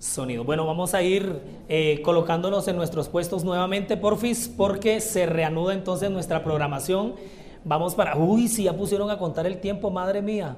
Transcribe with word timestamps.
sonido. 0.00 0.44
Bueno, 0.44 0.66
vamos 0.66 0.94
a 0.94 1.02
ir 1.02 1.40
eh, 1.68 2.00
colocándonos 2.02 2.66
en 2.66 2.76
nuestros 2.76 3.08
puestos 3.08 3.44
nuevamente, 3.44 3.96
porfis, 3.96 4.48
porque 4.48 5.00
se 5.00 5.26
reanuda 5.26 5.74
entonces 5.74 6.10
nuestra 6.10 6.42
programación. 6.42 7.14
Vamos 7.64 7.94
para... 7.94 8.16
Uy, 8.16 8.48
si 8.48 8.64
ya 8.64 8.72
pusieron 8.72 9.10
a 9.10 9.18
contar 9.18 9.46
el 9.46 9.60
tiempo, 9.60 9.90
madre 9.90 10.22
mía. 10.22 10.56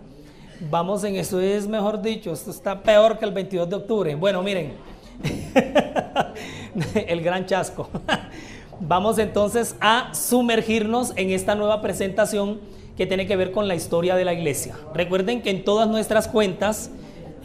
Vamos 0.71 1.03
en 1.03 1.17
eso, 1.17 1.41
es 1.41 1.67
mejor 1.67 2.01
dicho, 2.01 2.33
esto 2.33 2.53
está 2.53 2.83
peor 2.83 3.19
que 3.19 3.25
el 3.25 3.33
22 3.33 3.69
de 3.69 3.77
octubre. 3.77 4.15
Bueno, 4.15 4.45
miren, 4.45 4.75
el 6.95 7.21
gran 7.21 7.45
chasco. 7.47 7.91
Vamos 8.81 9.19
entonces 9.19 9.75
a 9.81 10.15
sumergirnos 10.15 11.13
en 11.17 11.31
esta 11.31 11.57
nueva 11.57 11.83
presentación 11.83 12.61
que 12.97 13.07
tiene 13.07 13.27
que 13.27 13.35
ver 13.35 13.51
con 13.51 13.67
la 13.67 13.75
historia 13.75 14.15
de 14.15 14.25
la 14.25 14.35
iglesia. 14.35 14.77
Recuerden 14.95 15.43
que 15.43 15.51
en 15.51 15.65
todas 15.65 15.89
nuestras 15.89 16.29
cuentas, 16.29 16.91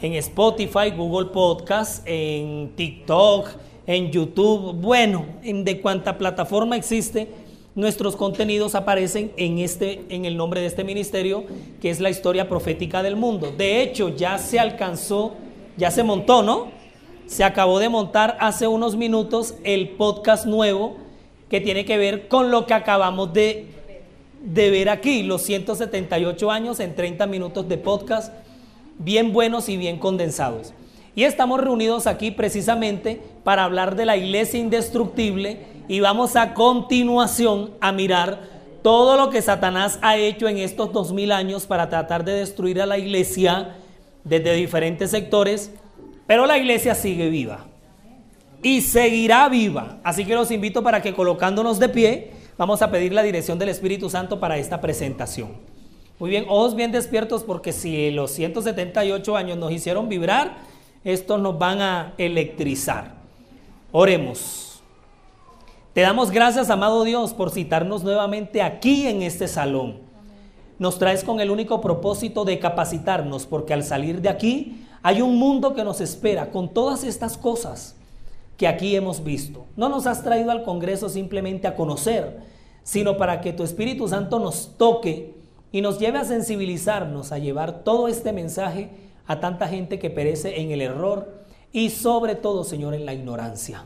en 0.02 0.14
Spotify, 0.14 0.90
Google 0.96 1.30
Podcast, 1.30 2.02
en 2.06 2.72
TikTok, 2.76 3.48
en 3.86 4.10
YouTube, 4.10 4.74
bueno, 4.74 5.24
en 5.42 5.64
de 5.64 5.80
cuánta 5.80 6.18
plataforma 6.18 6.76
existe, 6.76 7.28
nuestros 7.74 8.16
contenidos 8.16 8.74
aparecen 8.74 9.32
en 9.36 9.58
este 9.58 10.04
en 10.08 10.24
el 10.24 10.36
nombre 10.36 10.60
de 10.60 10.66
este 10.66 10.84
ministerio, 10.84 11.44
que 11.80 11.90
es 11.90 12.00
la 12.00 12.10
historia 12.10 12.48
profética 12.48 13.02
del 13.02 13.16
mundo. 13.16 13.52
De 13.56 13.82
hecho, 13.82 14.08
ya 14.08 14.38
se 14.38 14.58
alcanzó, 14.58 15.34
ya 15.76 15.90
se 15.90 16.02
montó, 16.02 16.42
¿no? 16.42 16.68
Se 17.26 17.44
acabó 17.44 17.78
de 17.78 17.88
montar 17.88 18.36
hace 18.40 18.66
unos 18.66 18.96
minutos 18.96 19.54
el 19.64 19.90
podcast 19.90 20.46
nuevo 20.46 20.96
que 21.48 21.60
tiene 21.60 21.84
que 21.84 21.98
ver 21.98 22.28
con 22.28 22.50
lo 22.50 22.66
que 22.66 22.74
acabamos 22.74 23.32
de, 23.32 23.66
de 24.42 24.70
ver 24.70 24.88
aquí, 24.88 25.22
los 25.22 25.42
178 25.42 26.50
años 26.50 26.80
en 26.80 26.94
30 26.94 27.26
minutos 27.26 27.68
de 27.68 27.78
podcast 27.78 28.32
bien 28.98 29.32
buenos 29.32 29.68
y 29.68 29.76
bien 29.76 29.98
condensados. 29.98 30.74
Y 31.14 31.24
estamos 31.24 31.60
reunidos 31.60 32.06
aquí 32.06 32.30
precisamente 32.30 33.20
para 33.44 33.64
hablar 33.64 33.96
de 33.96 34.06
la 34.06 34.16
iglesia 34.16 34.60
indestructible 34.60 35.62
y 35.88 36.00
vamos 36.00 36.36
a 36.36 36.54
continuación 36.54 37.70
a 37.80 37.92
mirar 37.92 38.40
todo 38.82 39.16
lo 39.16 39.30
que 39.30 39.42
Satanás 39.42 39.98
ha 40.02 40.16
hecho 40.16 40.48
en 40.48 40.58
estos 40.58 40.92
dos 40.92 41.12
mil 41.12 41.32
años 41.32 41.66
para 41.66 41.88
tratar 41.88 42.24
de 42.24 42.32
destruir 42.32 42.80
a 42.80 42.86
la 42.86 42.98
iglesia 42.98 43.76
desde 44.22 44.54
diferentes 44.54 45.10
sectores, 45.10 45.72
pero 46.26 46.46
la 46.46 46.58
iglesia 46.58 46.94
sigue 46.94 47.28
viva 47.30 47.66
y 48.62 48.82
seguirá 48.82 49.48
viva. 49.48 49.98
Así 50.04 50.24
que 50.24 50.34
los 50.34 50.50
invito 50.50 50.82
para 50.82 51.02
que 51.02 51.14
colocándonos 51.14 51.78
de 51.78 51.88
pie, 51.88 52.30
vamos 52.56 52.82
a 52.82 52.90
pedir 52.90 53.12
la 53.12 53.22
dirección 53.22 53.58
del 53.58 53.70
Espíritu 53.70 54.10
Santo 54.10 54.38
para 54.40 54.58
esta 54.58 54.80
presentación. 54.80 55.77
Muy 56.18 56.30
bien, 56.30 56.46
ojos 56.48 56.74
bien 56.74 56.90
despiertos 56.90 57.44
porque 57.44 57.72
si 57.72 58.10
los 58.10 58.32
178 58.32 59.36
años 59.36 59.56
nos 59.56 59.70
hicieron 59.70 60.08
vibrar, 60.08 60.56
estos 61.04 61.40
nos 61.40 61.56
van 61.58 61.80
a 61.80 62.14
electrizar. 62.18 63.14
Oremos. 63.92 64.82
Te 65.92 66.00
damos 66.00 66.32
gracias, 66.32 66.70
amado 66.70 67.04
Dios, 67.04 67.34
por 67.34 67.50
citarnos 67.50 68.02
nuevamente 68.02 68.62
aquí 68.62 69.06
en 69.06 69.22
este 69.22 69.46
salón. 69.46 70.00
Nos 70.80 70.98
traes 70.98 71.22
con 71.22 71.38
el 71.38 71.52
único 71.52 71.80
propósito 71.80 72.44
de 72.44 72.58
capacitarnos, 72.58 73.46
porque 73.46 73.72
al 73.72 73.84
salir 73.84 74.20
de 74.20 74.28
aquí 74.28 74.84
hay 75.02 75.22
un 75.22 75.36
mundo 75.36 75.72
que 75.74 75.84
nos 75.84 76.00
espera 76.00 76.50
con 76.50 76.68
todas 76.74 77.04
estas 77.04 77.38
cosas 77.38 77.94
que 78.56 78.66
aquí 78.66 78.96
hemos 78.96 79.22
visto. 79.22 79.66
No 79.76 79.88
nos 79.88 80.08
has 80.08 80.24
traído 80.24 80.50
al 80.50 80.64
Congreso 80.64 81.08
simplemente 81.08 81.68
a 81.68 81.76
conocer, 81.76 82.40
sino 82.82 83.16
para 83.16 83.40
que 83.40 83.52
tu 83.52 83.62
Espíritu 83.62 84.08
Santo 84.08 84.40
nos 84.40 84.76
toque 84.76 85.37
y 85.72 85.80
nos 85.80 85.98
lleve 85.98 86.18
a 86.18 86.24
sensibilizarnos, 86.24 87.32
a 87.32 87.38
llevar 87.38 87.84
todo 87.84 88.08
este 88.08 88.32
mensaje 88.32 88.90
a 89.26 89.40
tanta 89.40 89.68
gente 89.68 89.98
que 89.98 90.10
perece 90.10 90.60
en 90.60 90.70
el 90.70 90.80
error 90.80 91.38
y 91.72 91.90
sobre 91.90 92.34
todo, 92.34 92.64
Señor, 92.64 92.94
en 92.94 93.04
la 93.04 93.14
ignorancia. 93.14 93.84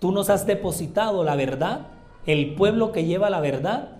Tú 0.00 0.12
nos 0.12 0.30
has 0.30 0.46
depositado 0.46 1.24
la 1.24 1.36
verdad, 1.36 1.88
el 2.26 2.54
pueblo 2.54 2.92
que 2.92 3.04
lleva 3.04 3.30
la 3.30 3.40
verdad, 3.40 3.98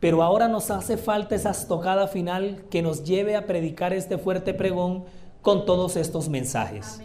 pero 0.00 0.22
ahora 0.22 0.48
nos 0.48 0.70
hace 0.70 0.96
falta 0.96 1.34
esa 1.34 1.50
estocada 1.50 2.06
final 2.06 2.64
que 2.70 2.82
nos 2.82 3.04
lleve 3.04 3.36
a 3.36 3.46
predicar 3.46 3.92
este 3.92 4.18
fuerte 4.18 4.54
pregón 4.54 5.04
con 5.42 5.64
todos 5.64 5.96
estos 5.96 6.28
mensajes. 6.28 7.00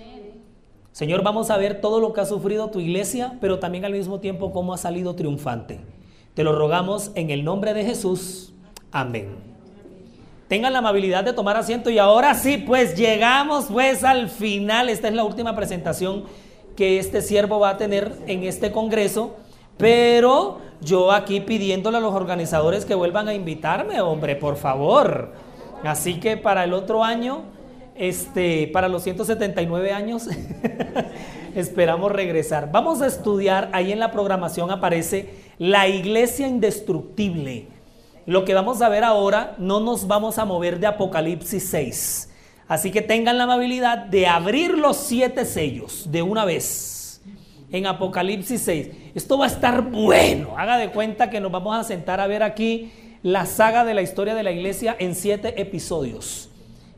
Señor, 0.91 1.23
vamos 1.23 1.49
a 1.49 1.57
ver 1.57 1.79
todo 1.79 2.01
lo 2.01 2.11
que 2.11 2.21
ha 2.21 2.25
sufrido 2.25 2.69
tu 2.69 2.79
iglesia, 2.79 3.37
pero 3.39 3.59
también 3.59 3.85
al 3.85 3.93
mismo 3.93 4.19
tiempo 4.19 4.51
cómo 4.51 4.73
ha 4.73 4.77
salido 4.77 5.15
triunfante. 5.15 5.79
Te 6.33 6.43
lo 6.43 6.53
rogamos 6.53 7.11
en 7.15 7.29
el 7.29 7.45
nombre 7.45 7.73
de 7.73 7.85
Jesús. 7.85 8.53
Amén. 8.91 9.51
Tengan 10.47 10.73
la 10.73 10.79
amabilidad 10.79 11.23
de 11.23 11.31
tomar 11.31 11.55
asiento 11.55 11.89
y 11.89 11.97
ahora 11.97 12.33
sí, 12.33 12.57
pues 12.57 12.97
llegamos 12.97 13.67
pues 13.71 14.03
al 14.03 14.27
final. 14.27 14.89
Esta 14.89 15.07
es 15.07 15.13
la 15.13 15.23
última 15.23 15.55
presentación 15.55 16.25
que 16.75 16.99
este 16.99 17.21
siervo 17.21 17.59
va 17.59 17.69
a 17.69 17.77
tener 17.77 18.11
en 18.27 18.43
este 18.43 18.71
congreso, 18.73 19.37
pero 19.77 20.57
yo 20.81 21.13
aquí 21.13 21.39
pidiéndole 21.39 21.97
a 21.97 22.01
los 22.01 22.13
organizadores 22.13 22.83
que 22.83 22.95
vuelvan 22.95 23.29
a 23.29 23.33
invitarme, 23.33 24.01
hombre, 24.01 24.35
por 24.35 24.57
favor. 24.57 25.31
Así 25.85 26.19
que 26.19 26.35
para 26.35 26.65
el 26.65 26.73
otro 26.73 27.01
año, 27.01 27.43
este, 27.95 28.69
para 28.73 28.89
los 28.89 29.03
179 29.03 29.93
años, 29.93 30.27
esperamos 31.55 32.11
regresar. 32.11 32.73
Vamos 32.73 33.01
a 33.01 33.07
estudiar, 33.07 33.69
ahí 33.71 33.93
en 33.93 33.99
la 33.99 34.11
programación 34.11 34.69
aparece 34.69 35.29
la 35.59 35.87
iglesia 35.87 36.45
indestructible 36.45 37.67
lo 38.25 38.45
que 38.45 38.53
vamos 38.53 38.81
a 38.81 38.89
ver 38.89 39.03
ahora 39.03 39.55
no 39.57 39.79
nos 39.79 40.07
vamos 40.07 40.37
a 40.37 40.45
mover 40.45 40.79
de 40.79 40.87
Apocalipsis 40.87 41.69
6. 41.69 42.29
Así 42.67 42.91
que 42.91 43.01
tengan 43.01 43.37
la 43.37 43.43
amabilidad 43.43 43.97
de 43.97 44.27
abrir 44.27 44.77
los 44.77 44.97
siete 44.97 45.45
sellos 45.45 46.11
de 46.11 46.21
una 46.21 46.45
vez 46.45 47.21
en 47.71 47.85
Apocalipsis 47.85 48.61
6. 48.61 48.89
Esto 49.15 49.37
va 49.37 49.45
a 49.45 49.47
estar 49.47 49.81
bueno. 49.81 50.57
Haga 50.57 50.77
de 50.77 50.91
cuenta 50.91 51.29
que 51.29 51.41
nos 51.41 51.51
vamos 51.51 51.75
a 51.75 51.83
sentar 51.83 52.19
a 52.19 52.27
ver 52.27 52.43
aquí 52.43 52.91
la 53.23 53.45
saga 53.45 53.83
de 53.83 53.93
la 53.93 54.01
historia 54.01 54.35
de 54.35 54.43
la 54.43 54.51
iglesia 54.51 54.95
en 54.99 55.15
siete 55.15 55.61
episodios. 55.61 56.49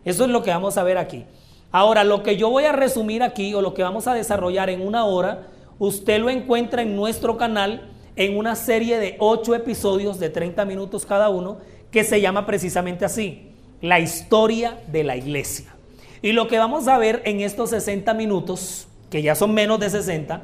Eso 0.05 0.25
es 0.25 0.29
lo 0.29 0.43
que 0.43 0.51
vamos 0.51 0.77
a 0.77 0.83
ver 0.83 0.97
aquí. 0.97 1.25
Ahora, 1.71 2.03
lo 2.03 2.21
que 2.21 2.37
yo 2.37 2.49
voy 2.49 2.65
a 2.65 2.71
resumir 2.71 3.23
aquí 3.23 3.53
o 3.53 3.61
lo 3.61 3.73
que 3.73 3.81
vamos 3.81 4.07
a 4.07 4.13
desarrollar 4.13 4.69
en 4.69 4.85
una 4.85 5.05
hora, 5.05 5.47
usted 5.79 6.19
lo 6.19 6.29
encuentra 6.29 6.83
en 6.83 6.95
nuestro 6.95 7.37
canal 7.37 7.89
en 8.15 8.37
una 8.37 8.55
serie 8.55 8.99
de 8.99 9.15
ocho 9.19 9.55
episodios 9.55 10.19
de 10.19 10.29
30 10.29 10.65
minutos 10.65 11.05
cada 11.05 11.29
uno 11.29 11.57
que 11.91 12.03
se 12.03 12.21
llama 12.21 12.45
precisamente 12.45 13.05
así, 13.05 13.51
la 13.81 13.99
historia 13.99 14.79
de 14.87 15.03
la 15.03 15.15
iglesia. 15.15 15.75
Y 16.21 16.31
lo 16.31 16.47
que 16.47 16.57
vamos 16.57 16.87
a 16.87 16.97
ver 16.97 17.21
en 17.25 17.41
estos 17.41 17.71
60 17.71 18.13
minutos, 18.13 18.87
que 19.09 19.21
ya 19.21 19.35
son 19.35 19.53
menos 19.53 19.79
de 19.79 19.89
60, 19.89 20.41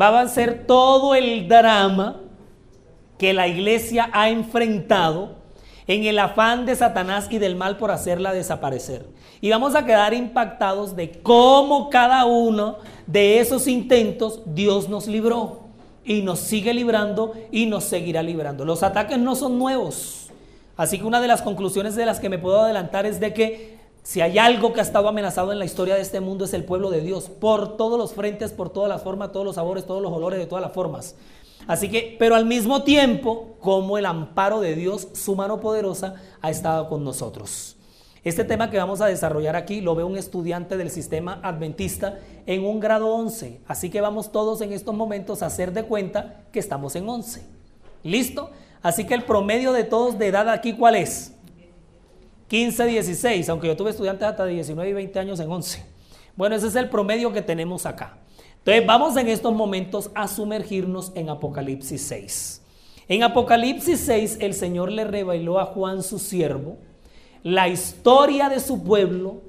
va 0.00 0.20
a 0.20 0.28
ser 0.28 0.66
todo 0.66 1.14
el 1.14 1.48
drama 1.48 2.20
que 3.18 3.32
la 3.32 3.48
iglesia 3.48 4.10
ha 4.12 4.28
enfrentado 4.28 5.36
en 5.86 6.04
el 6.04 6.18
afán 6.18 6.66
de 6.66 6.74
Satanás 6.74 7.28
y 7.30 7.38
del 7.38 7.56
mal 7.56 7.76
por 7.76 7.90
hacerla 7.90 8.32
desaparecer. 8.32 9.06
Y 9.40 9.50
vamos 9.50 9.74
a 9.74 9.84
quedar 9.84 10.14
impactados 10.14 10.96
de 10.96 11.12
cómo 11.22 11.90
cada 11.90 12.24
uno 12.24 12.78
de 13.06 13.38
esos 13.38 13.68
intentos 13.68 14.42
Dios 14.46 14.88
nos 14.88 15.06
libró 15.06 15.63
y 16.04 16.22
nos 16.22 16.40
sigue 16.40 16.74
librando 16.74 17.32
y 17.50 17.66
nos 17.66 17.84
seguirá 17.84 18.22
librando. 18.22 18.64
Los 18.64 18.82
ataques 18.82 19.18
no 19.18 19.34
son 19.34 19.58
nuevos. 19.58 20.28
Así 20.76 20.98
que 20.98 21.04
una 21.04 21.20
de 21.20 21.28
las 21.28 21.42
conclusiones 21.42 21.94
de 21.94 22.06
las 22.06 22.20
que 22.20 22.28
me 22.28 22.38
puedo 22.38 22.60
adelantar 22.60 23.06
es 23.06 23.20
de 23.20 23.32
que 23.32 23.78
si 24.02 24.20
hay 24.20 24.38
algo 24.38 24.72
que 24.72 24.80
ha 24.80 24.82
estado 24.82 25.08
amenazado 25.08 25.52
en 25.52 25.58
la 25.58 25.64
historia 25.64 25.94
de 25.94 26.02
este 26.02 26.20
mundo 26.20 26.44
es 26.44 26.52
el 26.52 26.64
pueblo 26.64 26.90
de 26.90 27.00
Dios, 27.00 27.30
por 27.30 27.76
todos 27.76 27.98
los 27.98 28.12
frentes, 28.12 28.52
por 28.52 28.70
todas 28.70 28.88
las 28.88 29.02
formas, 29.02 29.32
todos 29.32 29.46
los 29.46 29.54
sabores, 29.54 29.86
todos 29.86 30.02
los 30.02 30.12
olores, 30.12 30.38
de 30.38 30.46
todas 30.46 30.62
las 30.62 30.72
formas. 30.72 31.16
Así 31.66 31.88
que, 31.88 32.16
pero 32.18 32.34
al 32.34 32.44
mismo 32.44 32.82
tiempo, 32.82 33.56
como 33.60 33.96
el 33.96 34.04
amparo 34.04 34.60
de 34.60 34.74
Dios, 34.74 35.08
su 35.14 35.34
mano 35.34 35.60
poderosa, 35.60 36.16
ha 36.42 36.50
estado 36.50 36.88
con 36.88 37.02
nosotros. 37.02 37.76
Este 38.24 38.42
tema 38.42 38.70
que 38.70 38.78
vamos 38.78 39.02
a 39.02 39.06
desarrollar 39.06 39.54
aquí 39.54 39.82
lo 39.82 39.94
ve 39.94 40.02
un 40.02 40.16
estudiante 40.16 40.78
del 40.78 40.90
sistema 40.90 41.40
adventista 41.42 42.18
en 42.46 42.64
un 42.64 42.80
grado 42.80 43.14
11. 43.14 43.60
Así 43.68 43.90
que 43.90 44.00
vamos 44.00 44.32
todos 44.32 44.62
en 44.62 44.72
estos 44.72 44.94
momentos 44.94 45.42
a 45.42 45.46
hacer 45.46 45.74
de 45.74 45.82
cuenta 45.82 46.40
que 46.50 46.58
estamos 46.58 46.96
en 46.96 47.06
11. 47.06 47.46
¿Listo? 48.02 48.50
Así 48.82 49.04
que 49.04 49.12
el 49.12 49.24
promedio 49.24 49.74
de 49.74 49.84
todos 49.84 50.18
de 50.18 50.28
edad 50.28 50.48
aquí, 50.48 50.72
¿cuál 50.72 50.96
es? 50.96 51.34
15, 52.48 52.86
16, 52.86 53.46
aunque 53.50 53.66
yo 53.66 53.76
tuve 53.76 53.90
estudiantes 53.90 54.26
hasta 54.26 54.46
de 54.46 54.54
19 54.54 54.88
y 54.88 54.94
20 54.94 55.18
años 55.18 55.38
en 55.40 55.50
11. 55.50 55.84
Bueno, 56.34 56.56
ese 56.56 56.68
es 56.68 56.76
el 56.76 56.88
promedio 56.88 57.30
que 57.30 57.42
tenemos 57.42 57.84
acá. 57.84 58.16
Entonces 58.58 58.86
vamos 58.86 59.18
en 59.18 59.28
estos 59.28 59.52
momentos 59.52 60.10
a 60.14 60.28
sumergirnos 60.28 61.12
en 61.14 61.28
Apocalipsis 61.28 62.00
6. 62.00 62.62
En 63.08 63.22
Apocalipsis 63.22 64.00
6 64.00 64.38
el 64.40 64.54
Señor 64.54 64.90
le 64.90 65.04
reveló 65.04 65.60
a 65.60 65.66
Juan 65.66 66.02
su 66.02 66.18
siervo 66.18 66.78
la 67.44 67.68
historia 67.68 68.48
de 68.48 68.58
su 68.58 68.82
pueblo 68.82 69.42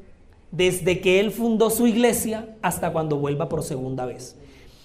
desde 0.52 1.02
que 1.02 1.20
él 1.20 1.32
fundó 1.32 1.72
su 1.72 1.88
iglesia 1.88 2.56
hasta 2.62 2.92
cuando 2.92 3.18
vuelva 3.18 3.50
por 3.50 3.64
segunda 3.64 4.06
vez. 4.06 4.38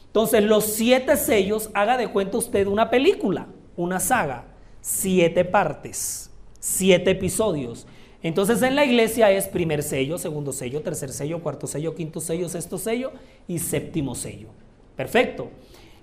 Entonces, 0.07 0.43
los 0.43 0.65
siete 0.65 1.17
sellos, 1.17 1.71
haga 1.75 1.97
de 1.97 2.09
cuenta 2.09 2.39
usted 2.39 2.67
una 2.67 2.89
película, 2.89 3.49
una 3.77 4.01
saga, 4.01 4.47
siete 4.81 5.45
partes, 5.45 6.31
siete 6.59 7.11
episodios. 7.11 7.87
Entonces 8.23 8.61
en 8.63 8.77
la 8.77 8.85
iglesia 8.85 9.31
es 9.31 9.49
primer 9.49 9.83
sello, 9.83 10.19
segundo 10.19 10.53
sello, 10.53 10.83
tercer 10.83 11.11
sello, 11.11 11.41
cuarto 11.41 11.67
sello, 11.67 11.95
quinto 11.95 12.21
sello, 12.21 12.49
sexto 12.49 12.77
sello 12.77 13.13
y 13.49 13.59
séptimo 13.59 14.15
sello. 14.15 14.49
Perfecto. 14.97 15.51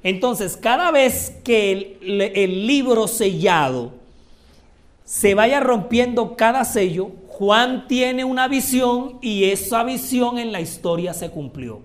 Entonces 0.01 0.57
cada 0.57 0.91
vez 0.91 1.37
que 1.43 1.97
el, 2.01 2.21
el 2.21 2.65
libro 2.65 3.07
sellado 3.07 3.93
se 5.07 5.35
vaya 5.35 5.61
rompiendo 5.61 6.35
cada 6.35 6.65
sello, 6.65 7.11
Juan 7.29 7.87
tiene 7.87 8.25
una 8.25 8.49
visión 8.49 9.19
y 9.21 9.45
esa 9.45 9.85
visión 9.85 10.37
en 10.37 10.51
la 10.51 10.59
historia 10.59 11.13
se 11.13 11.29
cumplió. 11.29 11.79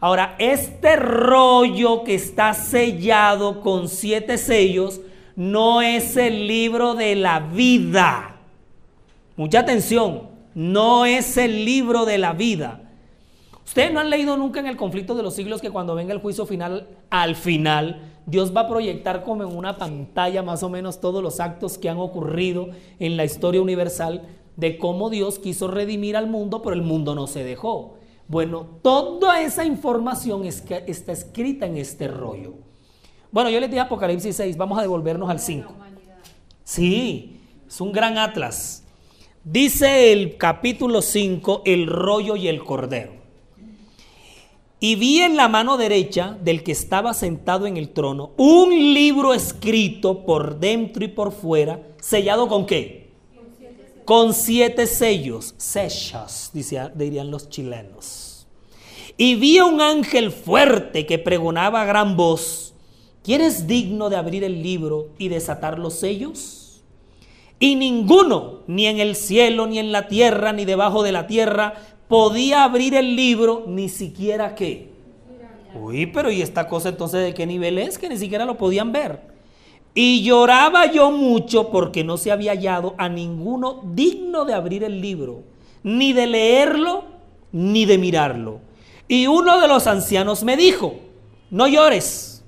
Ahora, 0.00 0.34
este 0.40 0.96
rollo 0.96 2.02
que 2.02 2.16
está 2.16 2.52
sellado 2.52 3.60
con 3.60 3.88
siete 3.88 4.36
sellos 4.36 5.00
no 5.36 5.80
es 5.80 6.16
el 6.16 6.48
libro 6.48 6.96
de 6.96 7.14
la 7.14 7.38
vida. 7.38 8.34
Mucha 9.36 9.60
atención, 9.60 10.22
no 10.52 11.06
es 11.06 11.36
el 11.36 11.64
libro 11.64 12.04
de 12.04 12.18
la 12.18 12.32
vida. 12.32 12.80
Ustedes 13.64 13.92
no 13.92 14.00
han 14.00 14.10
leído 14.10 14.36
nunca 14.36 14.58
en 14.58 14.66
el 14.66 14.76
conflicto 14.76 15.14
de 15.14 15.22
los 15.22 15.36
siglos 15.36 15.60
que 15.60 15.70
cuando 15.70 15.94
venga 15.94 16.12
el 16.12 16.18
juicio 16.18 16.46
final, 16.46 16.88
al 17.10 17.36
final, 17.36 18.10
Dios 18.30 18.54
va 18.56 18.62
a 18.62 18.68
proyectar 18.68 19.24
como 19.24 19.42
en 19.42 19.56
una 19.56 19.76
pantalla 19.76 20.42
más 20.44 20.62
o 20.62 20.68
menos 20.68 21.00
todos 21.00 21.20
los 21.20 21.40
actos 21.40 21.78
que 21.78 21.88
han 21.88 21.98
ocurrido 21.98 22.68
en 23.00 23.16
la 23.16 23.24
historia 23.24 23.60
universal 23.60 24.22
de 24.56 24.78
cómo 24.78 25.10
Dios 25.10 25.40
quiso 25.40 25.66
redimir 25.66 26.16
al 26.16 26.28
mundo, 26.28 26.62
pero 26.62 26.74
el 26.74 26.82
mundo 26.82 27.16
no 27.16 27.26
se 27.26 27.42
dejó. 27.42 27.96
Bueno, 28.28 28.66
toda 28.82 29.42
esa 29.42 29.64
información 29.64 30.44
está 30.44 31.12
escrita 31.12 31.66
en 31.66 31.76
este 31.76 32.06
rollo. 32.06 32.54
Bueno, 33.32 33.50
yo 33.50 33.58
les 33.58 33.70
di 33.70 33.78
Apocalipsis 33.78 34.36
6, 34.36 34.56
vamos 34.56 34.78
a 34.78 34.82
devolvernos 34.82 35.28
al 35.28 35.40
5. 35.40 35.74
Sí, 36.62 37.40
es 37.66 37.80
un 37.80 37.90
gran 37.90 38.16
atlas. 38.16 38.84
Dice 39.42 40.12
el 40.12 40.36
capítulo 40.36 41.02
5, 41.02 41.62
el 41.64 41.88
rollo 41.88 42.36
y 42.36 42.46
el 42.46 42.62
cordero. 42.62 43.19
Y 44.80 44.94
vi 44.96 45.20
en 45.20 45.36
la 45.36 45.48
mano 45.48 45.76
derecha 45.76 46.36
del 46.42 46.62
que 46.62 46.72
estaba 46.72 47.12
sentado 47.14 47.66
en 47.66 47.76
el 47.76 47.90
trono 47.90 48.32
un 48.38 48.70
libro 48.94 49.34
escrito 49.34 50.24
por 50.24 50.58
dentro 50.58 51.04
y 51.04 51.08
por 51.08 51.32
fuera, 51.32 51.82
sellado 52.00 52.48
con 52.48 52.66
qué? 52.66 53.00
con 54.10 54.34
siete 54.34 54.88
sellos, 54.88 55.54
dirían 56.96 57.30
los 57.30 57.48
chilenos. 57.48 58.44
Y 59.16 59.36
vi 59.36 59.58
a 59.58 59.66
un 59.66 59.80
ángel 59.80 60.32
fuerte 60.32 61.06
que 61.06 61.20
pregonaba 61.20 61.82
a 61.82 61.84
gran 61.84 62.16
voz, 62.16 62.74
¿quién 63.22 63.40
es 63.40 63.68
digno 63.68 64.10
de 64.10 64.16
abrir 64.16 64.42
el 64.42 64.64
libro 64.64 65.10
y 65.16 65.28
desatar 65.28 65.78
los 65.78 65.94
sellos? 65.94 66.82
Y 67.60 67.76
ninguno, 67.76 68.62
ni 68.66 68.86
en 68.86 68.98
el 68.98 69.14
cielo, 69.14 69.68
ni 69.68 69.78
en 69.78 69.92
la 69.92 70.08
tierra, 70.08 70.52
ni 70.52 70.64
debajo 70.64 71.04
de 71.04 71.12
la 71.12 71.28
tierra, 71.28 71.74
podía 72.10 72.64
abrir 72.64 72.94
el 72.94 73.14
libro, 73.14 73.64
ni 73.68 73.88
siquiera 73.88 74.54
qué. 74.56 74.90
Uy, 75.80 76.06
pero 76.06 76.30
¿y 76.32 76.42
esta 76.42 76.66
cosa 76.66 76.88
entonces 76.88 77.22
de 77.22 77.32
qué 77.32 77.46
nivel 77.46 77.78
es? 77.78 77.96
Que 77.98 78.08
ni 78.08 78.18
siquiera 78.18 78.44
lo 78.44 78.58
podían 78.58 78.90
ver. 78.90 79.20
Y 79.94 80.22
lloraba 80.22 80.90
yo 80.90 81.12
mucho 81.12 81.70
porque 81.70 82.02
no 82.02 82.16
se 82.16 82.32
había 82.32 82.50
hallado 82.50 82.96
a 82.98 83.08
ninguno 83.08 83.82
digno 83.94 84.44
de 84.44 84.54
abrir 84.54 84.82
el 84.82 85.00
libro, 85.00 85.44
ni 85.84 86.12
de 86.12 86.26
leerlo, 86.26 87.04
ni 87.52 87.84
de 87.84 87.96
mirarlo. 87.96 88.58
Y 89.06 89.28
uno 89.28 89.60
de 89.60 89.68
los 89.68 89.86
ancianos 89.86 90.42
me 90.42 90.56
dijo, 90.56 90.96
no 91.50 91.68
llores. 91.68 92.44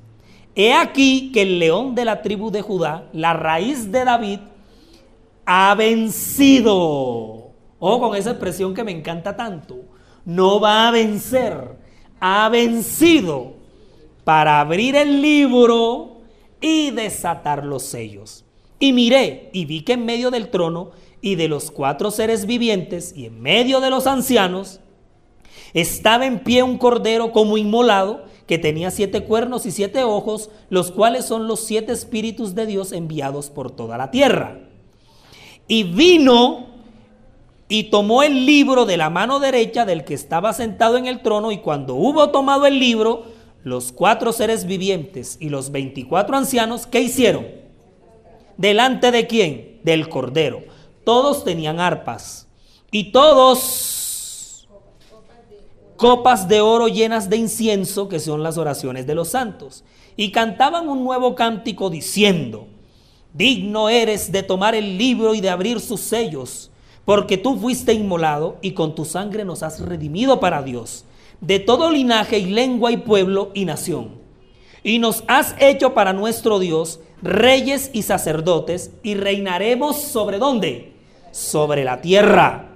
He 0.56 0.72
aquí 0.72 1.30
que 1.32 1.42
el 1.42 1.60
león 1.60 1.94
de 1.94 2.04
la 2.04 2.20
tribu 2.20 2.50
de 2.50 2.62
Judá, 2.62 3.08
la 3.12 3.32
raíz 3.32 3.92
de 3.92 4.04
David, 4.04 4.40
ha 5.46 5.74
vencido. 5.76 7.41
Oh, 7.84 7.98
con 7.98 8.14
esa 8.14 8.30
expresión 8.30 8.74
que 8.74 8.84
me 8.84 8.92
encanta 8.92 9.34
tanto. 9.34 9.80
No 10.24 10.60
va 10.60 10.86
a 10.86 10.92
vencer, 10.92 11.76
ha 12.20 12.48
vencido 12.48 13.54
para 14.22 14.60
abrir 14.60 14.94
el 14.94 15.20
libro 15.20 16.18
y 16.60 16.92
desatar 16.92 17.64
los 17.64 17.82
sellos. 17.82 18.44
Y 18.78 18.92
miré 18.92 19.50
y 19.52 19.64
vi 19.64 19.82
que 19.82 19.94
en 19.94 20.06
medio 20.06 20.30
del 20.30 20.48
trono 20.48 20.92
y 21.20 21.34
de 21.34 21.48
los 21.48 21.72
cuatro 21.72 22.12
seres 22.12 22.46
vivientes 22.46 23.14
y 23.16 23.26
en 23.26 23.40
medio 23.40 23.80
de 23.80 23.90
los 23.90 24.06
ancianos 24.06 24.78
estaba 25.74 26.24
en 26.24 26.44
pie 26.44 26.62
un 26.62 26.78
cordero 26.78 27.32
como 27.32 27.58
inmolado 27.58 28.26
que 28.46 28.58
tenía 28.58 28.92
siete 28.92 29.24
cuernos 29.24 29.66
y 29.66 29.72
siete 29.72 30.04
ojos, 30.04 30.50
los 30.70 30.92
cuales 30.92 31.24
son 31.24 31.48
los 31.48 31.64
siete 31.64 31.90
espíritus 31.90 32.54
de 32.54 32.64
Dios 32.64 32.92
enviados 32.92 33.50
por 33.50 33.72
toda 33.72 33.98
la 33.98 34.12
tierra. 34.12 34.68
Y 35.66 35.82
vino 35.82 36.71
y 37.72 37.84
tomó 37.84 38.22
el 38.22 38.44
libro 38.44 38.84
de 38.84 38.98
la 38.98 39.08
mano 39.08 39.40
derecha 39.40 39.86
del 39.86 40.04
que 40.04 40.12
estaba 40.12 40.52
sentado 40.52 40.98
en 40.98 41.06
el 41.06 41.22
trono 41.22 41.52
y 41.52 41.56
cuando 41.56 41.94
hubo 41.94 42.28
tomado 42.28 42.66
el 42.66 42.78
libro, 42.78 43.24
los 43.64 43.92
cuatro 43.92 44.34
seres 44.34 44.66
vivientes 44.66 45.38
y 45.40 45.48
los 45.48 45.72
veinticuatro 45.72 46.36
ancianos, 46.36 46.86
¿qué 46.86 47.00
hicieron? 47.00 47.46
¿Delante 48.58 49.10
de 49.10 49.26
quién? 49.26 49.80
Del 49.84 50.10
Cordero. 50.10 50.62
Todos 51.02 51.44
tenían 51.44 51.80
arpas 51.80 52.46
y 52.90 53.10
todos 53.10 54.68
copas 55.96 56.48
de 56.48 56.60
oro 56.60 56.88
llenas 56.88 57.30
de 57.30 57.38
incienso, 57.38 58.06
que 58.06 58.20
son 58.20 58.42
las 58.42 58.58
oraciones 58.58 59.06
de 59.06 59.14
los 59.14 59.28
santos. 59.28 59.82
Y 60.14 60.30
cantaban 60.30 60.90
un 60.90 61.02
nuevo 61.02 61.34
cántico 61.34 61.88
diciendo, 61.88 62.66
digno 63.32 63.88
eres 63.88 64.30
de 64.30 64.42
tomar 64.42 64.74
el 64.74 64.98
libro 64.98 65.34
y 65.34 65.40
de 65.40 65.48
abrir 65.48 65.80
sus 65.80 66.00
sellos, 66.00 66.68
porque 67.04 67.38
tú 67.38 67.56
fuiste 67.58 67.92
inmolado 67.92 68.58
y 68.62 68.72
con 68.72 68.94
tu 68.94 69.04
sangre 69.04 69.44
nos 69.44 69.62
has 69.62 69.80
redimido 69.80 70.40
para 70.40 70.62
Dios 70.62 71.04
de 71.42 71.58
todo 71.58 71.90
linaje 71.90 72.38
y 72.38 72.46
lengua 72.46 72.92
y 72.92 72.96
pueblo 72.98 73.50
y 73.52 73.66
nación. 73.66 74.22
Y 74.82 74.98
nos 74.98 75.24
has 75.26 75.54
hecho 75.58 75.92
para 75.92 76.12
nuestro 76.12 76.58
Dios 76.58 77.00
reyes 77.20 77.90
y 77.92 78.02
sacerdotes 78.02 78.92
y 79.02 79.14
reinaremos 79.14 80.00
sobre 80.00 80.38
dónde? 80.38 80.92
Sobre 81.32 81.84
la 81.84 82.00
tierra. 82.00 82.68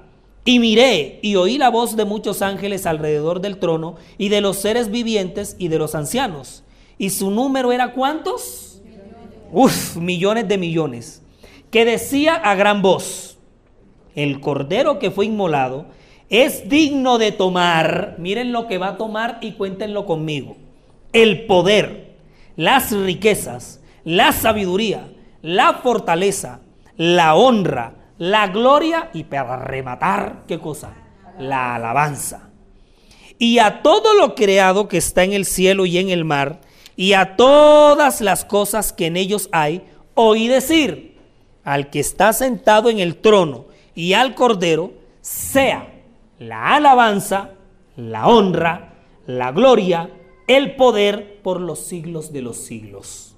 Y 0.44 0.58
miré 0.58 1.18
y 1.22 1.36
oí 1.36 1.58
la 1.58 1.70
voz 1.70 1.96
de 1.96 2.04
muchos 2.04 2.42
ángeles 2.42 2.86
alrededor 2.86 3.40
del 3.40 3.58
trono 3.58 3.96
y 4.18 4.28
de 4.28 4.40
los 4.40 4.58
seres 4.58 4.90
vivientes 4.90 5.56
y 5.58 5.68
de 5.68 5.78
los 5.78 5.94
ancianos. 5.94 6.62
Y 6.98 7.10
su 7.10 7.30
número 7.30 7.72
era 7.72 7.92
cuántos? 7.92 8.80
Uf, 9.52 9.96
millones 9.96 10.48
de 10.48 10.58
millones. 10.58 11.22
Que 11.70 11.84
decía 11.84 12.34
a 12.34 12.54
gran 12.54 12.82
voz, 12.82 13.35
el 14.16 14.40
cordero 14.40 14.98
que 14.98 15.12
fue 15.12 15.26
inmolado 15.26 15.86
es 16.28 16.68
digno 16.68 17.18
de 17.18 17.30
tomar, 17.30 18.16
miren 18.18 18.50
lo 18.50 18.66
que 18.66 18.78
va 18.78 18.88
a 18.88 18.96
tomar 18.96 19.38
y 19.42 19.52
cuéntenlo 19.52 20.06
conmigo, 20.06 20.56
el 21.12 21.46
poder, 21.46 22.16
las 22.56 22.90
riquezas, 22.90 23.80
la 24.02 24.32
sabiduría, 24.32 25.08
la 25.42 25.74
fortaleza, 25.74 26.60
la 26.96 27.36
honra, 27.36 27.94
la 28.18 28.48
gloria 28.48 29.10
y 29.12 29.24
para 29.24 29.58
rematar, 29.58 30.42
¿qué 30.48 30.58
cosa? 30.58 30.94
La 31.38 31.76
alabanza. 31.76 32.48
Y 33.38 33.58
a 33.58 33.82
todo 33.82 34.14
lo 34.14 34.34
creado 34.34 34.88
que 34.88 34.96
está 34.96 35.22
en 35.22 35.34
el 35.34 35.44
cielo 35.44 35.86
y 35.86 35.98
en 35.98 36.08
el 36.08 36.24
mar, 36.24 36.60
y 36.96 37.12
a 37.12 37.36
todas 37.36 38.22
las 38.22 38.46
cosas 38.46 38.94
que 38.94 39.06
en 39.06 39.18
ellos 39.18 39.50
hay, 39.52 39.82
oí 40.14 40.48
decir 40.48 41.18
al 41.62 41.90
que 41.90 42.00
está 42.00 42.32
sentado 42.32 42.88
en 42.88 42.98
el 42.98 43.16
trono 43.16 43.66
y 43.96 44.12
al 44.12 44.36
cordero, 44.36 44.92
sea 45.20 45.92
la 46.38 46.76
alabanza, 46.76 47.50
la 47.96 48.28
honra, 48.28 48.94
la 49.26 49.50
gloria, 49.50 50.10
el 50.46 50.76
poder 50.76 51.40
por 51.42 51.60
los 51.60 51.80
siglos 51.80 52.32
de 52.32 52.42
los 52.42 52.58
siglos. 52.58 53.34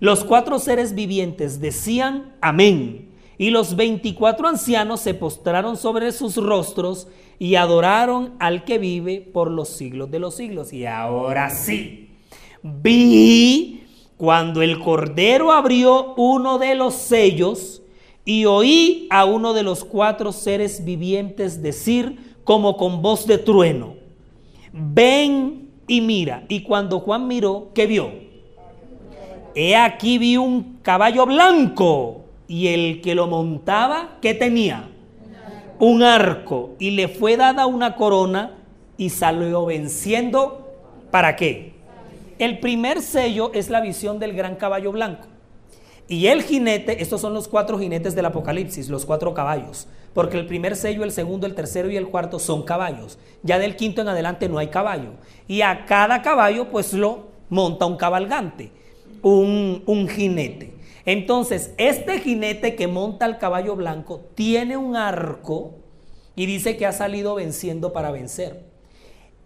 Los 0.00 0.24
cuatro 0.24 0.58
seres 0.58 0.94
vivientes 0.94 1.60
decían 1.60 2.36
amén, 2.40 3.10
y 3.36 3.50
los 3.50 3.76
veinticuatro 3.76 4.48
ancianos 4.48 5.00
se 5.00 5.14
postraron 5.14 5.76
sobre 5.76 6.12
sus 6.12 6.36
rostros 6.36 7.08
y 7.38 7.56
adoraron 7.56 8.34
al 8.40 8.64
que 8.64 8.78
vive 8.78 9.20
por 9.20 9.50
los 9.50 9.68
siglos 9.68 10.10
de 10.10 10.18
los 10.18 10.34
siglos. 10.34 10.72
Y 10.72 10.86
ahora 10.86 11.50
sí, 11.50 12.10
vi 12.62 13.84
cuando 14.16 14.62
el 14.62 14.80
Cordero 14.80 15.52
abrió 15.52 16.14
uno 16.16 16.58
de 16.58 16.74
los 16.74 16.94
sellos 16.94 17.82
y 18.28 18.44
oí 18.44 19.06
a 19.08 19.24
uno 19.24 19.54
de 19.54 19.62
los 19.62 19.86
cuatro 19.86 20.32
seres 20.32 20.84
vivientes 20.84 21.62
decir, 21.62 22.34
como 22.44 22.76
con 22.76 23.00
voz 23.00 23.26
de 23.26 23.38
trueno, 23.38 23.94
ven 24.70 25.70
y 25.86 26.02
mira. 26.02 26.44
Y 26.46 26.60
cuando 26.60 27.00
Juan 27.00 27.26
miró, 27.26 27.70
¿qué 27.74 27.86
vio? 27.86 28.10
He 29.54 29.74
aquí 29.74 30.18
vi 30.18 30.36
un 30.36 30.78
caballo 30.82 31.24
blanco 31.24 32.26
y 32.46 32.66
el 32.66 33.00
que 33.00 33.14
lo 33.14 33.28
montaba, 33.28 34.18
¿qué 34.20 34.34
tenía? 34.34 34.90
Un 35.78 36.02
arco 36.02 36.74
y 36.78 36.90
le 36.90 37.08
fue 37.08 37.38
dada 37.38 37.64
una 37.64 37.96
corona 37.96 38.58
y 38.98 39.08
salió 39.08 39.64
venciendo. 39.64 40.68
¿Para 41.10 41.34
qué? 41.34 41.72
El 42.38 42.58
primer 42.58 43.00
sello 43.00 43.52
es 43.54 43.70
la 43.70 43.80
visión 43.80 44.18
del 44.18 44.34
gran 44.34 44.56
caballo 44.56 44.92
blanco. 44.92 45.28
Y 46.08 46.28
el 46.28 46.42
jinete, 46.42 47.02
estos 47.02 47.20
son 47.20 47.34
los 47.34 47.48
cuatro 47.48 47.78
jinetes 47.78 48.14
del 48.14 48.24
Apocalipsis, 48.24 48.88
los 48.88 49.04
cuatro 49.04 49.34
caballos. 49.34 49.86
Porque 50.14 50.38
el 50.38 50.46
primer 50.46 50.74
sello, 50.74 51.04
el 51.04 51.12
segundo, 51.12 51.46
el 51.46 51.54
tercero 51.54 51.90
y 51.90 51.96
el 51.96 52.08
cuarto 52.08 52.38
son 52.38 52.62
caballos. 52.62 53.18
Ya 53.42 53.58
del 53.58 53.76
quinto 53.76 54.00
en 54.00 54.08
adelante 54.08 54.48
no 54.48 54.56
hay 54.56 54.68
caballo. 54.68 55.10
Y 55.46 55.60
a 55.60 55.84
cada 55.84 56.22
caballo 56.22 56.70
pues 56.70 56.94
lo 56.94 57.28
monta 57.50 57.84
un 57.84 57.98
cabalgante, 57.98 58.72
un, 59.22 59.82
un 59.84 60.08
jinete. 60.08 60.74
Entonces, 61.04 61.74
este 61.76 62.20
jinete 62.20 62.74
que 62.74 62.86
monta 62.86 63.26
el 63.26 63.36
caballo 63.36 63.76
blanco 63.76 64.22
tiene 64.34 64.78
un 64.78 64.96
arco 64.96 65.74
y 66.34 66.46
dice 66.46 66.76
que 66.78 66.86
ha 66.86 66.92
salido 66.92 67.34
venciendo 67.34 67.92
para 67.92 68.10
vencer. 68.10 68.64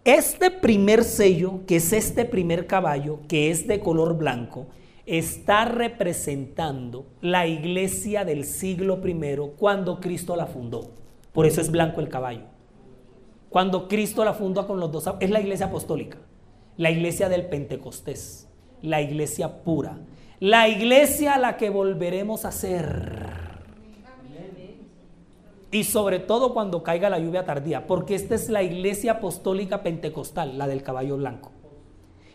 Este 0.04 0.50
primer 0.50 1.04
sello, 1.04 1.61
que 1.66 1.76
es 1.76 1.92
este 1.92 2.25
primer 2.25 2.66
caballo, 2.66 3.21
que 3.28 3.50
es 3.50 3.66
de 3.66 3.81
color 3.81 4.16
blanco, 4.16 4.66
está 5.19 5.66
representando 5.66 7.04
la 7.21 7.47
iglesia 7.47 8.25
del 8.25 8.45
siglo 8.45 8.99
I 9.07 9.37
cuando 9.59 10.00
Cristo 10.00 10.37
la 10.37 10.47
fundó. 10.47 10.90
Por 11.35 11.45
eso 11.45 11.61
es 11.61 11.71
blanco 11.71 12.00
el 12.00 12.09
caballo. 12.09 12.45
Cuando 13.50 13.88
Cristo 13.88 14.25
la 14.25 14.33
fundó 14.33 14.66
con 14.66 14.81
los 14.81 14.90
dos, 14.90 15.11
es 15.21 15.28
la 15.28 15.40
iglesia 15.40 15.66
apostólica, 15.66 16.16
la 16.78 16.90
iglesia 16.90 17.28
del 17.28 17.45
Pentecostés, 17.45 18.49
la 18.81 19.02
iglesia 19.02 19.62
pura, 19.62 19.99
la 20.40 20.69
iglesia 20.69 21.35
a 21.35 21.38
la 21.38 21.59
que 21.59 21.69
volveremos 21.69 22.47
a 22.47 22.52
ser. 22.52 23.52
Y 25.71 25.85
sobre 25.85 26.21
todo 26.21 26.54
cuando 26.54 26.83
caiga 26.83 27.11
la 27.11 27.19
lluvia 27.19 27.45
tardía, 27.45 27.87
porque 27.87 28.14
esta 28.14 28.35
es 28.35 28.49
la 28.49 28.62
iglesia 28.62 29.12
apostólica 29.12 29.83
pentecostal, 29.83 30.57
la 30.57 30.66
del 30.66 30.83
caballo 30.83 31.19
blanco. 31.19 31.50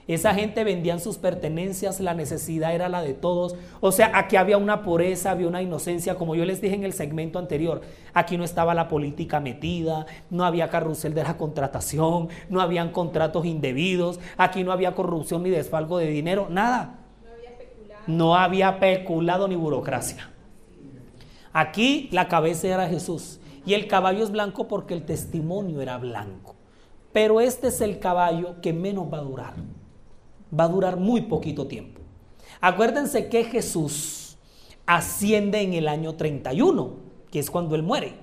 Esa 0.07 0.33
gente 0.33 0.63
vendían 0.63 1.01
sus 1.01 1.17
pertenencias, 1.17 1.99
la 1.99 2.13
necesidad 2.13 2.73
era 2.73 2.87
la 2.87 3.01
de 3.01 3.13
todos. 3.13 3.55
O 3.81 3.91
sea, 3.91 4.11
aquí 4.13 4.37
había 4.37 4.57
una 4.57 4.81
pureza, 4.81 5.31
había 5.31 5.49
una 5.49 5.61
inocencia, 5.61 6.15
como 6.15 6.33
yo 6.33 6.45
les 6.45 6.61
dije 6.61 6.75
en 6.75 6.85
el 6.85 6.93
segmento 6.93 7.39
anterior. 7.39 7.81
Aquí 8.13 8.37
no 8.37 8.45
estaba 8.45 8.73
la 8.73 8.87
política 8.87 9.41
metida, 9.41 10.05
no 10.29 10.45
había 10.45 10.69
carrusel 10.69 11.13
de 11.13 11.23
la 11.23 11.35
contratación, 11.35 12.29
no 12.49 12.61
habían 12.61 12.91
contratos 12.91 13.45
indebidos, 13.45 14.21
aquí 14.37 14.63
no 14.63 14.71
había 14.71 14.95
corrupción 14.95 15.43
ni 15.43 15.49
desfalco 15.49 15.97
de 15.97 16.07
dinero, 16.07 16.47
nada. 16.49 16.99
No 17.21 17.33
había 17.33 17.57
peculado, 17.57 18.03
no 18.07 18.35
había 18.35 18.79
peculado 18.79 19.47
ni 19.49 19.55
burocracia. 19.57 20.29
Aquí 21.51 22.07
la 22.13 22.29
cabeza 22.29 22.67
era 22.69 22.87
Jesús 22.87 23.41
y 23.65 23.73
el 23.73 23.87
caballo 23.87 24.23
es 24.23 24.31
blanco 24.31 24.69
porque 24.69 24.93
el 24.93 25.03
testimonio 25.03 25.81
era 25.81 25.97
blanco. 25.97 26.55
Pero 27.11 27.41
este 27.41 27.67
es 27.67 27.81
el 27.81 27.99
caballo 27.99 28.61
que 28.61 28.71
menos 28.71 29.11
va 29.11 29.17
a 29.17 29.21
durar 29.21 29.53
va 30.57 30.65
a 30.65 30.69
durar 30.69 30.97
muy 30.97 31.21
poquito 31.21 31.67
tiempo. 31.67 32.01
Acuérdense 32.61 33.29
que 33.29 33.43
Jesús 33.43 34.37
asciende 34.85 35.61
en 35.61 35.73
el 35.73 35.87
año 35.87 36.15
31, 36.15 36.95
que 37.31 37.39
es 37.39 37.51
cuando 37.51 37.75
Él 37.75 37.83
muere, 37.83 38.13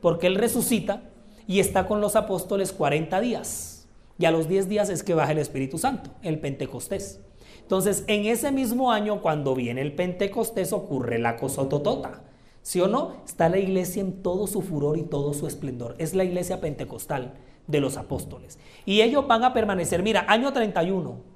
porque 0.00 0.26
Él 0.26 0.36
resucita 0.36 1.02
y 1.46 1.60
está 1.60 1.86
con 1.86 2.00
los 2.00 2.16
apóstoles 2.16 2.72
40 2.72 3.20
días. 3.20 3.88
Y 4.18 4.26
a 4.26 4.30
los 4.30 4.48
10 4.48 4.68
días 4.68 4.88
es 4.90 5.02
que 5.02 5.14
baja 5.14 5.32
el 5.32 5.38
Espíritu 5.38 5.78
Santo, 5.78 6.10
el 6.22 6.38
Pentecostés. 6.38 7.20
Entonces, 7.60 8.04
en 8.06 8.26
ese 8.26 8.52
mismo 8.52 8.92
año, 8.92 9.22
cuando 9.22 9.54
viene 9.54 9.80
el 9.80 9.94
Pentecostés, 9.94 10.72
ocurre 10.72 11.18
la 11.18 11.36
cosototota. 11.36 12.22
¿Sí 12.62 12.80
o 12.80 12.86
no? 12.86 13.16
Está 13.26 13.48
la 13.48 13.58
iglesia 13.58 14.00
en 14.00 14.22
todo 14.22 14.46
su 14.46 14.62
furor 14.62 14.96
y 14.96 15.02
todo 15.02 15.34
su 15.34 15.46
esplendor. 15.48 15.96
Es 15.98 16.14
la 16.14 16.22
iglesia 16.22 16.60
pentecostal 16.60 17.34
de 17.66 17.80
los 17.80 17.96
apóstoles. 17.96 18.58
Y 18.86 19.00
ellos 19.00 19.26
van 19.26 19.42
a 19.42 19.52
permanecer, 19.52 20.02
mira, 20.02 20.24
año 20.28 20.52
31, 20.52 21.31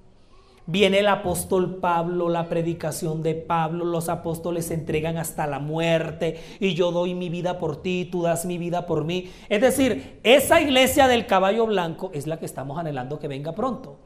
Viene 0.68 0.98
el 0.98 1.06
apóstol 1.06 1.76
Pablo, 1.76 2.28
la 2.28 2.48
predicación 2.48 3.22
de 3.22 3.36
Pablo, 3.36 3.84
los 3.84 4.08
apóstoles 4.08 4.66
se 4.66 4.74
entregan 4.74 5.16
hasta 5.16 5.46
la 5.46 5.60
muerte 5.60 6.40
y 6.58 6.74
yo 6.74 6.90
doy 6.90 7.14
mi 7.14 7.28
vida 7.28 7.60
por 7.60 7.80
ti, 7.82 8.08
tú 8.10 8.22
das 8.22 8.46
mi 8.46 8.58
vida 8.58 8.84
por 8.84 9.04
mí. 9.04 9.30
Es 9.48 9.60
decir, 9.60 10.18
esa 10.24 10.60
iglesia 10.60 11.06
del 11.06 11.26
caballo 11.26 11.66
blanco 11.66 12.10
es 12.12 12.26
la 12.26 12.40
que 12.40 12.46
estamos 12.46 12.78
anhelando 12.78 13.20
que 13.20 13.28
venga 13.28 13.52
pronto. 13.52 13.98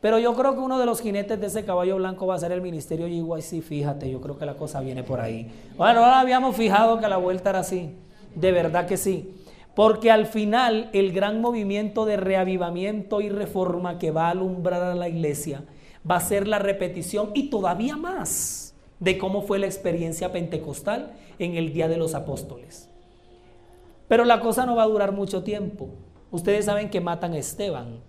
Pero 0.00 0.20
yo 0.20 0.34
creo 0.34 0.54
que 0.54 0.60
uno 0.60 0.78
de 0.78 0.86
los 0.86 1.00
jinetes 1.00 1.40
de 1.40 1.48
ese 1.48 1.64
caballo 1.64 1.96
blanco 1.96 2.28
va 2.28 2.36
a 2.36 2.38
ser 2.38 2.52
el 2.52 2.60
ministerio 2.60 3.08
sí, 3.40 3.60
fíjate, 3.60 4.08
yo 4.08 4.20
creo 4.20 4.38
que 4.38 4.46
la 4.46 4.54
cosa 4.54 4.80
viene 4.80 5.02
por 5.02 5.20
ahí. 5.20 5.50
Bueno, 5.76 6.04
ahora 6.04 6.20
habíamos 6.20 6.54
fijado 6.54 7.00
que 7.00 7.08
la 7.08 7.16
vuelta 7.16 7.50
era 7.50 7.60
así, 7.60 7.96
de 8.36 8.52
verdad 8.52 8.86
que 8.86 8.96
sí. 8.96 9.34
Porque 9.74 10.12
al 10.12 10.26
final 10.26 10.88
el 10.92 11.10
gran 11.12 11.40
movimiento 11.40 12.04
de 12.04 12.16
reavivamiento 12.16 13.20
y 13.20 13.28
reforma 13.28 13.98
que 13.98 14.12
va 14.12 14.28
a 14.28 14.30
alumbrar 14.30 14.82
a 14.84 14.94
la 14.94 15.08
iglesia 15.08 15.64
va 16.08 16.16
a 16.16 16.20
ser 16.20 16.46
la 16.46 16.58
repetición 16.58 17.30
y 17.34 17.50
todavía 17.50 17.96
más 17.96 18.74
de 19.00 19.18
cómo 19.18 19.42
fue 19.42 19.58
la 19.58 19.66
experiencia 19.66 20.32
pentecostal 20.32 21.12
en 21.38 21.56
el 21.56 21.72
Día 21.72 21.88
de 21.88 21.96
los 21.96 22.14
Apóstoles. 22.14 22.88
Pero 24.08 24.24
la 24.24 24.40
cosa 24.40 24.66
no 24.66 24.76
va 24.76 24.84
a 24.84 24.88
durar 24.88 25.12
mucho 25.12 25.42
tiempo. 25.42 25.90
Ustedes 26.30 26.66
saben 26.66 26.90
que 26.90 27.00
matan 27.00 27.32
a 27.32 27.38
Esteban. 27.38 28.00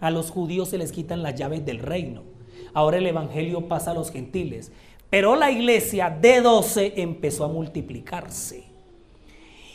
A 0.00 0.10
los 0.10 0.30
judíos 0.30 0.68
se 0.68 0.78
les 0.78 0.92
quitan 0.92 1.22
las 1.22 1.34
llaves 1.34 1.64
del 1.64 1.78
reino. 1.78 2.22
Ahora 2.74 2.98
el 2.98 3.06
Evangelio 3.06 3.68
pasa 3.68 3.92
a 3.92 3.94
los 3.94 4.10
gentiles. 4.10 4.70
Pero 5.10 5.36
la 5.36 5.50
iglesia 5.50 6.10
de 6.10 6.40
12 6.40 6.94
empezó 6.96 7.44
a 7.44 7.48
multiplicarse. 7.48 8.64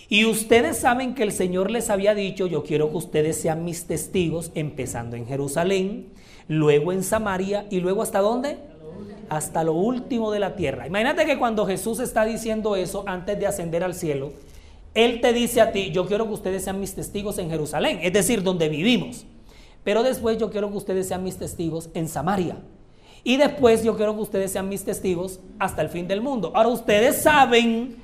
Y 0.08 0.26
ustedes 0.26 0.78
saben 0.78 1.14
que 1.14 1.24
el 1.24 1.32
Señor 1.32 1.70
les 1.70 1.90
había 1.90 2.16
dicho, 2.16 2.48
yo 2.48 2.64
quiero 2.64 2.90
que 2.90 2.98
ustedes 2.98 3.40
sean 3.40 3.64
mis 3.64 3.86
testigos, 3.86 4.52
empezando 4.56 5.16
en 5.16 5.28
Jerusalén, 5.28 6.08
luego 6.50 6.92
en 6.92 7.04
Samaria 7.04 7.66
y 7.70 7.80
luego 7.80 8.02
hasta 8.02 8.20
dónde? 8.20 8.58
Hasta 9.30 9.64
lo 9.64 9.74
último 9.74 10.32
de 10.32 10.40
la 10.40 10.56
tierra. 10.56 10.88
Imagínate 10.88 11.26
que 11.26 11.38
cuando 11.38 11.66
Jesús 11.66 12.00
está 12.00 12.26
diciendo 12.26 12.76
eso 12.76 13.04
antes 13.06 13.40
de 13.40 13.48
ascender 13.48 13.84
al 13.84 13.94
cielo, 13.94 14.34
Él 14.96 15.22
te 15.22 15.32
dice 15.32 15.62
a 15.62 15.72
ti, 15.72 15.92
yo 15.92 16.08
quiero 16.08 16.28
que 16.28 16.34
ustedes 16.34 16.64
sean 16.64 16.80
mis 16.80 16.96
testigos 16.96 17.38
en 17.38 17.50
Jerusalén, 17.50 18.00
es 18.02 18.12
decir, 18.12 18.44
donde 18.44 18.68
vivimos. 18.68 19.26
Pero 19.84 20.04
después 20.04 20.38
yo 20.40 20.50
quiero 20.50 20.70
que 20.72 20.78
ustedes 20.78 21.08
sean 21.08 21.24
mis 21.24 21.38
testigos 21.38 21.90
en 21.94 22.10
Samaria. 22.10 22.58
Y 23.24 23.38
después 23.38 23.84
yo 23.84 23.96
quiero 23.96 24.16
que 24.16 24.22
ustedes 24.22 24.52
sean 24.52 24.68
mis 24.68 24.84
testigos 24.84 25.40
hasta 25.60 25.84
el 25.84 25.90
fin 25.90 26.08
del 26.08 26.22
mundo. 26.22 26.52
Ahora 26.56 26.70
ustedes 26.70 27.22
saben 27.22 27.98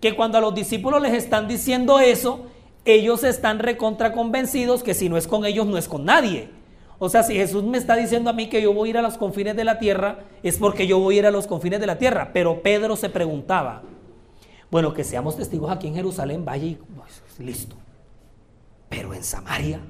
que 0.00 0.14
cuando 0.14 0.38
a 0.38 0.40
los 0.40 0.54
discípulos 0.54 1.02
les 1.02 1.14
están 1.14 1.48
diciendo 1.48 1.98
eso, 1.98 2.46
ellos 2.84 3.24
están 3.24 3.58
recontra 3.58 4.12
convencidos 4.12 4.84
que 4.84 4.94
si 4.94 5.08
no 5.08 5.16
es 5.16 5.26
con 5.26 5.44
ellos, 5.44 5.66
no 5.66 5.76
es 5.76 5.88
con 5.88 6.04
nadie. 6.04 6.57
O 6.98 7.08
sea, 7.08 7.22
si 7.22 7.34
Jesús 7.34 7.62
me 7.62 7.78
está 7.78 7.94
diciendo 7.94 8.28
a 8.28 8.32
mí 8.32 8.48
que 8.48 8.60
yo 8.60 8.72
voy 8.72 8.88
a 8.88 8.90
ir 8.90 8.98
a 8.98 9.02
los 9.02 9.16
confines 9.16 9.54
de 9.54 9.64
la 9.64 9.78
tierra, 9.78 10.24
es 10.42 10.56
porque 10.56 10.86
yo 10.86 10.98
voy 10.98 11.16
a 11.16 11.18
ir 11.20 11.26
a 11.26 11.30
los 11.30 11.46
confines 11.46 11.80
de 11.80 11.86
la 11.86 11.98
tierra. 11.98 12.30
Pero 12.32 12.60
Pedro 12.62 12.96
se 12.96 13.08
preguntaba, 13.08 13.82
bueno, 14.70 14.92
que 14.92 15.04
seamos 15.04 15.36
testigos 15.36 15.70
aquí 15.70 15.86
en 15.86 15.94
Jerusalén, 15.94 16.44
vaya 16.44 16.64
y 16.64 16.78
pues, 16.96 17.22
listo. 17.38 17.76
Pero 18.88 19.14
en 19.14 19.22
Samaria, 19.22 19.80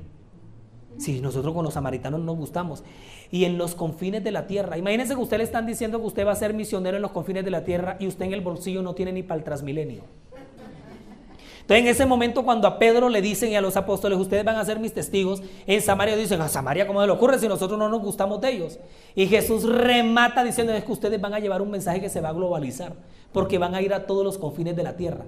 si 0.98 1.20
nosotros 1.20 1.54
con 1.54 1.64
los 1.64 1.74
samaritanos 1.74 2.20
nos 2.20 2.36
gustamos, 2.36 2.84
y 3.30 3.44
en 3.44 3.58
los 3.58 3.74
confines 3.74 4.24
de 4.24 4.30
la 4.30 4.46
tierra, 4.46 4.76
imagínense 4.78 5.14
que 5.14 5.20
usted 5.20 5.38
le 5.38 5.44
están 5.44 5.66
diciendo 5.66 6.00
que 6.00 6.06
usted 6.06 6.26
va 6.26 6.32
a 6.32 6.36
ser 6.36 6.54
misionero 6.54 6.96
en 6.96 7.02
los 7.02 7.12
confines 7.12 7.44
de 7.44 7.50
la 7.50 7.64
tierra 7.64 7.96
y 8.00 8.06
usted 8.06 8.26
en 8.26 8.32
el 8.32 8.40
bolsillo 8.40 8.82
no 8.82 8.94
tiene 8.94 9.12
ni 9.12 9.22
para 9.22 9.38
el 9.38 9.44
transmilenio. 9.44 10.02
Entonces, 11.68 11.84
en 11.84 11.90
ese 11.90 12.06
momento, 12.06 12.44
cuando 12.44 12.66
a 12.66 12.78
Pedro 12.78 13.10
le 13.10 13.20
dicen 13.20 13.52
y 13.52 13.54
a 13.54 13.60
los 13.60 13.76
apóstoles, 13.76 14.18
ustedes 14.18 14.42
van 14.42 14.56
a 14.56 14.64
ser 14.64 14.80
mis 14.80 14.94
testigos, 14.94 15.42
en 15.66 15.82
Samaria 15.82 16.16
dicen, 16.16 16.40
a 16.40 16.48
Samaria, 16.48 16.86
¿cómo 16.86 17.04
le 17.04 17.12
ocurre 17.12 17.38
si 17.38 17.46
nosotros 17.46 17.78
no 17.78 17.90
nos 17.90 18.00
gustamos 18.00 18.40
de 18.40 18.52
ellos? 18.52 18.78
Y 19.14 19.26
Jesús 19.26 19.64
remata 19.64 20.42
diciendo, 20.42 20.72
es 20.72 20.82
que 20.82 20.92
ustedes 20.92 21.20
van 21.20 21.34
a 21.34 21.40
llevar 21.40 21.60
un 21.60 21.70
mensaje 21.70 22.00
que 22.00 22.08
se 22.08 22.22
va 22.22 22.30
a 22.30 22.32
globalizar, 22.32 22.94
porque 23.34 23.58
van 23.58 23.74
a 23.74 23.82
ir 23.82 23.92
a 23.92 24.06
todos 24.06 24.24
los 24.24 24.38
confines 24.38 24.76
de 24.76 24.82
la 24.82 24.96
tierra. 24.96 25.26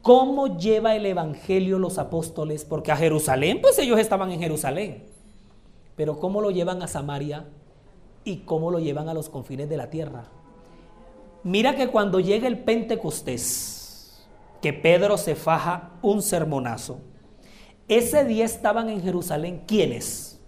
¿Cómo 0.00 0.56
lleva 0.56 0.96
el 0.96 1.04
Evangelio 1.04 1.78
los 1.78 1.98
apóstoles? 1.98 2.64
Porque 2.64 2.90
a 2.90 2.96
Jerusalén, 2.96 3.58
pues 3.60 3.78
ellos 3.78 3.98
estaban 3.98 4.32
en 4.32 4.40
Jerusalén. 4.40 5.04
Pero 5.96 6.18
¿cómo 6.18 6.40
lo 6.40 6.50
llevan 6.50 6.80
a 6.80 6.88
Samaria 6.88 7.44
y 8.24 8.38
cómo 8.38 8.70
lo 8.70 8.78
llevan 8.78 9.10
a 9.10 9.14
los 9.14 9.28
confines 9.28 9.68
de 9.68 9.76
la 9.76 9.90
tierra? 9.90 10.28
Mira 11.42 11.76
que 11.76 11.88
cuando 11.88 12.20
llega 12.20 12.48
el 12.48 12.60
Pentecostés, 12.60 13.73
que 14.64 14.72
Pedro 14.72 15.18
se 15.18 15.34
faja 15.34 15.90
un 16.00 16.22
sermonazo. 16.22 16.98
Ese 17.86 18.24
día 18.24 18.46
estaban 18.46 18.88
en 18.88 19.02
Jerusalén, 19.02 19.60
¿quiénes? 19.66 20.40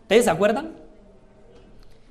¿Ustedes 0.00 0.24
se 0.24 0.30
acuerdan? 0.32 0.72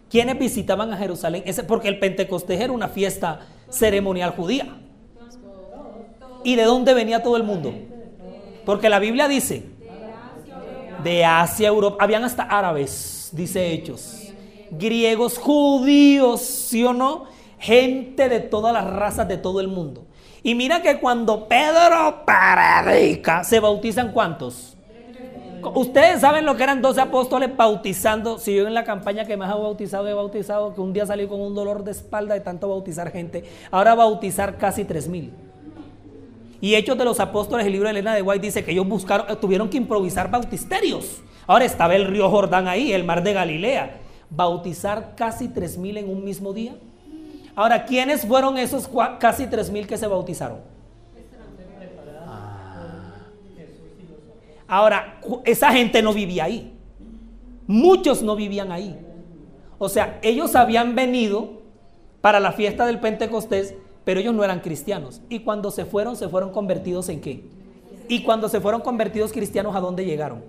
¿Quiénes 0.09 0.39
visitaban 0.39 0.93
a 0.93 0.97
Jerusalén? 0.97 1.43
Ese, 1.45 1.65
porque 1.65 1.89
el 1.89 1.99
Pentecostés 1.99 2.61
era 2.61 2.71
una 2.71 2.87
fiesta 2.87 3.41
ceremonial 3.69 4.31
judía. 4.31 4.77
¿Y 6.45 6.55
de 6.55 6.63
dónde 6.63 6.93
venía 6.93 7.21
todo 7.21 7.35
el 7.35 7.43
mundo? 7.43 7.73
Porque 8.65 8.87
la 8.87 8.99
Biblia 8.99 9.27
dice, 9.27 9.65
de 11.03 11.25
Asia, 11.25 11.67
Europa, 11.67 12.01
habían 12.01 12.23
hasta 12.23 12.43
árabes, 12.43 13.29
dice 13.33 13.73
Hechos, 13.73 14.31
griegos, 14.71 15.37
judíos, 15.37 16.39
¿sí 16.39 16.85
o 16.85 16.93
no? 16.93 17.25
Gente 17.59 18.29
de 18.29 18.39
todas 18.39 18.71
las 18.71 18.85
razas 18.85 19.27
de 19.27 19.35
todo 19.35 19.59
el 19.59 19.67
mundo. 19.67 20.05
Y 20.43 20.55
mira 20.55 20.81
que 20.81 20.99
cuando 20.99 21.47
Pedro 21.47 22.23
predica, 22.25 23.43
¿se 23.43 23.59
bautizan 23.59 24.11
cuántos? 24.11 24.75
Ustedes 25.75 26.21
saben 26.21 26.45
lo 26.45 26.57
que 26.57 26.63
eran 26.63 26.81
12 26.81 27.01
apóstoles 27.01 27.55
bautizando. 27.55 28.39
Si 28.39 28.55
yo 28.55 28.65
en 28.65 28.73
la 28.73 28.83
campaña 28.83 29.25
que 29.25 29.37
más 29.37 29.51
he 29.51 29.59
bautizado, 29.59 30.07
he 30.07 30.13
bautizado, 30.13 30.73
que 30.73 30.81
un 30.81 30.93
día 30.93 31.05
salí 31.05 31.27
con 31.27 31.39
un 31.39 31.53
dolor 31.53 31.83
de 31.83 31.91
espalda 31.91 32.33
de 32.33 32.39
tanto 32.39 32.67
bautizar 32.69 33.11
gente. 33.11 33.43
Ahora 33.69 33.93
bautizar 33.93 34.57
casi 34.57 34.83
3 34.83 35.07
mil. 35.07 35.31
Y 36.59 36.75
Hechos 36.75 36.97
de 36.97 37.05
los 37.05 37.19
Apóstoles, 37.19 37.65
el 37.65 37.71
libro 37.71 37.87
de 37.87 37.91
Elena 37.91 38.15
de 38.15 38.21
White 38.21 38.45
dice 38.45 38.63
que 38.63 38.71
ellos 38.71 38.87
buscaron, 38.87 39.39
tuvieron 39.39 39.69
que 39.69 39.77
improvisar 39.77 40.31
bautisterios. 40.31 41.21
Ahora 41.45 41.65
estaba 41.65 41.95
el 41.95 42.05
río 42.07 42.29
Jordán 42.29 42.67
ahí, 42.67 42.91
el 42.93 43.03
mar 43.03 43.23
de 43.23 43.33
Galilea. 43.33 43.99
Bautizar 44.29 45.13
casi 45.15 45.47
3 45.47 45.77
mil 45.77 45.97
en 45.97 46.09
un 46.09 46.23
mismo 46.23 46.53
día. 46.53 46.75
Ahora, 47.55 47.85
¿quiénes 47.85 48.25
fueron 48.25 48.57
esos 48.57 48.89
casi 49.19 49.47
3 49.47 49.71
mil 49.71 49.87
que 49.87 49.97
se 49.97 50.07
bautizaron? 50.07 50.59
Ahora, 54.67 55.19
esa 55.43 55.71
gente 55.71 56.01
no 56.01 56.13
vivía 56.13 56.45
ahí. 56.45 56.73
Muchos 57.67 58.23
no 58.23 58.37
vivían 58.37 58.71
ahí. 58.71 58.97
O 59.77 59.89
sea, 59.89 60.19
ellos 60.21 60.55
habían 60.55 60.95
venido 60.95 61.61
para 62.21 62.39
la 62.39 62.53
fiesta 62.53 62.85
del 62.85 62.99
Pentecostés, 62.99 63.75
pero 64.05 64.21
ellos 64.21 64.33
no 64.33 64.43
eran 64.43 64.61
cristianos. 64.61 65.21
Y 65.27 65.39
cuando 65.39 65.71
se 65.71 65.83
fueron, 65.83 66.15
se 66.15 66.29
fueron 66.29 66.51
convertidos 66.51 67.09
en 67.09 67.19
qué? 67.19 67.43
Y 68.07 68.23
cuando 68.23 68.47
se 68.47 68.61
fueron 68.61 68.81
convertidos 68.81 69.33
cristianos, 69.33 69.75
¿a 69.75 69.81
dónde 69.81 70.05
llegaron? 70.05 70.43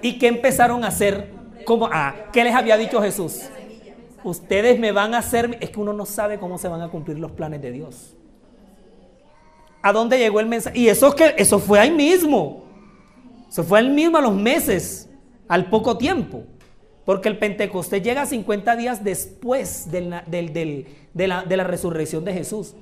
¿Y 0.00 0.18
qué 0.18 0.26
empezaron 0.26 0.82
a 0.82 0.88
hacer? 0.88 1.30
¿Cómo? 1.64 1.88
Ah, 1.92 2.14
¿qué 2.32 2.42
les 2.42 2.54
había 2.54 2.76
dicho 2.76 3.00
Jesús? 3.00 3.42
Ustedes 4.24 4.78
me 4.78 4.92
van 4.92 5.14
a 5.14 5.18
hacer, 5.18 5.58
es 5.60 5.70
que 5.70 5.80
uno 5.80 5.92
no 5.92 6.06
sabe 6.06 6.38
cómo 6.38 6.58
se 6.58 6.68
van 6.68 6.82
a 6.82 6.88
cumplir 6.88 7.18
los 7.18 7.32
planes 7.32 7.60
de 7.62 7.72
Dios 7.72 8.16
a 9.82 9.92
dónde 9.92 10.18
llegó 10.18 10.40
el 10.40 10.46
mensaje. 10.46 10.78
Y 10.78 10.88
eso, 10.88 11.14
que, 11.14 11.34
eso 11.36 11.58
fue 11.58 11.80
ahí 11.80 11.90
mismo. 11.90 12.64
Eso 13.50 13.64
fue 13.64 13.80
ahí 13.80 13.90
mismo 13.90 14.16
a 14.16 14.22
los 14.22 14.34
meses, 14.34 15.10
al 15.48 15.68
poco 15.68 15.98
tiempo. 15.98 16.44
Porque 17.04 17.28
el 17.28 17.36
Pentecostés 17.36 18.02
llega 18.02 18.24
50 18.24 18.76
días 18.76 19.02
después 19.02 19.90
de, 19.90 20.02
la, 20.02 20.22
de 20.24 21.56
la 21.56 21.64
resurrección 21.64 22.24
de 22.24 22.32
Jesús. 22.32 22.74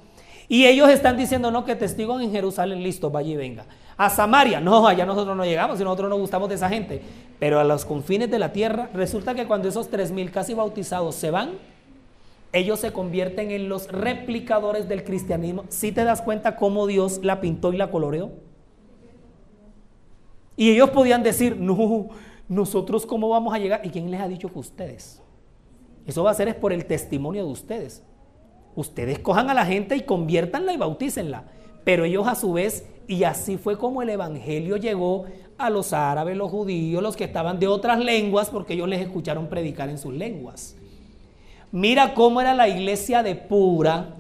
Y 0.47 0.66
ellos 0.66 0.90
están 0.90 1.16
diciendo, 1.16 1.50
no, 1.50 1.64
que 1.64 1.75
testigos 1.75 2.20
en 2.23 2.30
Jerusalén, 2.30 2.82
listo, 2.82 3.11
vaya 3.11 3.30
y 3.30 3.37
venga. 3.37 3.66
A 4.02 4.09
Samaria, 4.09 4.62
no, 4.62 4.87
allá 4.87 5.04
nosotros 5.04 5.37
no 5.37 5.45
llegamos 5.45 5.78
y 5.78 5.85
nosotros 5.85 6.09
no 6.09 6.16
gustamos 6.16 6.49
de 6.49 6.54
esa 6.54 6.71
gente. 6.71 7.02
Pero 7.38 7.61
a 7.61 7.64
los 7.64 7.85
confines 7.85 8.30
de 8.30 8.38
la 8.38 8.50
tierra, 8.50 8.88
resulta 8.95 9.35
que 9.35 9.47
cuando 9.47 9.69
esos 9.69 9.90
3.000 9.90 10.30
casi 10.30 10.54
bautizados 10.54 11.16
se 11.16 11.30
van, 11.30 11.50
ellos 12.50 12.80
se 12.80 12.95
convierten 12.95 13.50
en 13.50 13.69
los 13.69 13.88
replicadores 13.88 14.88
del 14.88 15.04
cristianismo. 15.04 15.66
Si 15.69 15.92
te 15.92 16.02
das 16.04 16.23
cuenta 16.23 16.57
cómo 16.57 16.87
Dios 16.87 17.21
la 17.23 17.42
pintó 17.42 17.75
y 17.75 17.76
la 17.76 17.90
coloreó. 17.90 18.30
Y 20.57 20.71
ellos 20.71 20.88
podían 20.88 21.23
decir, 21.23 21.59
no, 21.59 22.09
nosotros 22.49 23.04
cómo 23.04 23.28
vamos 23.28 23.52
a 23.52 23.59
llegar. 23.59 23.83
¿Y 23.85 23.90
quién 23.90 24.11
les 24.11 24.23
ha 24.23 24.28
dicho 24.28 24.50
que 24.50 24.61
ustedes? 24.61 25.21
Eso 26.07 26.25
va 26.25 26.30
a 26.30 26.35
ser 26.35 26.49
es 26.49 26.54
por 26.54 26.73
el 26.73 26.87
testimonio 26.87 27.45
de 27.45 27.52
ustedes. 27.52 28.02
Ustedes 28.75 29.19
cojan 29.19 29.50
a 29.50 29.54
la 29.54 29.66
gente 29.66 29.95
y 29.95 30.00
conviértanla 30.00 30.73
y 30.73 30.78
bautícenla. 30.78 31.45
Pero 31.85 32.04
ellos 32.04 32.26
a 32.26 32.35
su 32.35 32.54
vez, 32.54 32.87
y 33.11 33.25
así 33.25 33.57
fue 33.57 33.76
como 33.76 34.02
el 34.02 34.09
Evangelio 34.09 34.76
llegó 34.76 35.25
a 35.59 35.69
los 35.69 35.93
árabes, 35.93 36.37
los 36.37 36.49
judíos, 36.49 37.02
los 37.02 37.17
que 37.17 37.25
estaban 37.25 37.59
de 37.59 37.67
otras 37.67 37.99
lenguas, 37.99 38.50
porque 38.50 38.75
ellos 38.75 38.88
les 38.88 39.00
escucharon 39.00 39.49
predicar 39.49 39.88
en 39.88 39.99
sus 39.99 40.14
lenguas. 40.14 40.76
Mira 41.73 42.14
cómo 42.14 42.40
era 42.40 42.55
la 42.55 42.69
iglesia 42.69 43.25
de 43.25 43.35
pura 43.35 44.14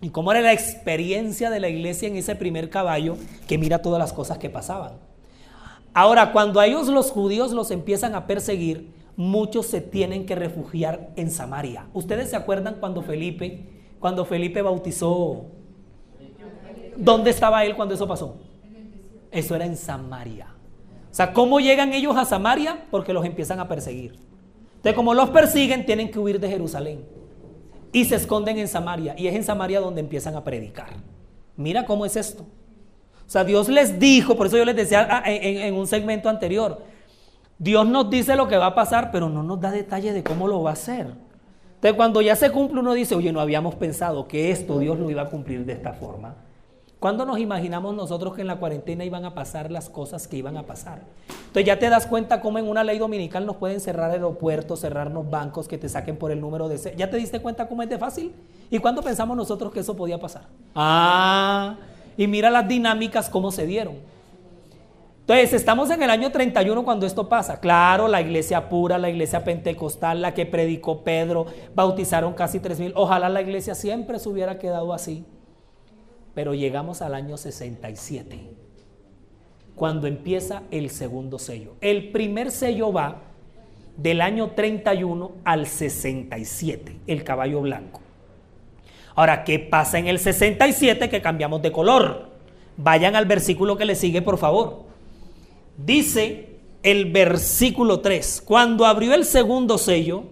y 0.00 0.08
cómo 0.10 0.32
era 0.32 0.40
la 0.40 0.52
experiencia 0.52 1.48
de 1.48 1.60
la 1.60 1.68
iglesia 1.68 2.08
en 2.08 2.16
ese 2.16 2.34
primer 2.34 2.70
caballo, 2.70 3.16
que 3.46 3.56
mira 3.56 3.78
todas 3.78 4.00
las 4.00 4.12
cosas 4.12 4.38
que 4.38 4.50
pasaban. 4.50 4.94
Ahora, 5.92 6.32
cuando 6.32 6.58
a 6.58 6.66
ellos 6.66 6.88
los 6.88 7.12
judíos 7.12 7.52
los 7.52 7.70
empiezan 7.70 8.16
a 8.16 8.26
perseguir, 8.26 8.92
muchos 9.14 9.66
se 9.66 9.80
tienen 9.80 10.26
que 10.26 10.34
refugiar 10.34 11.10
en 11.14 11.30
Samaria. 11.30 11.86
¿Ustedes 11.94 12.30
se 12.30 12.36
acuerdan 12.36 12.78
cuando 12.80 13.00
Felipe, 13.00 13.68
cuando 14.00 14.24
Felipe 14.24 14.60
bautizó? 14.60 15.44
¿Dónde 16.96 17.30
estaba 17.30 17.64
él 17.64 17.74
cuando 17.76 17.94
eso 17.94 18.06
pasó? 18.06 18.36
Eso 19.30 19.56
era 19.56 19.66
en 19.66 19.76
Samaria. 19.76 20.48
O 21.10 21.14
sea, 21.14 21.32
¿cómo 21.32 21.60
llegan 21.60 21.92
ellos 21.92 22.16
a 22.16 22.24
Samaria? 22.24 22.86
Porque 22.90 23.12
los 23.12 23.24
empiezan 23.24 23.60
a 23.60 23.68
perseguir. 23.68 24.18
Entonces, 24.76 24.94
como 24.94 25.14
los 25.14 25.30
persiguen, 25.30 25.86
tienen 25.86 26.10
que 26.10 26.18
huir 26.18 26.40
de 26.40 26.48
Jerusalén. 26.48 27.04
Y 27.92 28.04
se 28.04 28.16
esconden 28.16 28.58
en 28.58 28.68
Samaria. 28.68 29.14
Y 29.16 29.28
es 29.28 29.34
en 29.34 29.44
Samaria 29.44 29.80
donde 29.80 30.00
empiezan 30.00 30.34
a 30.34 30.44
predicar. 30.44 30.88
Mira 31.56 31.86
cómo 31.86 32.04
es 32.04 32.16
esto. 32.16 32.42
O 32.42 33.30
sea, 33.30 33.44
Dios 33.44 33.68
les 33.68 33.98
dijo, 33.98 34.36
por 34.36 34.48
eso 34.48 34.58
yo 34.58 34.64
les 34.64 34.76
decía 34.76 35.08
ah, 35.10 35.22
en, 35.26 35.74
un 35.74 35.86
segmento 35.86 36.28
anterior, 36.28 36.82
Dios 37.58 37.86
nos 37.86 38.10
dice 38.10 38.36
lo 38.36 38.48
que 38.48 38.56
va 38.56 38.66
a 38.66 38.74
pasar, 38.74 39.10
pero 39.10 39.28
no 39.28 39.42
nos 39.42 39.60
da 39.60 39.70
detalles 39.70 40.12
de 40.14 40.22
cómo 40.22 40.46
lo 40.48 40.62
va 40.62 40.70
a 40.70 40.72
hacer. 40.74 41.06
Entonces, 41.76 41.94
cuando 41.94 42.20
ya 42.20 42.36
se 42.36 42.50
cumple, 42.50 42.80
uno 42.80 42.92
dice, 42.92 43.14
oye, 43.14 43.32
no 43.32 43.40
habíamos 43.40 43.74
pensado 43.76 44.28
que 44.28 44.50
esto 44.50 44.78
Dios 44.78 44.98
lo 44.98 45.10
iba 45.10 45.22
a 45.22 45.30
cumplir 45.30 45.64
de 45.64 45.72
esta 45.72 45.92
forma. 45.92 46.34
¿Cuándo 47.04 47.26
nos 47.26 47.38
imaginamos 47.38 47.94
nosotros 47.94 48.34
que 48.34 48.40
en 48.40 48.46
la 48.46 48.56
cuarentena 48.56 49.04
iban 49.04 49.26
a 49.26 49.34
pasar 49.34 49.70
las 49.70 49.90
cosas 49.90 50.26
que 50.26 50.38
iban 50.38 50.56
a 50.56 50.62
pasar? 50.62 51.02
Entonces 51.28 51.66
ya 51.66 51.78
te 51.78 51.90
das 51.90 52.06
cuenta 52.06 52.40
cómo 52.40 52.58
en 52.58 52.66
una 52.66 52.82
ley 52.82 52.98
dominical 52.98 53.44
nos 53.44 53.56
pueden 53.56 53.78
cerrar 53.80 54.10
aeropuertos, 54.10 54.80
cerrarnos 54.80 55.28
bancos, 55.28 55.68
que 55.68 55.76
te 55.76 55.86
saquen 55.90 56.16
por 56.16 56.32
el 56.32 56.40
número 56.40 56.66
de... 56.66 56.94
¿Ya 56.96 57.10
te 57.10 57.18
diste 57.18 57.40
cuenta 57.40 57.68
cómo 57.68 57.82
es 57.82 57.90
de 57.90 57.98
fácil? 57.98 58.32
¿Y 58.70 58.78
cuándo 58.78 59.02
pensamos 59.02 59.36
nosotros 59.36 59.70
que 59.70 59.80
eso 59.80 59.94
podía 59.94 60.18
pasar? 60.18 60.44
Ah, 60.74 61.76
y 62.16 62.26
mira 62.26 62.48
las 62.48 62.66
dinámicas 62.66 63.28
cómo 63.28 63.52
se 63.52 63.66
dieron. 63.66 63.96
Entonces, 65.20 65.52
estamos 65.52 65.90
en 65.90 66.02
el 66.02 66.08
año 66.08 66.32
31 66.32 66.84
cuando 66.86 67.04
esto 67.04 67.28
pasa. 67.28 67.60
Claro, 67.60 68.08
la 68.08 68.22
iglesia 68.22 68.70
pura, 68.70 68.96
la 68.96 69.10
iglesia 69.10 69.44
pentecostal, 69.44 70.22
la 70.22 70.32
que 70.32 70.46
predicó 70.46 71.04
Pedro, 71.04 71.44
bautizaron 71.74 72.32
casi 72.32 72.60
3.000. 72.60 72.92
Ojalá 72.96 73.28
la 73.28 73.42
iglesia 73.42 73.74
siempre 73.74 74.18
se 74.18 74.26
hubiera 74.30 74.58
quedado 74.58 74.94
así. 74.94 75.26
Pero 76.34 76.54
llegamos 76.54 77.00
al 77.02 77.14
año 77.14 77.36
67, 77.36 78.38
cuando 79.74 80.06
empieza 80.06 80.62
el 80.70 80.90
segundo 80.90 81.38
sello. 81.38 81.74
El 81.80 82.10
primer 82.10 82.50
sello 82.50 82.92
va 82.92 83.22
del 83.96 84.20
año 84.20 84.50
31 84.50 85.32
al 85.44 85.66
67, 85.66 86.96
el 87.06 87.24
caballo 87.24 87.60
blanco. 87.60 88.00
Ahora, 89.14 89.44
¿qué 89.44 89.60
pasa 89.60 89.98
en 89.98 90.08
el 90.08 90.18
67 90.18 91.08
que 91.08 91.22
cambiamos 91.22 91.62
de 91.62 91.70
color? 91.70 92.30
Vayan 92.76 93.14
al 93.14 93.26
versículo 93.26 93.76
que 93.76 93.84
le 93.84 93.94
sigue, 93.94 94.22
por 94.22 94.38
favor. 94.38 94.86
Dice 95.76 96.58
el 96.82 97.12
versículo 97.12 98.00
3, 98.00 98.42
cuando 98.44 98.84
abrió 98.84 99.14
el 99.14 99.24
segundo 99.24 99.78
sello, 99.78 100.24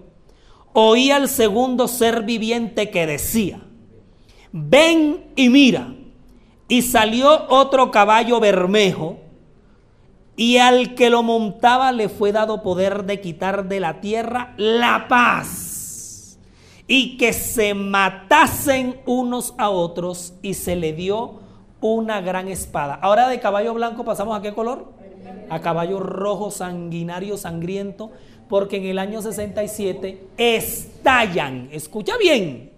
oí 0.73 1.11
al 1.11 1.29
segundo 1.29 1.87
ser 1.87 2.23
viviente 2.23 2.91
que 2.91 3.07
decía, 3.07 3.61
ven 4.53 5.33
y 5.35 5.49
mira. 5.49 5.95
Y 6.69 6.83
salió 6.83 7.49
otro 7.49 7.91
caballo 7.91 8.41
bermejo, 8.41 9.19
y 10.37 10.57
al 10.57 10.95
que 10.95 11.11
lo 11.11 11.23
montaba 11.23 11.93
le 11.93 12.09
fue 12.09 12.33
dado 12.33 12.63
poder 12.63 13.05
de 13.05 13.21
quitar 13.21 13.69
de 13.69 13.81
la 13.81 14.01
tierra 14.01 14.55
la 14.57 15.07
paz, 15.09 16.39
y 16.87 17.19
que 17.19 17.35
se 17.35 17.75
matasen 17.75 18.97
unos 19.05 19.55
a 19.59 19.69
otros, 19.69 20.35
y 20.41 20.55
se 20.55 20.77
le 20.77 20.95
dio 20.95 21.41
una 21.83 22.23
gran 22.23 22.49
espada. 22.49 22.95
Ahora 22.95 23.29
de 23.29 23.41
caballo 23.41 23.75
blanco 23.75 24.05
pasamos 24.05 24.39
a 24.39 24.41
qué 24.41 24.55
color? 24.55 24.93
A 25.51 25.61
caballo 25.61 26.01
rojo, 26.01 26.51
sanguinario, 26.51 27.37
sangriento, 27.37 28.11
porque 28.49 28.79
en 28.79 28.87
el 28.87 28.99
año 28.99 29.21
67 29.21 30.29
estallan, 30.39 31.69
escucha 31.73 32.17
bien, 32.19 32.72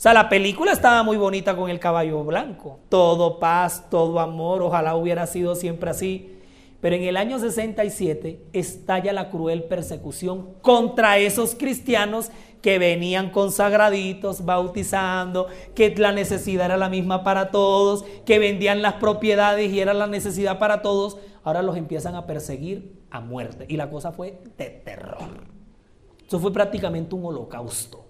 o 0.00 0.02
sea, 0.02 0.14
la 0.14 0.30
película 0.30 0.72
estaba 0.72 1.02
muy 1.02 1.18
bonita 1.18 1.54
con 1.54 1.68
el 1.68 1.78
caballo 1.78 2.24
blanco. 2.24 2.78
Todo 2.88 3.38
paz, 3.38 3.84
todo 3.90 4.18
amor, 4.18 4.62
ojalá 4.62 4.96
hubiera 4.96 5.26
sido 5.26 5.54
siempre 5.54 5.90
así. 5.90 6.38
Pero 6.80 6.96
en 6.96 7.02
el 7.02 7.18
año 7.18 7.38
67 7.38 8.46
estalla 8.54 9.12
la 9.12 9.28
cruel 9.28 9.64
persecución 9.64 10.54
contra 10.62 11.18
esos 11.18 11.54
cristianos 11.54 12.30
que 12.62 12.78
venían 12.78 13.28
consagraditos, 13.28 14.46
bautizando, 14.46 15.48
que 15.74 15.94
la 15.94 16.12
necesidad 16.12 16.64
era 16.64 16.78
la 16.78 16.88
misma 16.88 17.22
para 17.22 17.50
todos, 17.50 18.06
que 18.24 18.38
vendían 18.38 18.80
las 18.80 18.94
propiedades 18.94 19.70
y 19.70 19.80
era 19.80 19.92
la 19.92 20.06
necesidad 20.06 20.58
para 20.58 20.80
todos. 20.80 21.18
Ahora 21.44 21.60
los 21.60 21.76
empiezan 21.76 22.14
a 22.14 22.26
perseguir 22.26 23.02
a 23.10 23.20
muerte. 23.20 23.66
Y 23.68 23.76
la 23.76 23.90
cosa 23.90 24.12
fue 24.12 24.40
de 24.56 24.70
terror. 24.70 25.44
Eso 26.26 26.40
fue 26.40 26.54
prácticamente 26.54 27.14
un 27.14 27.26
holocausto. 27.26 28.09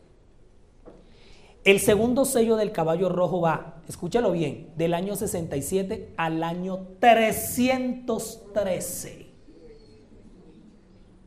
El 1.63 1.79
segundo 1.79 2.25
sello 2.25 2.57
del 2.57 2.73
caballo 2.73 3.11
rojo 3.11 3.43
va, 3.43 3.83
escúchalo 3.87 4.33
bien, 4.33 4.71
del 4.77 4.95
año 4.95 5.15
67 5.15 6.15
al 6.17 6.43
año 6.43 6.87
313. 7.01 9.27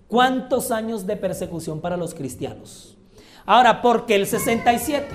¿Cuántos 0.08 0.72
años 0.72 1.06
de 1.06 1.18
persecución 1.18 1.82
para 1.82 1.98
los 1.98 2.16
cristianos? 2.16 2.98
Ahora, 3.46 3.80
¿por 3.82 4.08
qué 4.08 4.16
el 4.16 4.26
67? 4.26 5.06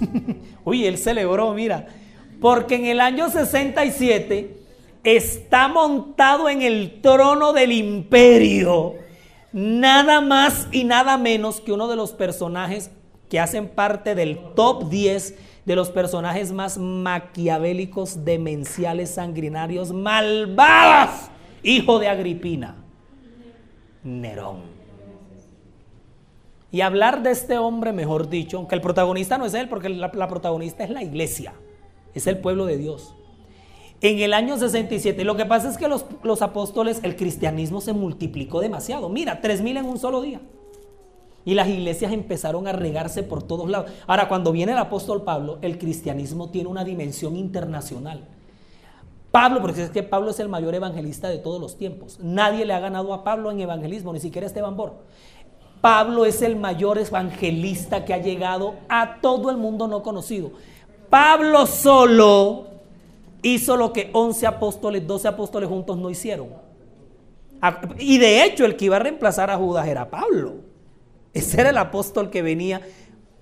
Uy, 0.64 0.86
él 0.86 0.98
celebró, 0.98 1.54
mira. 1.54 1.86
Porque 2.40 2.74
en 2.76 2.86
el 2.86 3.00
año 3.00 3.30
67 3.30 4.56
está 5.04 5.68
montado 5.68 6.48
en 6.48 6.62
el 6.62 7.00
trono 7.00 7.52
del 7.52 7.70
imperio, 7.72 8.94
nada 9.52 10.20
más 10.20 10.66
y 10.72 10.82
nada 10.84 11.16
menos 11.16 11.60
que 11.60 11.72
uno 11.72 11.88
de 11.88 11.96
los 11.96 12.12
personajes 12.12 12.90
que 13.28 13.40
hacen 13.40 13.68
parte 13.68 14.14
del 14.14 14.38
top 14.54 14.88
10 14.88 15.34
de 15.64 15.76
los 15.76 15.90
personajes 15.90 16.50
más 16.50 16.78
maquiavélicos, 16.78 18.24
demenciales, 18.24 19.10
sanguinarios, 19.10 19.92
malvados, 19.92 21.30
hijo 21.62 21.98
de 21.98 22.08
Agripina, 22.08 22.76
Nerón. 24.02 24.78
Y 26.70 26.80
hablar 26.80 27.22
de 27.22 27.30
este 27.30 27.58
hombre, 27.58 27.92
mejor 27.92 28.28
dicho, 28.28 28.56
aunque 28.58 28.74
el 28.74 28.80
protagonista 28.80 29.36
no 29.36 29.46
es 29.46 29.54
él, 29.54 29.68
porque 29.68 29.90
la, 29.90 30.10
protagonista 30.10 30.84
es 30.84 30.90
la 30.90 31.02
iglesia, 31.02 31.54
es 32.14 32.26
el 32.26 32.38
pueblo 32.38 32.64
de 32.64 32.78
Dios. 32.78 33.14
En 34.00 34.20
el 34.20 34.32
año 34.32 34.56
67, 34.56 35.24
lo 35.24 35.36
que 35.36 35.44
pasa 35.44 35.68
es 35.68 35.76
que 35.76 35.88
los, 35.88 36.06
los 36.22 36.40
apóstoles, 36.40 37.00
el 37.02 37.16
cristianismo 37.16 37.80
se 37.80 37.92
multiplicó 37.92 38.60
demasiado. 38.60 39.08
Mira, 39.08 39.42
3.000 39.42 39.78
en 39.78 39.84
un 39.86 39.98
solo 39.98 40.22
día. 40.22 40.40
Y 41.44 41.54
las 41.54 41.68
iglesias 41.68 42.12
empezaron 42.12 42.66
a 42.66 42.72
regarse 42.72 43.22
por 43.22 43.42
todos 43.42 43.68
lados. 43.70 43.90
Ahora, 44.06 44.28
cuando 44.28 44.52
viene 44.52 44.72
el 44.72 44.78
apóstol 44.78 45.22
Pablo, 45.22 45.58
el 45.62 45.78
cristianismo 45.78 46.50
tiene 46.50 46.68
una 46.68 46.84
dimensión 46.84 47.36
internacional. 47.36 48.26
Pablo, 49.30 49.60
porque 49.60 49.82
es 49.82 49.90
que 49.90 50.02
Pablo 50.02 50.30
es 50.30 50.40
el 50.40 50.48
mayor 50.48 50.74
evangelista 50.74 51.28
de 51.28 51.38
todos 51.38 51.60
los 51.60 51.76
tiempos. 51.76 52.18
Nadie 52.20 52.64
le 52.64 52.72
ha 52.72 52.80
ganado 52.80 53.12
a 53.12 53.24
Pablo 53.24 53.50
en 53.50 53.60
evangelismo, 53.60 54.12
ni 54.12 54.20
siquiera 54.20 54.46
Esteban 54.46 54.76
Bor. 54.76 54.94
Pablo 55.80 56.24
es 56.24 56.42
el 56.42 56.56
mayor 56.56 56.98
evangelista 56.98 58.04
que 58.04 58.14
ha 58.14 58.18
llegado 58.18 58.74
a 58.88 59.20
todo 59.20 59.50
el 59.50 59.56
mundo 59.56 59.86
no 59.86 60.02
conocido. 60.02 60.52
Pablo 61.08 61.66
solo 61.66 62.66
hizo 63.42 63.76
lo 63.76 63.92
que 63.92 64.10
11 64.12 64.46
apóstoles, 64.46 65.06
12 65.06 65.28
apóstoles 65.28 65.68
juntos 65.68 65.96
no 65.96 66.10
hicieron. 66.10 66.48
Y 67.98 68.18
de 68.18 68.44
hecho, 68.44 68.64
el 68.64 68.76
que 68.76 68.86
iba 68.86 68.96
a 68.96 69.00
reemplazar 69.00 69.50
a 69.50 69.56
Judas 69.56 69.86
era 69.86 70.08
Pablo. 70.10 70.56
Ese 71.34 71.60
era 71.60 71.70
el 71.70 71.78
apóstol 71.78 72.30
que 72.30 72.42
venía, 72.42 72.80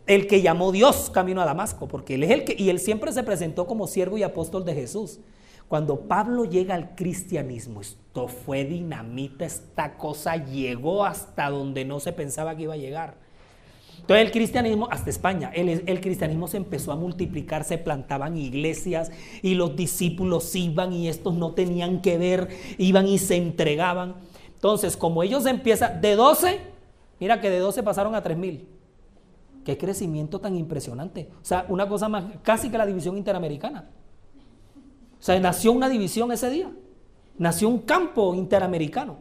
el 0.06 0.26
que 0.26 0.42
llamó 0.42 0.72
Dios 0.72 1.10
camino 1.10 1.40
a 1.40 1.44
Damasco, 1.44 1.88
porque 1.88 2.14
él 2.14 2.24
es 2.24 2.30
el 2.30 2.44
que, 2.44 2.56
y 2.58 2.70
él 2.70 2.78
siempre 2.78 3.12
se 3.12 3.22
presentó 3.22 3.66
como 3.66 3.86
siervo 3.86 4.18
y 4.18 4.22
apóstol 4.22 4.64
de 4.64 4.74
Jesús. 4.74 5.20
Cuando 5.68 6.02
Pablo 6.02 6.44
llega 6.44 6.76
al 6.76 6.94
cristianismo, 6.94 7.80
esto 7.80 8.28
fue 8.28 8.64
dinamita, 8.64 9.44
esta 9.44 9.96
cosa 9.96 10.36
llegó 10.36 11.04
hasta 11.04 11.50
donde 11.50 11.84
no 11.84 11.98
se 11.98 12.12
pensaba 12.12 12.54
que 12.56 12.64
iba 12.64 12.74
a 12.74 12.78
llegar. 12.78 13.14
Entonces 14.00 14.26
el 14.26 14.30
cristianismo, 14.30 14.86
hasta 14.90 15.10
España, 15.10 15.50
el, 15.52 15.82
el, 15.84 16.00
cristianismo 16.00 16.46
se 16.46 16.58
empezó 16.58 16.92
a 16.92 16.96
multiplicar, 16.96 17.64
se 17.64 17.78
plantaban 17.78 18.36
iglesias 18.36 19.10
y 19.42 19.54
los 19.54 19.74
discípulos 19.74 20.54
iban 20.54 20.92
y 20.92 21.08
estos 21.08 21.34
no 21.34 21.54
tenían 21.54 22.00
que 22.02 22.16
ver, 22.16 22.48
iban 22.78 23.08
y 23.08 23.18
se 23.18 23.34
entregaban. 23.34 24.14
Entonces, 24.54 24.96
como 24.96 25.24
ellos 25.24 25.44
empiezan, 25.46 26.00
de 26.00 26.14
12 26.14 26.75
Mira 27.18 27.40
que 27.40 27.50
de 27.50 27.58
12 27.58 27.82
pasaron 27.82 28.14
a 28.14 28.22
3000. 28.22 28.68
Qué 29.64 29.76
crecimiento 29.76 30.40
tan 30.40 30.54
impresionante. 30.54 31.28
O 31.42 31.44
sea, 31.44 31.66
una 31.68 31.88
cosa 31.88 32.08
más, 32.08 32.24
casi 32.42 32.70
que 32.70 32.78
la 32.78 32.86
división 32.86 33.16
interamericana. 33.16 33.88
O 35.18 35.22
sea, 35.22 35.38
nació 35.40 35.72
una 35.72 35.88
división 35.88 36.30
ese 36.30 36.50
día. 36.50 36.70
Nació 37.38 37.68
un 37.68 37.78
campo 37.80 38.34
interamericano. 38.34 39.16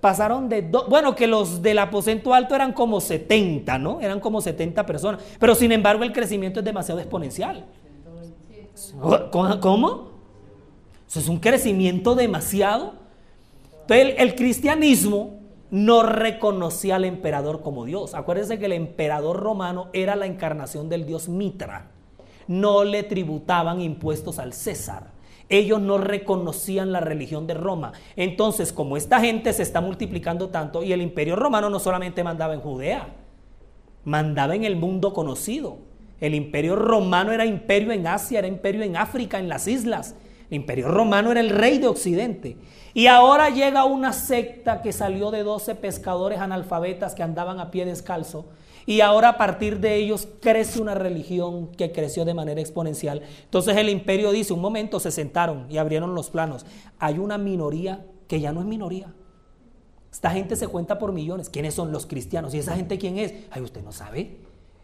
Pasaron 0.00 0.48
de 0.48 0.62
dos, 0.62 0.88
bueno, 0.88 1.14
que 1.14 1.26
los 1.26 1.60
del 1.60 1.78
aposento 1.78 2.32
alto 2.32 2.54
eran 2.54 2.72
como 2.72 3.00
70, 3.00 3.78
¿no? 3.78 4.00
Eran 4.00 4.18
como 4.18 4.40
70 4.40 4.86
personas. 4.86 5.22
Pero 5.38 5.54
sin 5.54 5.72
embargo 5.72 6.02
el 6.02 6.12
crecimiento 6.12 6.60
es 6.60 6.64
demasiado 6.64 7.00
exponencial. 7.00 7.66
¿Cómo? 9.60 10.10
Es 11.14 11.28
un 11.28 11.38
crecimiento 11.38 12.14
demasiado. 12.14 12.94
Entonces 13.82 14.14
el 14.18 14.34
cristianismo 14.34 15.39
no 15.70 16.02
reconocía 16.02 16.96
al 16.96 17.04
emperador 17.04 17.62
como 17.62 17.84
Dios. 17.84 18.14
Acuérdense 18.14 18.58
que 18.58 18.66
el 18.66 18.72
emperador 18.72 19.38
romano 19.38 19.88
era 19.92 20.16
la 20.16 20.26
encarnación 20.26 20.88
del 20.88 21.06
dios 21.06 21.28
Mitra. 21.28 21.90
No 22.48 22.82
le 22.84 23.04
tributaban 23.04 23.80
impuestos 23.80 24.38
al 24.38 24.52
César. 24.52 25.12
Ellos 25.48 25.80
no 25.80 25.98
reconocían 25.98 26.92
la 26.92 27.00
religión 27.00 27.46
de 27.46 27.54
Roma. 27.54 27.92
Entonces, 28.16 28.72
como 28.72 28.96
esta 28.96 29.20
gente 29.20 29.52
se 29.52 29.62
está 29.62 29.80
multiplicando 29.80 30.48
tanto 30.48 30.82
y 30.82 30.92
el 30.92 31.02
imperio 31.02 31.36
romano 31.36 31.70
no 31.70 31.80
solamente 31.80 32.22
mandaba 32.22 32.54
en 32.54 32.60
Judea, 32.60 33.08
mandaba 34.04 34.54
en 34.54 34.64
el 34.64 34.76
mundo 34.76 35.12
conocido. 35.12 35.78
El 36.20 36.34
imperio 36.34 36.76
romano 36.76 37.32
era 37.32 37.46
imperio 37.46 37.92
en 37.92 38.06
Asia, 38.06 38.38
era 38.38 38.48
imperio 38.48 38.82
en 38.82 38.96
África, 38.96 39.38
en 39.38 39.48
las 39.48 39.66
islas. 39.66 40.14
El 40.50 40.56
imperio 40.56 40.88
romano 40.88 41.30
era 41.30 41.40
el 41.40 41.50
rey 41.50 41.78
de 41.78 41.88
Occidente. 41.88 42.56
Y 42.92 43.06
ahora 43.06 43.50
llega 43.50 43.84
una 43.84 44.12
secta 44.12 44.82
que 44.82 44.92
salió 44.92 45.30
de 45.30 45.44
12 45.44 45.76
pescadores 45.76 46.40
analfabetas 46.40 47.14
que 47.14 47.22
andaban 47.22 47.60
a 47.60 47.70
pie 47.70 47.84
descalzo. 47.84 48.46
Y 48.86 49.00
ahora 49.02 49.30
a 49.30 49.38
partir 49.38 49.78
de 49.78 49.96
ellos 49.96 50.26
crece 50.40 50.80
una 50.80 50.94
religión 50.94 51.68
que 51.68 51.92
creció 51.92 52.24
de 52.24 52.34
manera 52.34 52.60
exponencial. 52.60 53.22
Entonces 53.44 53.76
el 53.76 53.88
imperio 53.88 54.32
dice, 54.32 54.52
un 54.52 54.60
momento, 54.60 54.98
se 54.98 55.12
sentaron 55.12 55.66
y 55.70 55.78
abrieron 55.78 56.14
los 56.14 56.30
planos. 56.30 56.66
Hay 56.98 57.18
una 57.18 57.38
minoría 57.38 58.04
que 58.26 58.40
ya 58.40 58.52
no 58.52 58.60
es 58.60 58.66
minoría. 58.66 59.12
Esta 60.10 60.30
gente 60.30 60.56
se 60.56 60.66
cuenta 60.66 60.98
por 60.98 61.12
millones. 61.12 61.48
¿Quiénes 61.48 61.74
son 61.74 61.92
los 61.92 62.06
cristianos? 62.06 62.52
¿Y 62.54 62.58
esa 62.58 62.74
gente 62.74 62.98
quién 62.98 63.18
es? 63.18 63.34
Ay, 63.52 63.62
usted 63.62 63.82
no 63.82 63.92
sabe. 63.92 64.38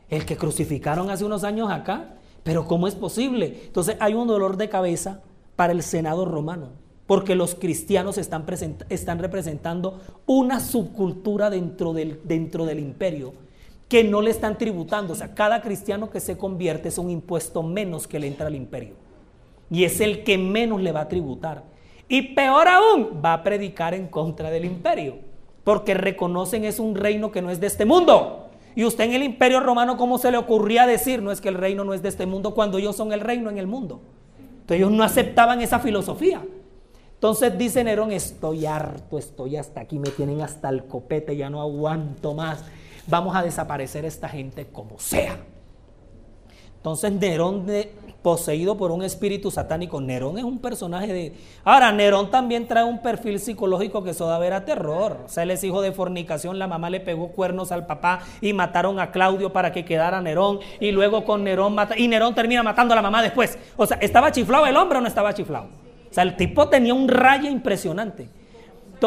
El 0.08 0.24
que 0.24 0.36
crucificaron 0.36 1.10
hace 1.10 1.24
unos 1.24 1.42
años 1.42 1.70
acá. 1.70 2.14
Pero 2.44 2.68
¿cómo 2.68 2.86
es 2.86 2.94
posible? 2.94 3.62
Entonces 3.64 3.96
hay 3.98 4.14
un 4.14 4.28
dolor 4.28 4.56
de 4.56 4.68
cabeza 4.68 5.22
para 5.56 5.72
el 5.72 5.82
Senado 5.82 6.24
romano 6.24 6.85
porque 7.06 7.34
los 7.34 7.54
cristianos 7.54 8.18
están, 8.18 8.44
están 8.88 9.18
representando 9.18 10.00
una 10.26 10.60
subcultura 10.60 11.50
dentro 11.50 11.92
del, 11.92 12.20
dentro 12.24 12.66
del 12.66 12.80
imperio 12.80 13.32
que 13.88 14.02
no 14.02 14.20
le 14.20 14.30
están 14.30 14.58
tributando. 14.58 15.12
O 15.12 15.16
sea, 15.16 15.34
cada 15.34 15.62
cristiano 15.62 16.10
que 16.10 16.20
se 16.20 16.36
convierte 16.36 16.88
es 16.88 16.98
un 16.98 17.10
impuesto 17.10 17.62
menos 17.62 18.06
que 18.06 18.18
le 18.18 18.26
entra 18.26 18.48
al 18.48 18.54
imperio. 18.54 18.94
Y 19.70 19.84
es 19.84 20.00
el 20.00 20.24
que 20.24 20.38
menos 20.38 20.80
le 20.80 20.92
va 20.92 21.02
a 21.02 21.08
tributar. 21.08 21.64
Y 22.08 22.34
peor 22.34 22.68
aún, 22.68 23.20
va 23.24 23.34
a 23.34 23.42
predicar 23.42 23.94
en 23.94 24.08
contra 24.08 24.50
del 24.50 24.64
imperio. 24.64 25.18
Porque 25.64 25.94
reconocen 25.94 26.64
es 26.64 26.78
un 26.78 26.94
reino 26.94 27.30
que 27.32 27.42
no 27.42 27.50
es 27.50 27.60
de 27.60 27.66
este 27.66 27.84
mundo. 27.84 28.48
Y 28.74 28.84
usted 28.84 29.04
en 29.04 29.14
el 29.14 29.22
imperio 29.22 29.60
romano, 29.60 29.96
¿cómo 29.96 30.18
se 30.18 30.30
le 30.30 30.36
ocurría 30.36 30.86
decir, 30.86 31.22
no 31.22 31.32
es 31.32 31.40
que 31.40 31.48
el 31.48 31.54
reino 31.54 31.84
no 31.84 31.94
es 31.94 32.02
de 32.02 32.08
este 32.08 32.26
mundo, 32.26 32.54
cuando 32.54 32.78
ellos 32.78 32.94
son 32.94 33.12
el 33.12 33.20
reino 33.20 33.48
en 33.48 33.58
el 33.58 33.66
mundo? 33.66 34.00
Entonces 34.38 34.76
ellos 34.76 34.92
no 34.92 35.02
aceptaban 35.02 35.62
esa 35.62 35.78
filosofía. 35.78 36.42
Entonces 37.16 37.56
dice 37.56 37.82
Nerón, 37.82 38.12
estoy 38.12 38.66
harto, 38.66 39.16
estoy 39.16 39.56
hasta 39.56 39.80
aquí, 39.80 39.98
me 39.98 40.10
tienen 40.10 40.42
hasta 40.42 40.68
el 40.68 40.84
copete, 40.84 41.34
ya 41.34 41.48
no 41.48 41.62
aguanto 41.62 42.34
más. 42.34 42.62
Vamos 43.06 43.34
a 43.34 43.42
desaparecer 43.42 44.04
esta 44.04 44.28
gente 44.28 44.66
como 44.66 44.98
sea. 44.98 45.38
Entonces 46.76 47.12
Nerón, 47.12 47.66
poseído 48.22 48.76
por 48.76 48.90
un 48.90 49.02
espíritu 49.02 49.50
satánico, 49.50 49.98
Nerón 50.00 50.36
es 50.36 50.44
un 50.44 50.58
personaje 50.58 51.12
de... 51.12 51.32
Ahora, 51.64 51.90
Nerón 51.90 52.30
también 52.30 52.68
trae 52.68 52.84
un 52.84 53.00
perfil 53.00 53.40
psicológico 53.40 54.04
que 54.04 54.10
eso 54.10 54.26
da 54.26 54.38
ver 54.38 54.52
a 54.52 54.66
terror. 54.66 55.20
O 55.24 55.28
sea, 55.28 55.44
él 55.44 55.52
es 55.52 55.64
hijo 55.64 55.80
de 55.80 55.92
fornicación, 55.92 56.58
la 56.58 56.66
mamá 56.66 56.90
le 56.90 57.00
pegó 57.00 57.28
cuernos 57.28 57.72
al 57.72 57.86
papá 57.86 58.20
y 58.42 58.52
mataron 58.52 59.00
a 59.00 59.10
Claudio 59.10 59.52
para 59.52 59.72
que 59.72 59.86
quedara 59.86 60.20
Nerón. 60.20 60.60
Y 60.78 60.92
luego 60.92 61.24
con 61.24 61.44
Nerón 61.44 61.74
mata... 61.74 61.98
Y 61.98 62.08
Nerón 62.08 62.34
termina 62.34 62.62
matando 62.62 62.92
a 62.92 62.96
la 62.96 63.02
mamá 63.02 63.22
después. 63.22 63.58
O 63.76 63.86
sea, 63.86 63.96
¿estaba 63.96 64.30
chiflado 64.30 64.66
el 64.66 64.76
hombre 64.76 64.98
o 64.98 65.00
no 65.00 65.08
estaba 65.08 65.32
chiflado? 65.32 65.85
Sea, 66.16 66.24
el 66.24 66.36
tipo 66.36 66.68
tenía 66.68 66.94
un 66.94 67.08
rayo 67.08 67.50
impresionante. 67.50 68.30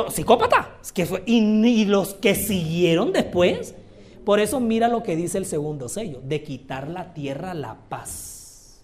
Psicópata. 0.10 0.78
y, 1.26 1.86
los 1.86 2.14
que 2.14 2.36
siguieron 2.36 3.12
después. 3.12 3.76
Por 4.24 4.40
eso 4.40 4.60
mira 4.60 4.88
lo 4.88 5.02
que 5.02 5.16
dice 5.16 5.40
el 5.40 5.46
segundo 5.46 5.90
sello, 5.90 6.22
de 6.24 6.44
quitar 6.44 6.88
la 6.88 7.16
tierra 7.16 7.56
la 7.56 7.78
paz. 7.90 8.84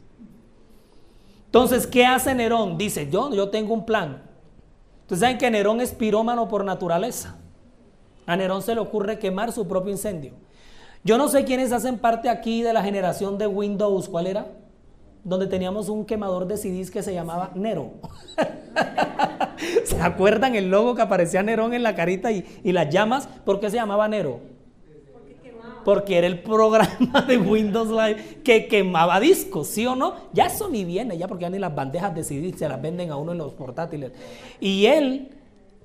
Entonces, 1.45 1.85
¿qué 1.85 2.05
hace 2.05 2.33
Nerón? 2.33 2.79
Dice, 2.79 3.09
yo, 3.11 3.31
yo 3.31 3.49
tengo 3.49 3.75
un 3.75 3.85
plan. 3.85 4.23
Ustedes 5.01 5.19
saben 5.19 5.37
que 5.37 5.51
Nerón 5.51 5.79
es 5.81 5.93
pirómano 5.93 6.47
por 6.47 6.65
naturaleza. 6.65 7.37
A 8.25 8.35
Nerón 8.35 8.63
se 8.63 8.73
le 8.73 8.81
ocurre 8.81 9.19
quemar 9.19 9.51
su 9.51 9.67
propio 9.67 9.91
incendio. 9.91 10.33
Yo 11.03 11.19
no 11.19 11.27
sé 11.27 11.45
quiénes 11.45 11.71
hacen 11.71 11.99
parte 11.99 12.27
aquí 12.27 12.63
de 12.63 12.73
la 12.73 12.81
generación 12.81 13.37
de 13.37 13.45
Windows. 13.45 14.09
¿Cuál 14.09 14.25
era? 14.25 14.47
Donde 15.25 15.47
teníamos 15.47 15.89
un 15.89 16.05
quemador 16.05 16.45
de 16.47 16.55
CDs 16.55 16.91
que 16.91 17.01
se 17.01 17.13
llamaba 17.13 17.51
Nero. 17.55 17.93
¿Se 19.83 19.99
acuerdan 19.99 20.55
el 20.55 20.69
logo 20.69 20.93
que 20.93 21.01
aparecía 21.01 21.41
Nerón 21.41 21.73
en 21.73 21.81
la 21.81 21.95
carita 21.95 22.31
y, 22.31 22.45
las 22.63 22.89
llamas? 22.89 23.27
¿Por 23.43 23.59
qué 23.59 23.71
se 23.71 23.77
llamaba 23.77 24.07
Nero? 24.07 24.39
Porque 25.83 26.17
era 26.19 26.27
el 26.27 26.41
programa 26.43 27.23
de 27.27 27.37
Windows 27.37 27.89
Live 27.89 28.41
que 28.43 28.67
quemaba 28.67 29.19
discos, 29.19 29.67
¿sí 29.67 29.85
o 29.87 29.95
no? 29.95 30.13
Ya 30.31 30.45
eso 30.45 30.69
ni 30.69 30.85
viene, 30.85 31.17
ya 31.17 31.27
porque 31.27 31.43
ya 31.43 31.49
ni 31.49 31.59
las 31.59 31.73
bandejas 31.73 32.13
de 32.13 32.23
CDs 32.23 32.59
se 32.59 32.69
las 32.69 32.79
venden 32.79 33.09
a 33.09 33.17
uno 33.17 33.31
en 33.31 33.39
los 33.39 33.53
portátiles. 33.53 34.11
Y 34.59 34.85
él, 34.85 35.31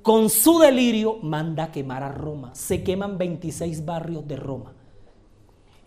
con 0.03 0.29
su 0.29 0.59
delirio, 0.59 1.17
manda 1.23 1.65
a 1.65 1.73
quemar 1.73 2.03
a 2.03 2.13
Roma. 2.13 2.55
Se 2.55 2.83
queman 2.83 3.17
26 3.17 3.87
barrios 3.87 4.29
de 4.29 4.37
Roma. 4.37 4.75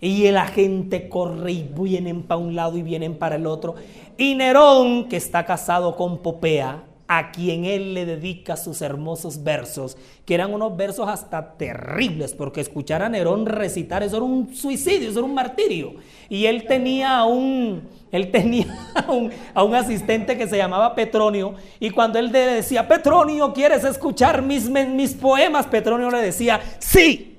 Y 0.03 0.29
la 0.31 0.47
gente 0.47 1.07
corre 1.07 1.53
y 1.53 1.63
vienen 1.63 2.23
para 2.23 2.37
un 2.37 2.57
lado 2.57 2.77
y 2.77 2.83
vienen 2.83 3.15
para 3.15 3.37
el 3.37 3.47
otro. 3.47 3.75
Y 4.17 4.35
Nerón, 4.35 5.07
que 5.07 5.15
está 5.15 5.45
casado 5.45 5.95
con 5.95 6.21
Popea, 6.21 6.83
a 7.07 7.31
quien 7.31 7.63
él 7.63 7.93
le 7.93 8.05
dedica 8.05 8.57
sus 8.57 8.81
hermosos 8.81 9.45
versos, 9.45 9.95
que 10.25 10.33
eran 10.33 10.53
unos 10.53 10.75
versos 10.75 11.07
hasta 11.07 11.53
terribles, 11.53 12.33
porque 12.33 12.59
escuchar 12.59 13.01
a 13.01 13.07
Nerón 13.07 13.45
recitar 13.45 14.03
eso 14.03 14.17
era 14.17 14.25
un 14.25 14.53
suicidio, 14.53 15.09
eso 15.09 15.19
era 15.19 15.27
un 15.27 15.33
martirio. 15.33 15.93
Y 16.27 16.47
él 16.47 16.65
tenía 16.67 17.19
a 17.19 17.25
un, 17.25 17.83
él 18.11 18.29
tenía 18.29 18.67
a 19.53 19.63
un, 19.63 19.73
asistente 19.73 20.37
que 20.37 20.49
se 20.49 20.57
llamaba 20.57 20.95
Petronio, 20.95 21.53
y 21.79 21.91
cuando 21.91 22.19
él 22.19 22.29
le 22.29 22.39
decía, 22.39 22.89
Petronio, 22.89 23.53
¿quieres 23.53 23.85
escuchar 23.85 24.41
mis, 24.41 24.69
mis 24.69 25.13
poemas? 25.13 25.65
Petronio 25.67 26.11
le 26.11 26.21
decía, 26.21 26.59
sí, 26.79 27.32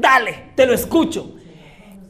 dale, 0.00 0.52
te 0.54 0.66
lo 0.66 0.74
escucho. 0.74 1.34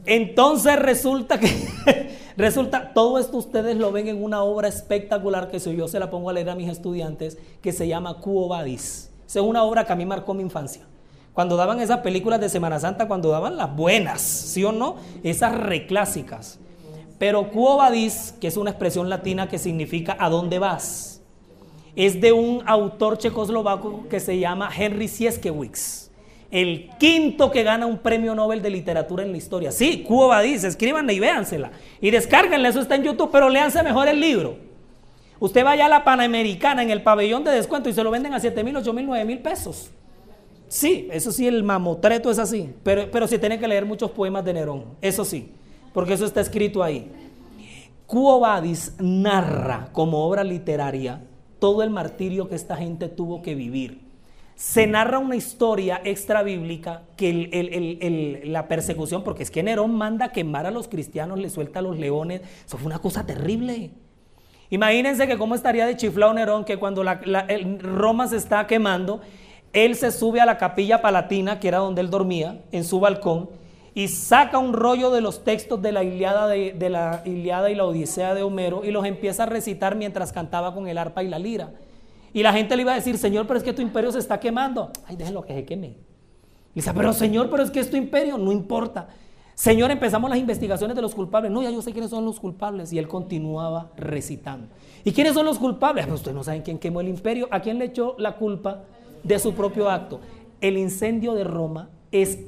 Entonces 0.05 0.77
resulta 0.79 1.39
que 1.39 1.47
Resulta, 2.37 2.93
todo 2.93 3.17
esto 3.17 3.37
ustedes 3.37 3.77
lo 3.77 3.91
ven 3.91 4.07
en 4.07 4.23
una 4.23 4.43
obra 4.43 4.67
espectacular 4.67 5.49
que 5.49 5.59
si 5.59 5.75
yo 5.75 5.87
se 5.87 5.97
la 5.97 6.11
pongo 6.11 6.29
a 6.29 6.33
leer 6.33 6.51
a 6.51 6.55
mis 6.55 6.69
estudiantes, 6.69 7.39
que 7.63 7.73
se 7.73 7.87
llama 7.87 8.19
Cuo 8.19 8.47
Vadis. 8.47 9.09
es 9.25 9.35
una 9.37 9.63
obra 9.63 9.85
que 9.85 9.93
a 9.93 9.95
mí 9.95 10.05
marcó 10.05 10.35
mi 10.35 10.43
infancia. 10.43 10.85
Cuando 11.33 11.55
daban 11.55 11.79
esas 11.79 12.01
películas 12.01 12.39
de 12.39 12.49
Semana 12.49 12.79
Santa, 12.79 13.07
cuando 13.07 13.31
daban 13.31 13.57
las 13.57 13.75
buenas, 13.75 14.21
¿sí 14.21 14.63
o 14.63 14.71
no? 14.71 14.97
Esas 15.23 15.57
reclásicas. 15.57 16.59
Pero 17.17 17.49
Quo 17.49 17.77
Vadis, 17.77 18.35
que 18.39 18.47
es 18.47 18.57
una 18.57 18.69
expresión 18.69 19.09
latina 19.09 19.49
que 19.49 19.57
significa 19.57 20.15
¿a 20.19 20.29
dónde 20.29 20.59
vas? 20.59 21.23
Es 21.95 22.21
de 22.21 22.33
un 22.33 22.61
autor 22.67 23.17
checoslovaco 23.17 24.07
que 24.09 24.19
se 24.19 24.37
llama 24.37 24.69
Henry 24.77 25.07
Sienkiewicz 25.07 26.06
el 26.49 26.89
quinto 26.97 27.51
que 27.51 27.63
gana 27.63 27.85
un 27.85 27.97
premio 27.97 28.33
Nobel 28.33 28.61
de 28.61 28.69
literatura 28.69 29.23
en 29.23 29.31
la 29.31 29.37
historia. 29.37 29.71
Sí, 29.71 30.03
Cuba 30.03 30.41
dice, 30.41 30.67
escríbanla 30.67 31.11
y 31.13 31.19
véansela. 31.19 31.71
Y 31.99 32.11
descárguenla, 32.11 32.69
eso 32.69 32.79
está 32.79 32.95
en 32.95 33.03
YouTube, 33.03 33.29
pero 33.31 33.49
léanse 33.49 33.83
mejor 33.83 34.07
el 34.07 34.19
libro. 34.19 34.57
Usted 35.39 35.63
vaya 35.63 35.85
a 35.85 35.89
la 35.89 36.03
Panamericana 36.03 36.81
en 36.81 36.89
el 36.89 37.03
pabellón 37.03 37.43
de 37.43 37.51
descuento 37.51 37.89
y 37.89 37.93
se 37.93 38.03
lo 38.03 38.11
venden 38.11 38.33
a 38.33 38.39
7 38.39 38.63
mil, 38.63 38.77
8 38.77 38.93
mil, 38.93 39.05
9 39.05 39.25
mil 39.25 39.39
pesos. 39.39 39.91
Sí, 40.67 41.07
eso 41.11 41.31
sí, 41.31 41.47
el 41.47 41.63
mamotreto 41.63 42.31
es 42.31 42.39
así. 42.39 42.73
Pero, 42.83 43.09
pero 43.11 43.27
sí 43.27 43.37
tiene 43.37 43.59
que 43.59 43.67
leer 43.67 43.85
muchos 43.85 44.11
poemas 44.11 44.43
de 44.43 44.53
Nerón, 44.53 44.85
eso 45.01 45.23
sí, 45.23 45.51
porque 45.93 46.13
eso 46.13 46.25
está 46.25 46.41
escrito 46.41 46.81
ahí. 46.81 47.11
Cuo 48.05 48.41
narra 48.99 49.89
como 49.91 50.25
obra 50.25 50.43
literaria 50.43 51.21
todo 51.59 51.83
el 51.83 51.89
martirio 51.89 52.47
que 52.47 52.55
esta 52.55 52.77
gente 52.77 53.09
tuvo 53.09 53.41
que 53.41 53.53
vivir 53.53 54.06
se 54.57 54.87
narra 54.87 55.19
una 55.19 55.35
historia 55.35 56.01
extra 56.03 56.41
bíblica 56.41 57.03
que 57.15 58.41
la 58.43 58.67
persecución, 58.67 59.23
porque 59.23 59.43
es 59.43 59.51
que 59.51 59.61
Nerón 59.61 59.93
manda 59.93 60.31
quemar 60.31 60.65
a 60.65 60.71
los 60.71 60.87
cristianos, 60.87 61.37
le 61.37 61.51
suelta 61.51 61.77
a 61.77 61.83
los 61.83 61.99
leones, 61.99 62.41
eso 62.65 62.77
fue 62.79 62.87
una 62.87 62.97
cosa 62.97 63.23
terrible. 63.23 63.91
Imagínense 64.71 65.27
que 65.27 65.37
cómo 65.37 65.53
estaría 65.53 65.85
de 65.85 65.95
chiflado 65.95 66.33
Nerón 66.33 66.65
que 66.65 66.77
cuando 66.77 67.03
Roma 67.03 68.27
se 68.27 68.37
está 68.37 68.65
quemando, 68.65 69.21
él 69.73 69.95
se 69.95 70.11
sube 70.11 70.41
a 70.41 70.45
la 70.47 70.57
capilla 70.57 71.03
palatina, 71.03 71.59
que 71.59 71.67
era 71.67 71.77
donde 71.77 72.01
él 72.01 72.09
dormía, 72.09 72.63
en 72.71 72.83
su 72.83 72.99
balcón, 72.99 73.51
y 73.93 74.07
saca 74.07 74.57
un 74.57 74.73
rollo 74.73 75.11
de 75.11 75.21
los 75.21 75.43
textos 75.43 75.83
de 75.83 75.91
la 75.91 76.03
Iliada, 76.03 76.47
de, 76.47 76.73
de 76.73 76.89
la 76.89 77.21
Iliada 77.25 77.69
y 77.69 77.75
la 77.75 77.85
Odisea 77.85 78.33
de 78.33 78.41
Homero 78.41 78.83
y 78.83 78.89
los 78.89 79.05
empieza 79.05 79.43
a 79.43 79.45
recitar 79.45 79.95
mientras 79.95 80.33
cantaba 80.33 80.73
con 80.73 80.87
el 80.87 80.97
arpa 80.97 81.21
y 81.21 81.27
la 81.27 81.37
lira. 81.37 81.73
Y 82.33 82.43
la 82.43 82.53
gente 82.53 82.75
le 82.75 82.81
iba 82.83 82.91
a 82.91 82.95
decir, 82.95 83.17
Señor, 83.17 83.47
pero 83.47 83.57
es 83.57 83.63
que 83.63 83.73
tu 83.73 83.81
imperio 83.81 84.11
se 84.11 84.19
está 84.19 84.39
quemando. 84.39 84.91
Ay, 85.05 85.15
déjenlo 85.15 85.43
que 85.43 85.53
se 85.53 85.65
queme. 85.65 85.87
Y 85.87 85.95
dice, 86.75 86.93
pero 86.93 87.13
Señor, 87.13 87.49
pero 87.49 87.63
es 87.63 87.71
que 87.71 87.79
es 87.79 87.89
tu 87.89 87.97
imperio. 87.97 88.37
No 88.37 88.51
importa. 88.51 89.07
Señor, 89.55 89.89
empezamos 89.89 90.29
las 90.29 90.37
investigaciones 90.37 90.95
de 90.95 91.01
los 91.01 91.15
culpables. 91.15 91.51
No, 91.51 91.63
ya 91.63 91.71
yo 91.71 91.81
sé 91.81 91.91
quiénes 91.91 92.11
son 92.11 92.25
los 92.25 92.39
culpables. 92.39 92.93
Y 92.93 92.99
él 92.99 93.07
continuaba 93.07 93.91
recitando. 93.97 94.67
¿Y 95.03 95.11
quiénes 95.13 95.33
son 95.33 95.45
los 95.45 95.57
culpables? 95.57 96.05
Pues 96.05 96.19
ustedes 96.19 96.35
no 96.35 96.43
saben 96.43 96.61
quién 96.61 96.77
quemó 96.77 97.01
el 97.01 97.07
imperio. 97.07 97.47
¿A 97.49 97.61
quién 97.61 97.79
le 97.79 97.85
echó 97.85 98.15
la 98.19 98.35
culpa 98.35 98.83
de 99.23 99.39
su 99.39 99.53
propio 99.53 99.89
acto? 99.89 100.19
El 100.61 100.77
incendio 100.77 101.33
de 101.33 101.43
Roma 101.43 101.89
es 102.11 102.39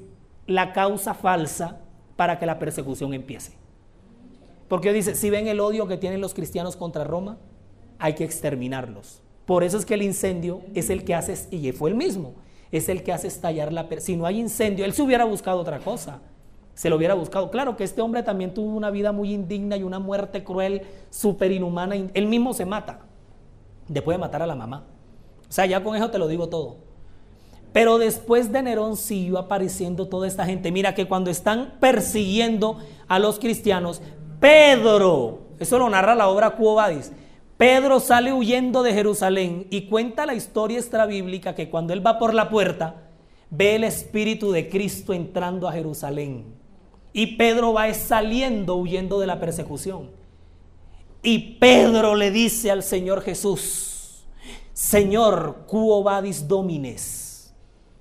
la 0.45 0.73
causa 0.73 1.13
falsa 1.13 1.79
para 2.15 2.37
que 2.37 2.45
la 2.45 2.59
persecución 2.59 3.13
empiece. 3.13 3.53
Porque 4.67 4.93
dice, 4.93 5.15
si 5.15 5.29
ven 5.29 5.47
el 5.47 5.59
odio 5.59 5.87
que 5.87 5.97
tienen 5.97 6.21
los 6.21 6.33
cristianos 6.33 6.75
contra 6.75 7.03
Roma, 7.03 7.37
hay 7.97 8.13
que 8.13 8.23
exterminarlos. 8.23 9.23
Por 9.49 9.63
eso 9.63 9.79
es 9.79 9.85
que 9.88 9.95
el 9.95 10.03
incendio 10.03 10.62
es 10.75 10.91
el 10.91 11.03
que 11.03 11.15
hace, 11.15 11.35
y 11.49 11.71
fue 11.71 11.89
el 11.89 11.95
mismo, 11.95 12.35
es 12.71 12.88
el 12.88 13.01
que 13.01 13.12
hace 13.12 13.25
estallar 13.25 13.73
la... 13.73 13.88
Si 13.97 14.15
no 14.15 14.27
hay 14.27 14.39
incendio, 14.39 14.85
él 14.85 14.93
se 14.93 15.01
hubiera 15.01 15.25
buscado 15.25 15.57
otra 15.57 15.79
cosa, 15.79 16.19
se 16.75 16.88
lo 16.88 16.97
hubiera 16.97 17.15
buscado. 17.15 17.49
Claro 17.49 17.75
que 17.75 17.83
este 17.83 17.99
hombre 17.99 18.21
también 18.21 18.53
tuvo 18.53 18.77
una 18.77 18.91
vida 18.91 19.12
muy 19.12 19.33
indigna 19.33 19.75
y 19.75 19.81
una 19.81 19.97
muerte 19.97 20.43
cruel, 20.43 20.83
súper 21.09 21.51
inhumana. 21.51 21.95
Él 21.95 22.27
mismo 22.27 22.53
se 22.53 22.67
mata, 22.67 22.99
después 23.88 24.15
de 24.15 24.19
matar 24.19 24.43
a 24.43 24.45
la 24.45 24.53
mamá. 24.53 24.85
O 25.49 25.51
sea, 25.51 25.65
ya 25.65 25.83
con 25.83 25.95
eso 25.95 26.12
te 26.12 26.19
lo 26.19 26.27
digo 26.27 26.47
todo. 26.47 26.77
Pero 27.73 27.97
después 27.97 28.51
de 28.51 28.62
Nerón 28.62 28.97
siguió 28.97 29.39
apareciendo 29.39 30.07
toda 30.09 30.27
esta 30.27 30.45
gente. 30.45 30.71
Mira 30.71 30.93
que 30.93 31.07
cuando 31.07 31.31
están 31.31 31.73
persiguiendo 31.79 32.77
a 33.07 33.17
los 33.17 33.39
cristianos, 33.39 33.99
Pedro, 34.39 35.39
eso 35.57 35.79
lo 35.79 35.89
narra 35.89 36.13
la 36.13 36.29
obra 36.29 36.51
Quo 36.51 36.75
Pedro 37.60 38.00
sale 38.00 38.32
huyendo 38.32 38.84
de 38.84 38.93
Jerusalén 38.93 39.67
y 39.69 39.82
cuenta 39.88 40.26
la 40.26 40.34
historia 40.34 40.80
extrabíblica 40.80 41.56
que 41.56 41.69
cuando 41.69 41.91
él 41.91 42.06
va 42.08 42.17
por 42.17 42.34
la 42.34 42.50
puerta, 42.50 43.10
ve 43.50 43.76
el 43.76 43.84
Espíritu 43.84 44.54
de 44.54 44.69
Cristo 44.69 45.12
entrando 45.12 45.67
a 45.67 45.74
Jerusalén. 45.74 46.56
Y 47.12 47.36
Pedro 47.36 47.74
va 47.74 47.93
saliendo 47.93 48.78
huyendo 48.78 49.19
de 49.19 49.28
la 49.28 49.41
persecución. 49.41 50.10
Y 51.22 51.58
Pedro 51.60 52.15
le 52.15 52.32
dice 52.32 52.72
al 52.72 52.82
Señor 52.82 53.24
Jesús, 53.24 54.26
Señor, 54.72 55.65
cuo 55.67 56.02
vadis 56.02 56.48
domines, 56.48 57.54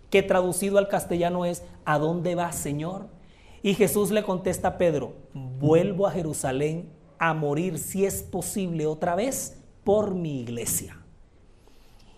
que 0.09 0.23
traducido 0.23 0.79
al 0.79 0.87
castellano 0.87 1.45
es, 1.45 1.65
¿a 1.85 1.99
dónde 1.99 2.37
vas, 2.37 2.55
Señor? 2.55 3.09
Y 3.65 3.75
Jesús 3.75 4.13
le 4.13 4.23
contesta 4.23 4.69
a 4.69 4.79
Pedro, 4.79 5.15
vuelvo 5.35 6.07
a 6.07 6.13
Jerusalén 6.13 6.97
a 7.19 7.35
morir, 7.35 7.79
si 7.79 8.05
es 8.05 8.23
posible, 8.23 8.87
otra 8.87 9.15
vez 9.15 9.59
por 9.85 10.15
mi 10.15 10.41
iglesia. 10.41 10.99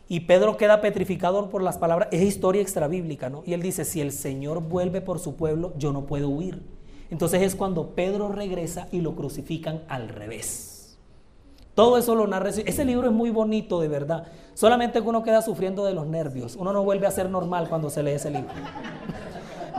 Y 0.09 0.21
Pedro 0.21 0.57
queda 0.57 0.81
petrificado 0.81 1.51
por 1.51 1.63
las 1.63 1.79
palabras, 1.79 2.09
es 2.11 2.23
historia 2.23 2.63
extrabíblica, 2.63 3.31
¿no? 3.31 3.45
Y 3.47 3.53
él 3.53 3.63
dice, 3.63 3.85
si 3.85 4.01
el 4.01 4.11
Señor 4.11 4.61
vuelve 4.61 5.01
por 5.01 5.21
su 5.21 5.37
pueblo, 5.37 5.73
yo 5.77 5.93
no 5.93 6.07
puedo 6.07 6.29
huir. 6.29 6.63
Entonces 7.11 7.43
es 7.43 7.55
cuando 7.55 7.95
Pedro 7.95 8.29
regresa 8.29 8.89
y 8.91 9.01
lo 9.01 9.15
crucifican 9.15 9.83
al 9.89 10.09
revés. 10.09 10.99
Todo 11.75 11.97
eso 11.97 12.15
lo 12.15 12.27
narra. 12.27 12.51
Ese 12.51 12.85
libro 12.85 13.07
es 13.07 13.13
muy 13.13 13.31
bonito, 13.31 13.81
de 13.81 13.89
verdad. 13.89 14.27
Solamente 14.55 15.01
que 15.01 15.09
uno 15.09 15.23
queda 15.23 15.41
sufriendo 15.41 15.85
de 15.85 15.95
los 15.95 16.07
nervios. 16.07 16.57
Uno 16.57 16.73
no 16.73 16.83
vuelve 16.83 17.07
a 17.07 17.11
ser 17.11 17.31
normal 17.31 17.69
cuando 17.69 17.89
se 17.89 18.03
lee 18.03 18.13
ese 18.13 18.31
libro. 18.31 18.51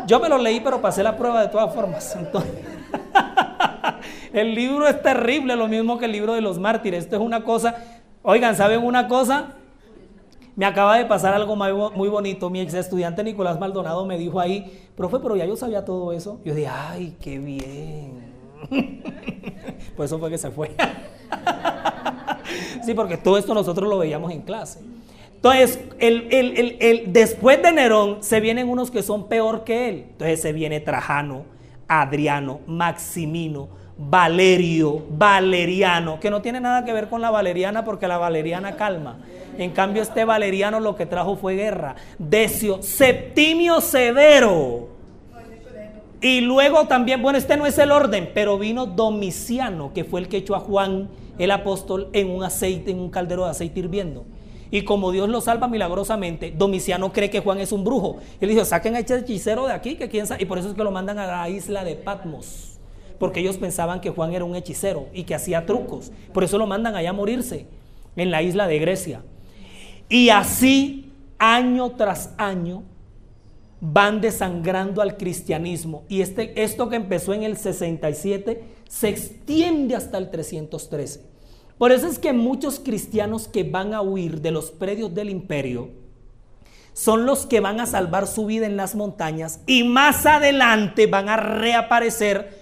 Yo 0.07 0.19
me 0.19 0.29
lo 0.29 0.37
leí, 0.37 0.61
pero 0.61 0.81
pasé 0.81 1.03
la 1.03 1.15
prueba 1.15 1.41
de 1.41 1.49
todas 1.49 1.73
formas. 1.73 2.15
Entonces, 2.15 2.51
el 4.33 4.55
libro 4.55 4.87
es 4.87 5.01
terrible, 5.01 5.55
lo 5.55 5.67
mismo 5.67 5.97
que 5.97 6.05
el 6.05 6.11
libro 6.11 6.33
de 6.33 6.41
los 6.41 6.59
mártires. 6.59 7.03
Esto 7.03 7.15
es 7.15 7.21
una 7.21 7.43
cosa, 7.43 7.75
oigan, 8.23 8.55
¿saben 8.55 8.83
una 8.83 9.07
cosa? 9.07 9.55
Me 10.55 10.65
acaba 10.65 10.97
de 10.97 11.05
pasar 11.05 11.33
algo 11.33 11.55
muy 11.55 12.09
bonito. 12.09 12.49
Mi 12.49 12.59
ex 12.61 12.73
estudiante 12.73 13.23
Nicolás 13.23 13.59
Maldonado 13.59 14.05
me 14.05 14.17
dijo 14.17 14.39
ahí, 14.39 14.85
profe, 14.95 15.19
pero 15.19 15.35
ya 15.35 15.45
yo 15.45 15.55
sabía 15.55 15.85
todo 15.85 16.11
eso. 16.11 16.39
Yo 16.43 16.53
dije, 16.53 16.67
ay, 16.67 17.15
qué 17.21 17.39
bien. 17.39 18.31
Pues 19.95 20.09
eso 20.09 20.19
fue 20.19 20.29
que 20.29 20.37
se 20.37 20.49
fue. 20.49 20.71
sí, 22.85 22.93
porque 22.93 23.17
todo 23.17 23.37
esto 23.37 23.53
nosotros 23.53 23.87
lo 23.89 23.97
veíamos 23.97 24.31
en 24.31 24.41
clase. 24.41 24.79
Entonces, 25.35 25.79
después 27.07 27.61
de 27.61 27.71
Nerón 27.71 28.17
se 28.21 28.39
vienen 28.39 28.69
unos 28.69 28.89
que 28.89 29.03
son 29.03 29.27
peor 29.27 29.63
que 29.63 29.89
él. 29.89 30.05
Entonces 30.11 30.41
se 30.41 30.53
viene 30.53 30.79
Trajano, 30.79 31.43
Adriano, 31.87 32.61
Maximino, 32.67 33.69
Valerio, 34.03 35.03
Valeriano, 35.11 36.19
que 36.19 36.31
no 36.31 36.41
tiene 36.41 36.59
nada 36.59 36.83
que 36.83 36.91
ver 36.91 37.07
con 37.07 37.21
la 37.21 37.29
valeriana 37.29 37.85
porque 37.85 38.07
la 38.07 38.17
valeriana 38.17 38.75
calma. 38.75 39.19
En 39.59 39.71
cambio, 39.71 40.01
este 40.01 40.25
valeriano 40.25 40.79
lo 40.79 40.95
que 40.95 41.05
trajo 41.05 41.35
fue 41.35 41.55
guerra. 41.55 41.95
Decio, 42.17 42.81
Septimio 42.81 43.79
Severo. 43.79 44.89
Y 46.19 46.41
luego 46.41 46.87
también, 46.87 47.21
bueno, 47.21 47.37
este 47.37 47.57
no 47.57 47.67
es 47.67 47.77
el 47.77 47.91
orden, 47.91 48.31
pero 48.33 48.57
vino 48.57 48.87
Domiciano, 48.87 49.93
que 49.93 50.03
fue 50.03 50.19
el 50.21 50.27
que 50.27 50.37
echó 50.37 50.55
a 50.55 50.59
Juan 50.59 51.09
el 51.37 51.51
apóstol 51.51 52.09
en 52.13 52.29
un 52.31 52.43
aceite, 52.43 52.91
en 52.91 52.99
un 52.99 53.09
caldero 53.09 53.45
de 53.45 53.51
aceite 53.51 53.81
hirviendo. 53.81 54.25
Y 54.71 54.83
como 54.83 55.11
Dios 55.11 55.29
lo 55.29 55.41
salva 55.41 55.67
milagrosamente, 55.67 56.51
Domiciano 56.55 57.13
cree 57.13 57.29
que 57.29 57.39
Juan 57.39 57.59
es 57.59 57.71
un 57.71 57.83
brujo. 57.83 58.17
Le 58.39 58.47
dijo, 58.47 58.65
saquen 58.65 58.95
a 58.95 58.99
este 58.99 59.15
hechicero 59.15 59.67
de 59.67 59.73
aquí, 59.73 59.95
que 59.95 60.09
quién 60.09 60.25
sabe. 60.25 60.41
Y 60.41 60.45
por 60.45 60.57
eso 60.57 60.69
es 60.69 60.73
que 60.73 60.83
lo 60.83 60.91
mandan 60.91 61.19
a 61.19 61.27
la 61.27 61.49
isla 61.49 61.83
de 61.83 61.95
Patmos 61.95 62.70
porque 63.21 63.39
ellos 63.39 63.57
pensaban 63.57 64.01
que 64.01 64.09
Juan 64.09 64.33
era 64.33 64.45
un 64.45 64.55
hechicero 64.55 65.07
y 65.13 65.25
que 65.25 65.35
hacía 65.35 65.67
trucos. 65.67 66.11
Por 66.33 66.43
eso 66.43 66.57
lo 66.57 66.65
mandan 66.65 66.95
allá 66.95 67.11
a 67.11 67.13
morirse 67.13 67.67
en 68.15 68.31
la 68.31 68.41
isla 68.41 68.67
de 68.67 68.79
Grecia. 68.79 69.21
Y 70.09 70.29
así, 70.29 71.13
año 71.37 71.91
tras 71.91 72.33
año, 72.39 72.81
van 73.79 74.21
desangrando 74.21 75.03
al 75.03 75.17
cristianismo. 75.17 76.03
Y 76.09 76.21
este, 76.21 76.63
esto 76.63 76.89
que 76.89 76.95
empezó 76.95 77.35
en 77.35 77.43
el 77.43 77.57
67 77.57 78.63
se 78.89 79.09
extiende 79.09 79.95
hasta 79.95 80.17
el 80.17 80.31
313. 80.31 81.21
Por 81.77 81.91
eso 81.91 82.07
es 82.07 82.17
que 82.17 82.33
muchos 82.33 82.79
cristianos 82.79 83.47
que 83.47 83.63
van 83.63 83.93
a 83.93 84.01
huir 84.01 84.41
de 84.41 84.49
los 84.49 84.71
predios 84.71 85.13
del 85.13 85.29
imperio 85.29 85.89
son 86.93 87.27
los 87.27 87.45
que 87.45 87.59
van 87.59 87.79
a 87.81 87.85
salvar 87.85 88.25
su 88.25 88.47
vida 88.47 88.65
en 88.65 88.77
las 88.77 88.95
montañas 88.95 89.59
y 89.67 89.83
más 89.83 90.25
adelante 90.25 91.05
van 91.05 91.29
a 91.29 91.37
reaparecer 91.37 92.60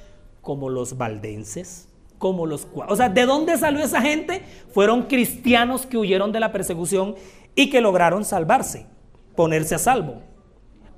como 0.50 0.72
los 0.72 0.98
valdenses, 0.98 1.88
como 2.18 2.48
los... 2.48 2.68
O 2.88 2.96
sea, 2.96 3.08
¿de 3.08 3.28
dónde 3.28 3.56
salió 3.56 3.84
esa 3.84 4.02
gente? 4.02 4.42
Fueron 4.72 5.04
cristianos 5.04 5.86
que 5.86 5.96
huyeron 5.96 6.32
de 6.32 6.40
la 6.40 6.52
persecución 6.52 7.14
y 7.54 7.70
que 7.70 7.82
lograron 7.82 8.26
salvarse, 8.26 8.88
ponerse 9.36 9.76
a 9.76 9.78
salvo. 9.78 10.24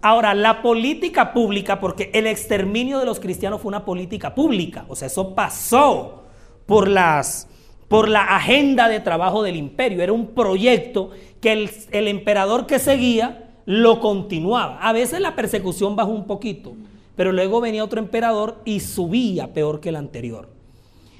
Ahora, 0.01 0.33
la 0.35 0.61
política 0.61 1.33
pública, 1.33 1.81
porque 1.81 2.11
el 2.13 2.27
exterminio 2.27 2.97
de 2.99 3.05
los 3.05 3.19
cristianos 3.19 3.59
fue 3.59 3.67
una 3.67 3.83
política 3.83 4.33
pública, 4.33 4.85
o 4.87 4.95
sea, 4.95 5.07
eso 5.07 5.35
pasó 5.35 6.23
por, 6.65 6.87
las, 6.87 7.49
por 7.89 8.07
la 8.07 8.21
agenda 8.37 8.87
de 8.87 9.01
trabajo 9.01 9.43
del 9.43 9.57
imperio, 9.57 10.01
era 10.01 10.13
un 10.13 10.27
proyecto 10.27 11.09
que 11.41 11.51
el, 11.51 11.71
el 11.91 12.07
emperador 12.07 12.67
que 12.67 12.79
seguía 12.79 13.51
lo 13.65 13.99
continuaba. 13.99 14.79
A 14.79 14.93
veces 14.93 15.19
la 15.19 15.35
persecución 15.35 15.97
bajó 15.97 16.11
un 16.11 16.25
poquito, 16.25 16.71
pero 17.15 17.31
luego 17.31 17.61
venía 17.61 17.83
otro 17.83 17.99
emperador 17.99 18.61
y 18.65 18.79
subía 18.79 19.53
peor 19.53 19.79
que 19.79 19.89
el 19.89 19.95
anterior. 19.95 20.49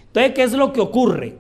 Entonces, 0.08 0.34
¿qué 0.34 0.44
es 0.44 0.54
lo 0.54 0.74
que 0.74 0.82
ocurre? 0.82 1.38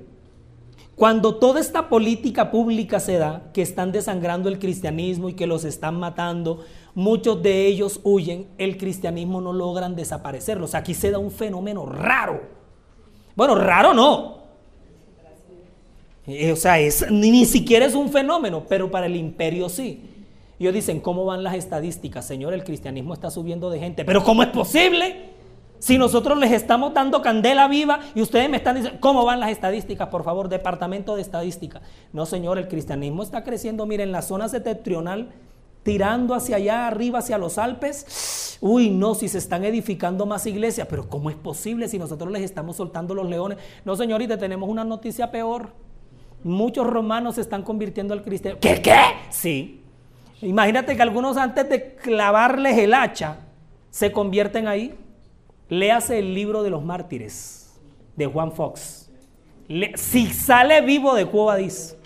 Cuando 0.95 1.35
toda 1.35 1.59
esta 1.59 1.89
política 1.89 2.51
pública 2.51 2.99
se 2.99 3.17
da, 3.17 3.49
que 3.53 3.61
están 3.61 3.91
desangrando 3.91 4.49
el 4.49 4.59
cristianismo 4.59 5.29
y 5.29 5.33
que 5.33 5.47
los 5.47 5.65
están 5.65 5.99
matando, 5.99 6.63
muchos 6.93 7.41
de 7.41 7.65
ellos 7.65 7.99
huyen, 8.03 8.47
el 8.57 8.77
cristianismo 8.77 9.41
no 9.41 9.51
logran 9.51 9.95
desaparecerlos. 9.95 10.69
O 10.69 10.71
sea, 10.71 10.81
aquí 10.81 10.93
se 10.93 11.09
da 11.09 11.17
un 11.17 11.31
fenómeno 11.31 11.85
raro. 11.85 12.41
Bueno, 13.35 13.55
raro 13.55 13.93
no. 13.93 14.41
Eh, 16.27 16.51
o 16.51 16.55
sea, 16.55 16.79
es, 16.79 17.09
ni 17.09 17.45
siquiera 17.45 17.85
es 17.85 17.95
un 17.95 18.09
fenómeno, 18.09 18.65
pero 18.69 18.91
para 18.91 19.07
el 19.07 19.15
imperio 19.15 19.69
sí. 19.69 20.10
Ellos 20.61 20.75
dicen, 20.75 20.99
¿cómo 20.99 21.25
van 21.25 21.43
las 21.43 21.55
estadísticas? 21.55 22.23
Señor, 22.23 22.53
el 22.53 22.63
cristianismo 22.63 23.15
está 23.15 23.31
subiendo 23.31 23.71
de 23.71 23.79
gente. 23.79 24.05
Pero 24.05 24.23
¿cómo 24.23 24.43
es 24.43 24.49
posible? 24.49 25.31
Si 25.79 25.97
nosotros 25.97 26.37
les 26.37 26.51
estamos 26.51 26.93
dando 26.93 27.23
candela 27.23 27.67
viva 27.67 28.01
y 28.13 28.21
ustedes 28.21 28.47
me 28.47 28.57
están 28.57 28.75
diciendo, 28.75 28.99
¿cómo 29.01 29.25
van 29.25 29.39
las 29.39 29.49
estadísticas? 29.49 30.09
Por 30.09 30.23
favor, 30.23 30.49
departamento 30.49 31.15
de 31.15 31.23
estadística. 31.23 31.81
No, 32.13 32.27
señor, 32.27 32.59
el 32.59 32.67
cristianismo 32.67 33.23
está 33.23 33.43
creciendo. 33.43 33.87
Miren, 33.87 34.09
en 34.09 34.11
la 34.11 34.21
zona 34.21 34.47
septentrional 34.49 35.29
tirando 35.81 36.35
hacia 36.35 36.57
allá 36.57 36.85
arriba, 36.85 37.17
hacia 37.17 37.39
los 37.39 37.57
Alpes. 37.57 38.59
Uy, 38.61 38.91
no, 38.91 39.15
si 39.15 39.29
se 39.29 39.39
están 39.39 39.63
edificando 39.65 40.27
más 40.27 40.45
iglesias, 40.45 40.85
pero 40.87 41.09
¿cómo 41.09 41.31
es 41.31 41.35
posible 41.37 41.87
si 41.87 41.97
nosotros 41.97 42.31
les 42.31 42.43
estamos 42.43 42.75
soltando 42.75 43.15
los 43.15 43.27
leones? 43.27 43.57
No, 43.83 43.95
señorita, 43.95 44.37
tenemos 44.37 44.69
una 44.69 44.83
noticia 44.83 45.31
peor. 45.31 45.69
Muchos 46.43 46.85
romanos 46.85 47.33
se 47.35 47.41
están 47.41 47.63
convirtiendo 47.63 48.13
al 48.13 48.21
cristianismo. 48.21 48.61
¿Qué, 48.61 48.79
qué? 48.79 48.99
Sí. 49.31 49.80
Imagínate 50.41 50.95
que 50.95 51.01
algunos 51.01 51.37
antes 51.37 51.69
de 51.69 51.95
clavarles 51.95 52.77
el 52.77 52.93
hacha 52.93 53.37
se 53.89 54.11
convierten 54.11 54.67
ahí. 54.67 54.95
Léase 55.69 56.19
el 56.19 56.33
libro 56.33 56.63
de 56.63 56.69
los 56.69 56.83
mártires 56.83 57.79
de 58.15 58.25
Juan 58.25 58.51
Fox. 58.51 59.09
si 59.95 60.27
sale 60.33 60.81
vivo 60.81 61.13
de 61.15 61.25
Cuba, 61.25 61.55
dice. 61.55 61.97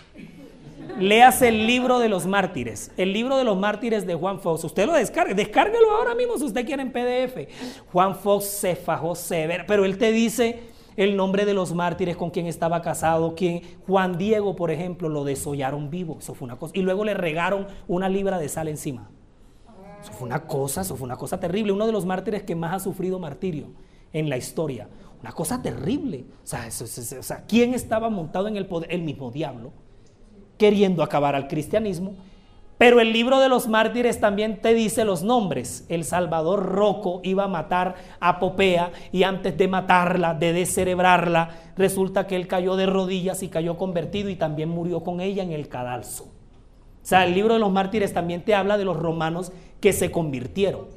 Léase 1.00 1.50
el 1.50 1.68
libro 1.68 2.00
de 2.00 2.08
los 2.08 2.26
mártires, 2.26 2.92
el 2.96 3.12
libro 3.12 3.38
de 3.38 3.44
los 3.44 3.58
mártires 3.58 4.06
de 4.06 4.16
Juan 4.16 4.40
Fox. 4.40 4.64
Usted 4.64 4.86
lo 4.86 4.94
descargue, 4.94 5.34
descárguelo 5.34 5.92
ahora 5.92 6.16
mismo 6.16 6.38
si 6.38 6.46
usted 6.46 6.66
quiere 6.66 6.84
en 6.84 6.92
PDF. 6.92 7.50
Juan 7.92 8.16
Fox 8.16 8.46
se 8.46 8.76
fajó 8.76 9.14
severo, 9.14 9.66
pero 9.68 9.84
él 9.84 9.98
te 9.98 10.12
dice 10.14 10.75
el 10.98 11.16
nombre 11.16 11.46
de 11.46 11.54
los 11.54 11.74
mártires 11.74 12.16
con 12.16 12.30
quien 12.30 12.48
estaba 12.48 12.82
casado, 12.82 13.36
quien 13.36 13.62
Juan 13.86 14.18
Diego, 14.18 14.56
por 14.56 14.72
ejemplo, 14.72 15.10
lo 15.10 15.24
desollaron 15.24 15.90
vivo. 15.90 16.18
Eso 16.20 16.34
fue 16.34 16.46
una 16.46 16.58
cosa. 16.58 16.74
Y 16.76 16.82
luego 16.82 17.04
le 17.04 17.14
regaron 17.14 17.68
una 17.88 18.10
libra 18.10 18.40
de 18.40 18.50
sal 18.50 18.68
encima. 18.68 19.10
Eso 20.02 20.14
fue 20.14 20.28
una 20.28 20.46
cosa, 20.46 20.82
eso 20.82 20.96
fue 20.96 21.06
una 21.06 21.18
cosa 21.18 21.40
terrible. 21.40 21.72
Uno 21.72 21.86
de 21.86 21.92
los 21.92 22.06
mártires 22.06 22.44
que 22.44 22.56
más 22.56 22.74
ha 22.74 22.80
sufrido 22.80 23.20
martirio 23.20 23.68
en 24.14 24.30
la 24.30 24.38
historia. 24.38 24.88
Una 25.22 25.32
cosa 25.32 25.62
terrible. 25.62 26.26
O 26.44 26.48
sea, 26.48 26.68
o 26.70 27.24
sea 27.24 27.46
¿quién 27.48 27.74
estaba 27.74 28.10
montado 28.10 28.48
en 28.48 28.58
el 28.58 28.68
poder? 28.68 28.92
El 28.92 29.02
mismo 29.02 29.32
diablo 29.32 29.72
queriendo 30.58 31.04
acabar 31.04 31.36
al 31.36 31.48
cristianismo. 31.48 32.16
Pero 32.78 33.00
el 33.00 33.14
libro 33.14 33.40
de 33.40 33.48
los 33.48 33.70
mártires 33.70 34.20
también 34.20 34.62
te 34.62 34.74
dice 34.74 35.06
los 35.06 35.24
nombres. 35.24 35.86
El 35.88 36.04
Salvador 36.04 36.66
Roco 36.66 37.22
iba 37.24 37.46
a 37.46 37.48
matar 37.48 37.96
a 38.20 38.40
Popea 38.40 38.92
y 39.14 39.24
antes 39.24 39.58
de 39.58 39.68
matarla, 39.70 40.34
de 40.34 40.52
descerebrarla, 40.52 41.52
resulta 41.78 42.28
que 42.28 42.36
él 42.36 42.48
cayó 42.48 42.76
de 42.76 42.86
rodillas 42.86 43.44
y 43.44 43.48
cayó 43.48 43.78
convertido 43.78 44.30
y 44.30 44.36
también 44.36 44.70
murió 44.70 45.02
con 45.02 45.22
ella 45.22 45.42
en 45.42 45.54
el 45.54 45.70
cadalso. 45.70 46.26
O 46.26 47.08
sea, 47.08 47.26
el 47.26 47.34
libro 47.34 47.54
de 47.54 47.60
los 47.60 47.72
mártires 47.72 48.14
también 48.14 48.44
te 48.44 48.56
habla 48.56 48.78
de 48.78 48.86
los 48.86 48.98
romanos 48.98 49.54
que 49.80 49.94
se 49.94 50.12
convirtieron. 50.12 50.88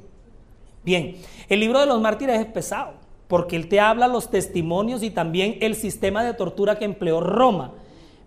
Bien, 0.84 1.16
el 1.48 1.60
libro 1.60 1.78
de 1.80 1.86
los 1.86 2.00
mártires 2.00 2.40
es 2.40 2.46
pesado 2.46 2.94
porque 3.28 3.56
él 3.56 3.68
te 3.68 3.78
habla 3.78 4.08
los 4.08 4.30
testimonios 4.30 5.02
y 5.02 5.10
también 5.10 5.58
el 5.60 5.74
sistema 5.74 6.24
de 6.24 6.32
tortura 6.34 6.78
que 6.78 6.86
empleó 6.86 7.20
Roma. 7.20 7.72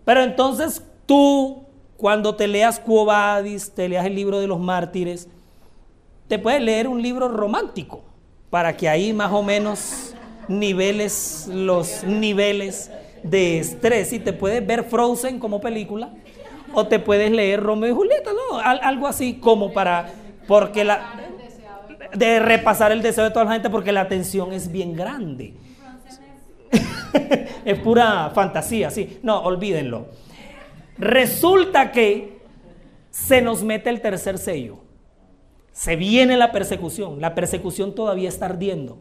Pero 0.04 0.22
entonces, 0.22 0.84
Tú, 1.06 1.64
cuando 2.02 2.34
te 2.34 2.48
leas 2.48 2.80
Cuobadis, 2.80 3.70
te 3.70 3.88
leas 3.88 4.04
el 4.04 4.16
libro 4.16 4.40
de 4.40 4.48
los 4.48 4.58
mártires, 4.58 5.28
te 6.26 6.36
puedes 6.36 6.60
leer 6.60 6.88
un 6.88 7.00
libro 7.00 7.28
romántico 7.28 8.02
para 8.50 8.76
que 8.76 8.88
ahí 8.88 9.12
más 9.12 9.30
o 9.30 9.44
menos 9.44 10.12
niveles 10.48 11.48
los 11.48 12.02
niveles 12.02 12.90
de 13.22 13.60
estrés 13.60 14.12
y 14.12 14.18
te 14.18 14.32
puedes 14.32 14.66
ver 14.66 14.82
Frozen 14.82 15.38
como 15.38 15.60
película 15.60 16.10
o 16.74 16.88
te 16.88 16.98
puedes 16.98 17.30
leer 17.30 17.62
Romeo 17.62 17.90
y 17.90 17.94
Julieta, 17.94 18.32
¿no? 18.32 18.58
algo 18.58 19.06
así 19.06 19.34
como 19.34 19.72
para 19.72 20.12
porque 20.48 20.82
la 20.82 21.20
de 22.14 22.40
repasar 22.40 22.90
el 22.90 23.00
deseo 23.00 23.22
de 23.22 23.30
toda 23.30 23.44
la 23.44 23.52
gente 23.52 23.70
porque 23.70 23.92
la 23.92 24.08
tensión 24.08 24.52
es 24.52 24.72
bien 24.72 24.96
grande. 24.96 25.54
es 27.64 27.78
pura 27.78 28.32
fantasía, 28.34 28.90
sí. 28.90 29.20
No, 29.22 29.38
olvídenlo. 29.42 30.08
Resulta 30.98 31.92
que 31.92 32.40
se 33.10 33.42
nos 33.42 33.62
mete 33.62 33.90
el 33.90 34.00
tercer 34.00 34.38
sello. 34.38 34.78
Se 35.72 35.96
viene 35.96 36.36
la 36.36 36.52
persecución. 36.52 37.20
La 37.20 37.34
persecución 37.34 37.94
todavía 37.94 38.28
está 38.28 38.46
ardiendo. 38.46 38.98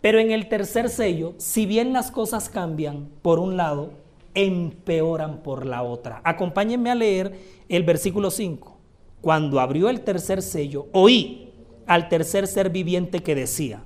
Pero 0.00 0.18
en 0.20 0.30
el 0.30 0.48
tercer 0.48 0.88
sello, 0.88 1.34
si 1.38 1.66
bien 1.66 1.92
las 1.92 2.10
cosas 2.10 2.48
cambian 2.48 3.08
por 3.22 3.38
un 3.38 3.56
lado, 3.56 3.92
empeoran 4.34 5.42
por 5.42 5.66
la 5.66 5.82
otra. 5.82 6.20
Acompáñenme 6.24 6.90
a 6.90 6.94
leer 6.94 7.32
el 7.68 7.82
versículo 7.82 8.30
5. 8.30 8.78
Cuando 9.20 9.60
abrió 9.60 9.90
el 9.90 10.02
tercer 10.02 10.42
sello, 10.42 10.86
oí 10.92 11.50
al 11.86 12.08
tercer 12.08 12.46
ser 12.46 12.70
viviente 12.70 13.22
que 13.22 13.34
decía, 13.34 13.82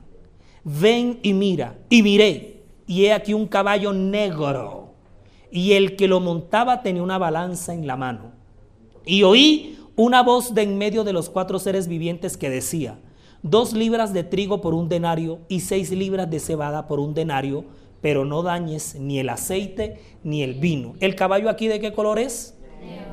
ven 0.64 1.20
y 1.22 1.33
mira, 1.33 1.78
y 1.88 2.02
miré, 2.02 2.64
y 2.87 3.07
he 3.07 3.12
aquí 3.12 3.33
un 3.33 3.46
caballo 3.46 3.92
negro 3.92 4.81
y 5.52 5.74
el 5.74 5.96
que 5.96 6.08
lo 6.08 6.18
montaba 6.18 6.82
tenía 6.82 7.02
una 7.02 7.18
balanza 7.18 7.74
en 7.74 7.86
la 7.86 7.94
mano. 7.94 8.32
Y 9.04 9.22
oí 9.22 9.78
una 9.96 10.22
voz 10.22 10.54
de 10.54 10.62
en 10.62 10.78
medio 10.78 11.04
de 11.04 11.12
los 11.12 11.28
cuatro 11.28 11.58
seres 11.58 11.86
vivientes 11.88 12.38
que 12.38 12.48
decía, 12.48 12.98
dos 13.42 13.74
libras 13.74 14.14
de 14.14 14.24
trigo 14.24 14.62
por 14.62 14.72
un 14.72 14.88
denario 14.88 15.40
y 15.48 15.60
seis 15.60 15.90
libras 15.90 16.30
de 16.30 16.40
cebada 16.40 16.88
por 16.88 16.98
un 16.98 17.12
denario, 17.12 17.66
pero 18.00 18.24
no 18.24 18.42
dañes 18.42 18.96
ni 18.98 19.18
el 19.18 19.28
aceite 19.28 20.00
ni 20.24 20.42
el 20.42 20.54
vino. 20.54 20.94
¿El 21.00 21.14
caballo 21.14 21.50
aquí 21.50 21.68
de 21.68 21.80
qué 21.80 21.92
color 21.92 22.18
es? 22.18 22.56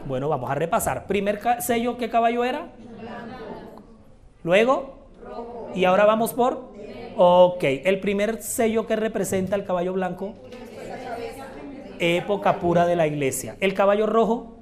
Bueno, 0.08 0.30
vamos 0.30 0.50
a 0.50 0.56
repasar. 0.56 1.08
Primer 1.08 1.42
sello, 1.60 1.98
¿qué 1.98 2.10
caballo 2.10 2.46
era? 2.46 2.72
Luego, 4.44 4.96
y 5.76 5.84
ahora 5.84 6.06
vamos 6.06 6.34
por... 6.34 6.70
Ok, 7.18 7.64
el 7.64 8.00
primer 8.00 8.42
sello 8.42 8.88
que 8.88 8.96
representa 8.96 9.58
el 9.58 9.66
caballo 9.66 9.92
blanco 9.92 10.36
época 12.00 12.60
pura 12.60 12.86
de 12.86 12.96
la 12.96 13.08
iglesia. 13.08 13.56
El 13.60 13.74
caballo 13.74 14.06
rojo, 14.06 14.58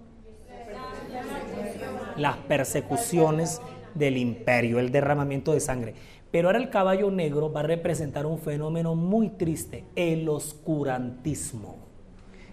las 2.17 2.37
persecuciones 2.37 3.61
del 3.93 4.17
imperio, 4.17 4.79
el 4.79 4.91
derramamiento 4.91 5.53
de 5.53 5.59
sangre. 5.59 5.93
Pero 6.31 6.49
ahora 6.49 6.59
el 6.59 6.69
caballo 6.69 7.09
negro 7.09 7.51
va 7.51 7.61
a 7.61 7.63
representar 7.63 8.25
un 8.25 8.39
fenómeno 8.39 8.95
muy 8.95 9.29
triste, 9.29 9.85
el 9.95 10.27
oscurantismo. 10.27 11.77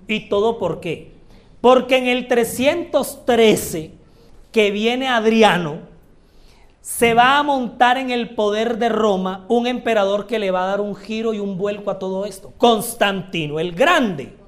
¿Y 0.06 0.28
todo 0.28 0.58
por 0.58 0.80
qué? 0.80 1.12
Porque 1.60 1.96
en 1.96 2.06
el 2.06 2.28
313 2.28 3.90
que 4.52 4.70
viene 4.70 5.08
Adriano, 5.08 5.78
se 6.80 7.14
va 7.14 7.38
a 7.38 7.42
montar 7.42 7.96
en 7.96 8.10
el 8.10 8.34
poder 8.34 8.76
de 8.76 8.90
Roma 8.90 9.46
un 9.48 9.66
emperador 9.66 10.26
que 10.26 10.38
le 10.38 10.50
va 10.50 10.64
a 10.64 10.66
dar 10.66 10.82
un 10.82 10.94
giro 10.94 11.32
y 11.32 11.38
un 11.40 11.56
vuelco 11.56 11.90
a 11.90 11.98
todo 11.98 12.26
esto. 12.26 12.52
Constantino 12.58 13.58
el 13.58 13.72
Grande. 13.72 14.43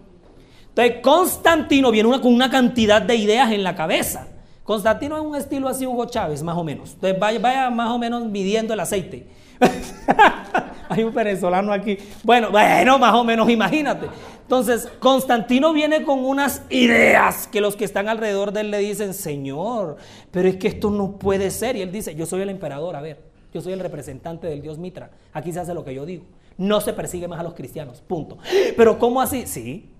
Entonces, 0.76 1.00
Constantino 1.00 1.90
viene 1.90 2.20
con 2.20 2.34
una 2.34 2.50
cantidad 2.50 3.00
de 3.00 3.16
ideas 3.16 3.50
en 3.50 3.64
la 3.64 3.74
cabeza. 3.74 4.28
Constantino 4.62 5.16
es 5.16 5.22
un 5.22 5.34
estilo 5.34 5.68
así 5.68 5.86
Hugo 5.86 6.04
Chávez, 6.04 6.42
más 6.42 6.54
o 6.54 6.62
menos. 6.62 6.92
Entonces, 6.92 7.18
vaya, 7.18 7.38
vaya 7.38 7.70
más 7.70 7.90
o 7.90 7.98
menos 7.98 8.26
midiendo 8.26 8.74
el 8.74 8.80
aceite. 8.80 9.26
Hay 10.90 11.02
un 11.02 11.14
venezolano 11.14 11.72
aquí. 11.72 11.96
Bueno, 12.22 12.50
bueno, 12.50 12.98
más 12.98 13.14
o 13.14 13.24
menos, 13.24 13.48
imagínate. 13.48 14.06
Entonces, 14.42 14.86
Constantino 14.98 15.72
viene 15.72 16.02
con 16.02 16.22
unas 16.22 16.62
ideas 16.68 17.46
que 17.46 17.62
los 17.62 17.74
que 17.74 17.86
están 17.86 18.06
alrededor 18.06 18.52
de 18.52 18.60
él 18.60 18.70
le 18.70 18.78
dicen, 18.78 19.14
Señor, 19.14 19.96
pero 20.30 20.46
es 20.46 20.56
que 20.56 20.68
esto 20.68 20.90
no 20.90 21.12
puede 21.12 21.50
ser. 21.50 21.76
Y 21.76 21.80
él 21.80 21.90
dice, 21.90 22.14
yo 22.14 22.26
soy 22.26 22.42
el 22.42 22.50
emperador, 22.50 22.96
a 22.96 23.00
ver, 23.00 23.22
yo 23.50 23.62
soy 23.62 23.72
el 23.72 23.80
representante 23.80 24.46
del 24.46 24.60
dios 24.60 24.76
Mitra. 24.76 25.10
Aquí 25.32 25.54
se 25.54 25.60
hace 25.60 25.72
lo 25.72 25.86
que 25.86 25.94
yo 25.94 26.04
digo. 26.04 26.26
No 26.58 26.82
se 26.82 26.92
persigue 26.92 27.28
más 27.28 27.40
a 27.40 27.44
los 27.44 27.54
cristianos, 27.54 28.02
punto. 28.02 28.36
Pero 28.76 28.98
¿cómo 28.98 29.22
así? 29.22 29.46
Sí. 29.46 29.95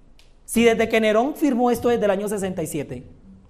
Si 0.46 0.64
desde 0.64 0.88
que 0.88 1.00
Nerón 1.00 1.34
firmó 1.34 1.70
esto 1.70 1.88
desde 1.88 2.04
el 2.04 2.10
año 2.10 2.28
67, 2.28 3.02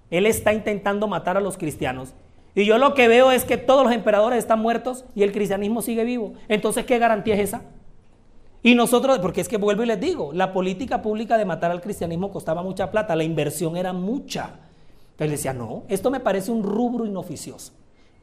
él 0.09 0.25
está 0.25 0.51
intentando 0.51 1.07
matar 1.07 1.37
a 1.37 1.41
los 1.41 1.57
cristianos. 1.57 2.13
Y 2.55 2.65
yo 2.65 2.79
lo 2.79 2.95
que 2.95 3.07
veo 3.07 3.31
es 3.31 3.45
que 3.45 3.57
todos 3.57 3.85
los 3.85 3.93
emperadores 3.93 4.39
están 4.39 4.59
muertos 4.59 5.05
y 5.13 5.21
el 5.21 5.31
cristianismo 5.31 5.83
sigue 5.83 6.03
vivo. 6.03 6.33
Entonces, 6.47 6.85
¿qué 6.85 6.97
garantía 6.97 7.35
es 7.35 7.41
esa? 7.41 7.61
Y 8.63 8.73
nosotros, 8.73 9.19
porque 9.19 9.41
es 9.41 9.47
que 9.47 9.57
vuelvo 9.57 9.83
y 9.83 9.85
les 9.85 9.99
digo, 9.99 10.33
la 10.33 10.51
política 10.51 11.03
pública 11.03 11.37
de 11.37 11.45
matar 11.45 11.69
al 11.69 11.81
cristianismo 11.81 12.31
costaba 12.31 12.63
mucha 12.63 12.89
plata, 12.89 13.15
la 13.15 13.23
inversión 13.23 13.77
era 13.77 13.93
mucha. 13.93 14.55
Entonces 15.11 15.31
decía, 15.37 15.53
no, 15.53 15.83
esto 15.87 16.09
me 16.09 16.19
parece 16.19 16.51
un 16.51 16.63
rubro 16.63 17.05
inoficioso, 17.05 17.73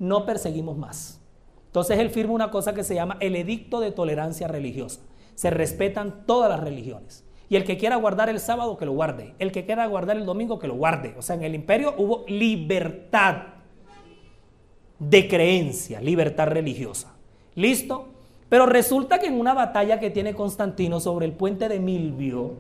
no 0.01 0.27
perseguimos 0.27 0.77
más. 0.77 1.21
Entonces 1.67 1.99
él 1.99 2.11
firma 2.11 2.35
una 2.35 2.51
cosa 2.51 2.75
que 2.75 2.85
se 2.85 2.95
llama 2.95 3.17
el 3.21 3.37
edicto 3.37 3.81
de 3.81 3.93
tolerancia 3.93 4.49
religiosa. 4.49 5.01
Se 5.35 5.51
respetan 5.51 6.25
todas 6.27 6.51
las 6.51 6.61
religiones. 6.61 7.24
Y 7.49 7.57
el 7.57 7.65
que 7.65 7.77
quiera 7.77 7.97
guardar 7.97 8.29
el 8.29 8.41
sábado, 8.41 8.77
que 8.77 8.87
lo 8.87 8.93
guarde. 8.93 9.35
El 9.39 9.53
que 9.53 9.65
quiera 9.65 9.87
guardar 9.87 10.17
el 10.17 10.25
domingo, 10.25 10.59
que 10.59 10.67
lo 10.67 10.75
guarde. 10.75 11.15
O 11.19 11.23
sea, 11.23 11.37
en 11.37 11.43
el 11.43 11.55
imperio 11.55 11.95
hubo 11.99 12.25
libertad 12.27 13.37
de 14.99 15.29
creencia, 15.29 16.01
libertad 16.01 16.49
religiosa. 16.49 17.15
¿Listo? 17.55 18.09
Pero 18.49 18.67
resulta 18.67 19.19
que 19.19 19.27
en 19.27 19.39
una 19.39 19.55
batalla 19.55 20.01
que 20.01 20.11
tiene 20.11 20.35
Constantino 20.35 21.01
sobre 21.01 21.27
el 21.27 21.33
puente 21.33 21.69
de 21.69 21.81
Milvio, 21.81 22.55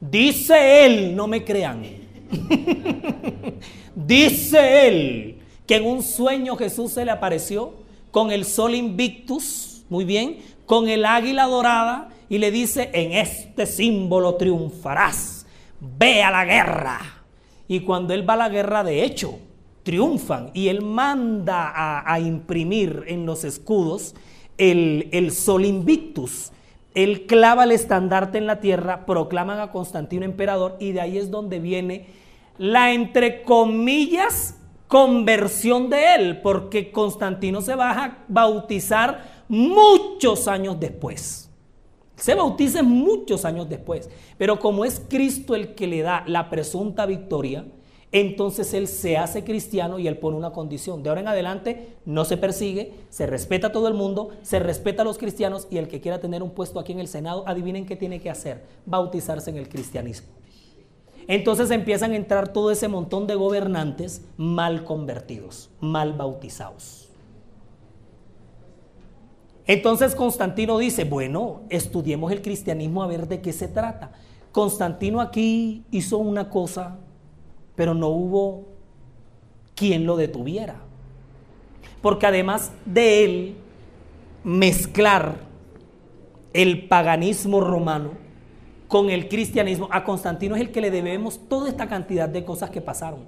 dice 0.00 0.86
él, 0.86 1.16
no 1.16 1.26
me 1.26 1.44
crean, 1.44 1.82
dice 3.94 4.88
él 4.88 5.38
que 5.66 5.76
en 5.76 5.86
un 5.86 6.02
sueño 6.02 6.56
Jesús 6.56 6.92
se 6.92 7.04
le 7.04 7.10
apareció 7.10 7.74
con 8.10 8.30
el 8.30 8.44
sol 8.44 8.74
invictus, 8.74 9.84
muy 9.88 10.04
bien, 10.04 10.38
con 10.64 10.88
el 10.88 11.04
águila 11.04 11.46
dorada 11.46 12.10
y 12.28 12.38
le 12.38 12.50
dice, 12.50 12.90
en 12.92 13.12
este 13.12 13.66
símbolo 13.66 14.34
triunfarás, 14.34 15.46
ve 15.80 16.22
a 16.22 16.30
la 16.30 16.44
guerra. 16.44 17.00
Y 17.68 17.80
cuando 17.80 18.14
él 18.14 18.28
va 18.28 18.34
a 18.34 18.38
la 18.38 18.48
guerra, 18.48 18.84
de 18.84 19.04
hecho, 19.04 19.38
triunfan 19.86 20.50
y 20.52 20.66
él 20.66 20.82
manda 20.82 21.72
a, 22.04 22.18
imprimir 22.18 23.04
en 23.06 23.24
los 23.24 23.44
escudos 23.44 24.16
el, 24.58 25.30
sol 25.30 25.64
invictus. 25.64 26.50
Él 26.94 27.26
clava 27.26 27.64
el 27.64 27.72
estandarte 27.72 28.38
en 28.38 28.46
la 28.46 28.58
tierra, 28.58 29.06
proclaman 29.06 29.60
a 29.60 29.70
Constantino 29.70 30.24
emperador 30.24 30.76
y 30.80 30.92
de 30.92 31.00
ahí 31.00 31.18
es 31.18 31.30
donde 31.30 31.60
viene 31.60 32.06
la, 32.58 32.92
entre 32.92 33.42
comillas, 33.42 34.58
conversión 34.88 35.88
de 35.88 36.14
él, 36.14 36.40
porque 36.40 36.90
Constantino 36.90 37.60
se 37.60 37.74
va 37.74 37.90
a 37.92 38.18
bautizar 38.26 39.44
muchos 39.48 40.48
años 40.48 40.80
después. 40.80 41.45
Se 42.16 42.34
bautiza 42.34 42.82
muchos 42.82 43.44
años 43.44 43.68
después, 43.68 44.08
pero 44.38 44.58
como 44.58 44.84
es 44.84 45.00
Cristo 45.08 45.54
el 45.54 45.74
que 45.74 45.86
le 45.86 46.02
da 46.02 46.24
la 46.26 46.48
presunta 46.48 47.04
victoria, 47.04 47.66
entonces 48.12 48.72
él 48.72 48.88
se 48.88 49.18
hace 49.18 49.44
cristiano 49.44 49.98
y 49.98 50.08
él 50.08 50.16
pone 50.16 50.38
una 50.38 50.52
condición. 50.52 51.02
De 51.02 51.10
ahora 51.10 51.20
en 51.20 51.28
adelante 51.28 51.96
no 52.06 52.24
se 52.24 52.38
persigue, 52.38 52.94
se 53.10 53.26
respeta 53.26 53.66
a 53.66 53.72
todo 53.72 53.88
el 53.88 53.94
mundo, 53.94 54.30
se 54.42 54.58
respeta 54.58 55.02
a 55.02 55.04
los 55.04 55.18
cristianos 55.18 55.68
y 55.70 55.76
el 55.76 55.88
que 55.88 56.00
quiera 56.00 56.20
tener 56.20 56.42
un 56.42 56.50
puesto 56.50 56.80
aquí 56.80 56.92
en 56.92 57.00
el 57.00 57.08
Senado, 57.08 57.44
adivinen 57.46 57.84
qué 57.84 57.96
tiene 57.96 58.20
que 58.20 58.30
hacer, 58.30 58.64
bautizarse 58.86 59.50
en 59.50 59.58
el 59.58 59.68
cristianismo. 59.68 60.28
Entonces 61.28 61.70
empiezan 61.70 62.12
a 62.12 62.16
entrar 62.16 62.52
todo 62.52 62.70
ese 62.70 62.88
montón 62.88 63.26
de 63.26 63.34
gobernantes 63.34 64.24
mal 64.36 64.84
convertidos, 64.84 65.70
mal 65.80 66.12
bautizados. 66.12 67.05
Entonces 69.66 70.14
Constantino 70.14 70.78
dice, 70.78 71.04
bueno, 71.04 71.62
estudiemos 71.70 72.30
el 72.32 72.42
cristianismo 72.42 73.02
a 73.02 73.06
ver 73.06 73.26
de 73.26 73.40
qué 73.40 73.52
se 73.52 73.68
trata. 73.68 74.12
Constantino 74.52 75.20
aquí 75.20 75.84
hizo 75.90 76.18
una 76.18 76.48
cosa 76.48 76.98
pero 77.76 77.94
no 77.94 78.08
hubo 78.08 78.64
quien 79.76 80.06
lo 80.06 80.16
detuviera. 80.16 80.76
Porque 82.02 82.26
además 82.26 82.72
de 82.84 83.24
él 83.24 83.56
mezclar 84.42 85.36
el 86.52 86.88
paganismo 86.88 87.60
romano 87.60 88.12
con 88.88 89.10
el 89.10 89.28
cristianismo, 89.28 89.88
a 89.92 90.04
Constantino 90.04 90.54
es 90.56 90.62
el 90.62 90.72
que 90.72 90.80
le 90.80 90.90
debemos 90.90 91.40
toda 91.48 91.68
esta 91.68 91.88
cantidad 91.88 92.28
de 92.28 92.44
cosas 92.44 92.70
que 92.70 92.80
pasaron. 92.80 93.26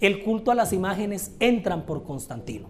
El 0.00 0.22
culto 0.22 0.50
a 0.50 0.54
las 0.54 0.72
imágenes 0.72 1.34
entran 1.40 1.84
por 1.84 2.04
Constantino. 2.04 2.68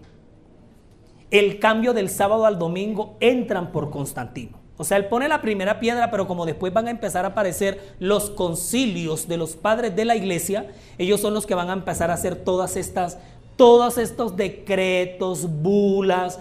El 1.31 1.59
cambio 1.59 1.93
del 1.93 2.09
sábado 2.09 2.45
al 2.45 2.59
domingo 2.59 3.15
entran 3.19 3.71
por 3.71 3.89
Constantino. 3.89 4.59
O 4.77 4.83
sea, 4.83 4.97
él 4.97 5.05
pone 5.05 5.27
la 5.27 5.41
primera 5.41 5.79
piedra, 5.79 6.09
pero 6.09 6.27
como 6.27 6.45
después 6.45 6.73
van 6.73 6.87
a 6.87 6.91
empezar 6.91 7.23
a 7.23 7.29
aparecer 7.29 7.93
los 7.99 8.29
concilios 8.31 9.27
de 9.27 9.37
los 9.37 9.55
padres 9.55 9.95
de 9.95 10.05
la 10.05 10.15
iglesia, 10.15 10.71
ellos 10.97 11.21
son 11.21 11.33
los 11.33 11.45
que 11.45 11.53
van 11.55 11.69
a 11.69 11.73
empezar 11.73 12.09
a 12.09 12.15
hacer 12.15 12.35
todas 12.35 12.75
estas, 12.75 13.19
todos 13.55 13.97
estos 13.97 14.35
decretos, 14.35 15.47
bulas, 15.61 16.39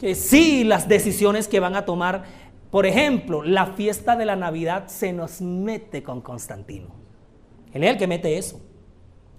que 0.00 0.14
sí, 0.14 0.64
las 0.64 0.88
decisiones 0.88 1.46
que 1.46 1.60
van 1.60 1.76
a 1.76 1.84
tomar. 1.84 2.24
Por 2.70 2.86
ejemplo, 2.86 3.42
la 3.42 3.66
fiesta 3.66 4.16
de 4.16 4.24
la 4.24 4.36
Navidad 4.36 4.88
se 4.88 5.12
nos 5.12 5.40
mete 5.40 6.02
con 6.02 6.22
Constantino. 6.22 6.88
Él 7.74 7.84
es 7.84 7.90
el 7.90 7.98
que 7.98 8.06
mete 8.06 8.38
eso. 8.38 8.60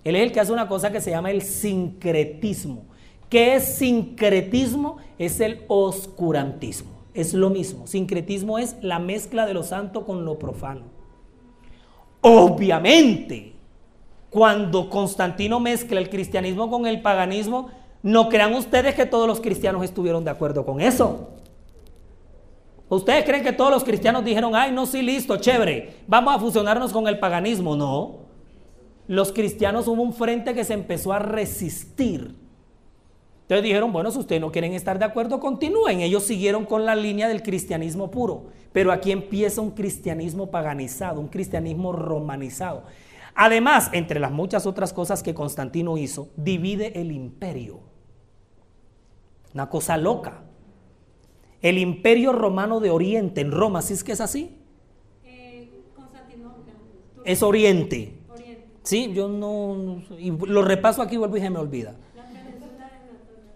Él 0.03 0.15
es 0.15 0.21
el 0.21 0.31
que 0.31 0.39
hace 0.39 0.51
una 0.51 0.67
cosa 0.67 0.91
que 0.91 1.01
se 1.01 1.11
llama 1.11 1.31
el 1.31 1.41
sincretismo. 1.41 2.85
¿Qué 3.29 3.55
es 3.55 3.75
sincretismo? 3.75 4.97
Es 5.17 5.39
el 5.39 5.63
oscurantismo 5.67 6.99
es 7.13 7.33
lo 7.33 7.49
mismo. 7.49 7.87
Sincretismo 7.87 8.57
es 8.59 8.75
la 8.81 8.99
mezcla 8.99 9.45
de 9.45 9.53
lo 9.53 9.63
santo 9.63 10.05
con 10.05 10.25
lo 10.25 10.39
profano. 10.39 10.83
Obviamente, 12.21 13.53
cuando 14.29 14.89
Constantino 14.89 15.59
mezcla 15.59 15.99
el 15.99 16.09
cristianismo 16.09 16.69
con 16.69 16.85
el 16.85 17.01
paganismo, 17.01 17.69
no 18.03 18.29
crean 18.29 18.53
ustedes 18.53 18.95
que 18.95 19.05
todos 19.05 19.27
los 19.27 19.41
cristianos 19.41 19.83
estuvieron 19.83 20.23
de 20.23 20.31
acuerdo 20.31 20.65
con 20.65 20.81
eso. 20.81 21.29
¿Ustedes 22.87 23.23
creen 23.23 23.43
que 23.43 23.53
todos 23.53 23.71
los 23.71 23.83
cristianos 23.83 24.23
dijeron, 24.25 24.55
ay, 24.55 24.71
no, 24.71 24.85
sí, 24.85 25.01
listo, 25.01 25.37
chévere, 25.37 25.97
vamos 26.07 26.35
a 26.35 26.39
fusionarnos 26.39 26.91
con 26.91 27.07
el 27.07 27.19
paganismo? 27.19 27.75
No. 27.75 28.29
Los 29.07 29.31
cristianos 29.31 29.87
hubo 29.87 30.01
un 30.01 30.13
frente 30.13 30.53
que 30.53 30.63
se 30.63 30.73
empezó 30.73 31.13
a 31.13 31.19
resistir 31.19 32.35
entonces 33.49 33.63
dijeron, 33.63 33.91
bueno, 33.91 34.11
si 34.11 34.19
ustedes 34.19 34.39
no 34.39 34.51
quieren 34.51 34.73
estar 34.75 34.99
de 34.99 35.05
acuerdo, 35.05 35.39
continúen. 35.39 36.01
Ellos 36.01 36.23
siguieron 36.23 36.65
con 36.65 36.85
la 36.85 36.93
línea 36.93 37.27
del 37.27 37.41
cristianismo 37.41 38.11
puro. 38.11 38.43
Pero 38.71 38.91
aquí 38.91 39.11
empieza 39.11 39.59
un 39.59 39.71
cristianismo 39.71 40.51
paganizado, 40.51 41.19
un 41.19 41.29
cristianismo 41.29 41.91
romanizado. 41.91 42.83
Además, 43.33 43.89
entre 43.91 44.19
las 44.19 44.31
muchas 44.31 44.67
otras 44.67 44.93
cosas 44.93 45.23
que 45.23 45.33
Constantino 45.33 45.97
hizo, 45.97 46.29
divide 46.35 47.01
el 47.01 47.11
imperio. 47.11 47.79
Una 49.55 49.67
cosa 49.67 49.97
loca. 49.97 50.43
El 51.63 51.79
imperio 51.79 52.33
romano 52.33 52.79
de 52.79 52.91
Oriente, 52.91 53.41
en 53.41 53.51
Roma, 53.51 53.81
¿sí 53.81 53.93
es 53.95 54.03
que 54.03 54.11
es 54.11 54.21
así? 54.21 54.59
Eh, 55.25 55.71
es 57.25 57.41
Oriente. 57.41 58.13
Oriente. 58.29 58.67
Sí, 58.83 59.11
yo 59.11 59.27
no, 59.27 60.03
y 60.19 60.29
lo 60.29 60.61
repaso 60.61 61.01
aquí, 61.01 61.17
vuelvo 61.17 61.35
y 61.37 61.41
se 61.41 61.49
me 61.49 61.57
olvida. 61.57 61.95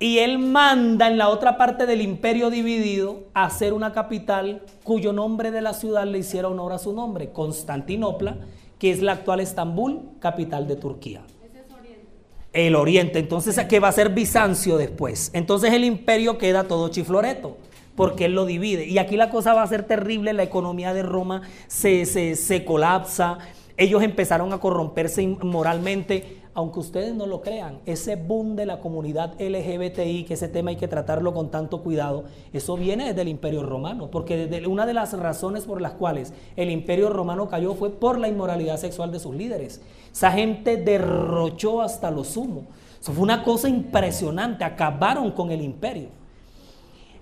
Y 0.04 0.20
él 0.20 0.38
manda 0.38 1.08
en 1.08 1.18
la 1.18 1.30
otra 1.30 1.56
parte 1.56 1.86
del 1.86 2.02
imperio 2.02 2.50
dividido 2.50 3.24
a 3.34 3.46
hacer 3.46 3.72
una 3.72 3.94
capital 3.94 4.62
cuyo 4.84 5.14
nombre 5.14 5.50
de 5.50 5.62
la 5.62 5.74
ciudad 5.74 6.06
le 6.06 6.18
hiciera 6.18 6.50
honor 6.50 6.74
a 6.74 6.78
su 6.78 6.92
nombre, 6.92 7.32
Constantinopla, 7.32 8.36
que 8.78 8.92
es 8.92 9.02
la 9.02 9.14
actual 9.14 9.40
Estambul, 9.40 10.02
capital 10.20 10.68
de 10.68 10.76
Turquía. 10.76 11.22
Ese 11.42 11.60
es 11.60 11.74
Oriente. 11.74 12.08
El 12.52 12.76
Oriente, 12.76 13.20
entonces, 13.20 13.58
¿qué 13.70 13.80
va 13.80 13.88
a 13.88 13.92
ser 13.94 14.10
Bizancio 14.10 14.76
después? 14.76 15.32
Entonces 15.34 15.72
el 15.72 15.86
imperio 15.86 16.38
queda 16.38 16.66
todo 16.66 16.90
chifloreto 16.90 17.56
porque 17.96 18.26
él 18.26 18.34
lo 18.34 18.46
divide. 18.46 18.86
Y 18.86 18.98
aquí 18.98 19.16
la 19.16 19.30
cosa 19.30 19.54
va 19.54 19.64
a 19.64 19.68
ser 19.68 19.84
terrible, 19.84 20.34
la 20.34 20.44
economía 20.44 20.94
de 20.94 21.04
Roma 21.04 21.44
se, 21.68 22.06
se, 22.06 22.36
se 22.36 22.66
colapsa, 22.66 23.38
ellos 23.78 24.04
empezaron 24.04 24.52
a 24.52 24.60
corromperse 24.60 25.26
moralmente 25.26 26.43
aunque 26.56 26.80
ustedes 26.80 27.16
no 27.16 27.26
lo 27.26 27.42
crean, 27.42 27.80
ese 27.86 28.16
boom 28.16 28.56
de 28.56 28.66
la 28.66 28.80
comunidad 28.80 29.34
LGBTI, 29.40 30.26
que 30.26 30.36
ese 30.36 30.48
tema 30.48 30.70
hay 30.70 30.76
que 30.76 30.88
tratarlo 30.88 31.34
con 31.34 31.50
tanto 31.50 31.82
cuidado, 31.82 32.26
eso 32.54 32.78
viene 32.78 33.08
desde 33.08 33.22
el 33.22 33.28
Imperio 33.28 33.64
Romano, 33.64 34.10
porque 34.12 34.64
una 34.68 34.86
de 34.86 34.94
las 34.94 35.18
razones 35.18 35.66
por 35.66 35.82
las 35.82 35.94
cuales 35.94 36.34
el 36.56 36.70
Imperio 36.70 37.10
Romano 37.10 37.48
cayó 37.48 37.74
fue 37.74 37.90
por 37.90 38.20
la 38.20 38.28
inmoralidad 38.28 38.78
sexual 38.78 39.12
de 39.12 39.20
sus 39.20 39.34
líderes. 39.36 39.82
Esa 40.12 40.32
gente 40.32 40.78
derrochó 40.78 41.82
hasta 41.82 42.12
lo 42.12 42.24
sumo. 42.24 42.66
Eso 43.02 43.12
fue 43.14 43.24
una 43.24 43.44
cosa 43.44 43.68
impresionante, 43.68 44.64
acabaron 44.64 45.32
con 45.32 45.52
el 45.52 45.62
imperio. 45.62 46.10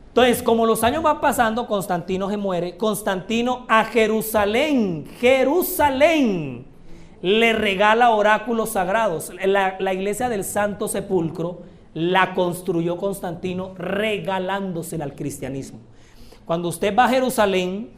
Entonces, 0.10 0.44
como 0.44 0.66
los 0.66 0.84
años 0.84 1.02
van 1.04 1.22
pasando, 1.22 1.68
Constantino 1.68 2.30
se 2.30 2.36
muere. 2.36 2.76
Constantino 2.76 3.66
a 3.70 3.86
Jerusalén, 3.86 5.06
Jerusalén, 5.22 6.66
le 7.22 7.54
regala 7.54 8.12
oráculos 8.12 8.72
sagrados. 8.72 9.32
La, 9.46 9.78
la 9.80 9.94
iglesia 9.94 10.30
del 10.30 10.44
Santo 10.44 10.88
Sepulcro 10.88 11.62
la 11.94 12.34
construyó 12.34 12.98
Constantino 12.98 13.74
regalándosela 13.76 15.04
al 15.04 15.16
cristianismo. 15.16 15.80
Cuando 16.46 16.70
usted 16.70 16.96
va 16.96 17.06
a 17.06 17.10
Jerusalén, 17.10 17.90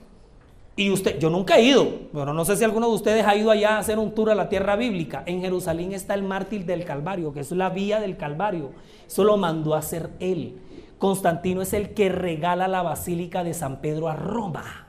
y 0.75 0.89
usted, 0.89 1.19
yo 1.19 1.29
nunca 1.29 1.57
he 1.57 1.65
ido, 1.65 1.87
pero 2.11 2.33
no 2.33 2.45
sé 2.45 2.55
si 2.55 2.63
alguno 2.63 2.87
de 2.87 2.95
ustedes 2.95 3.27
ha 3.27 3.35
ido 3.35 3.51
allá 3.51 3.75
a 3.75 3.79
hacer 3.79 3.99
un 3.99 4.15
tour 4.15 4.31
a 4.31 4.35
la 4.35 4.49
tierra 4.49 4.75
bíblica. 4.75 5.21
En 5.27 5.41
Jerusalén 5.41 5.93
está 5.93 6.15
el 6.15 6.23
mártir 6.23 6.65
del 6.65 6.83
Calvario, 6.83 7.31
que 7.31 7.41
es 7.41 7.51
la 7.51 7.69
vía 7.69 7.99
del 7.99 8.17
Calvario. 8.17 8.71
Eso 9.05 9.23
lo 9.23 9.37
mandó 9.37 9.75
a 9.75 9.79
hacer 9.79 10.09
él. 10.19 10.57
Constantino 10.97 11.61
es 11.61 11.73
el 11.73 11.93
que 11.93 12.09
regala 12.09 12.67
la 12.67 12.81
basílica 12.81 13.43
de 13.43 13.53
San 13.53 13.81
Pedro 13.81 14.09
a 14.09 14.15
Roma. 14.15 14.87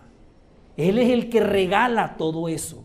Él 0.78 0.98
es 0.98 1.10
el 1.10 1.28
que 1.28 1.40
regala 1.40 2.16
todo 2.16 2.48
eso. 2.48 2.84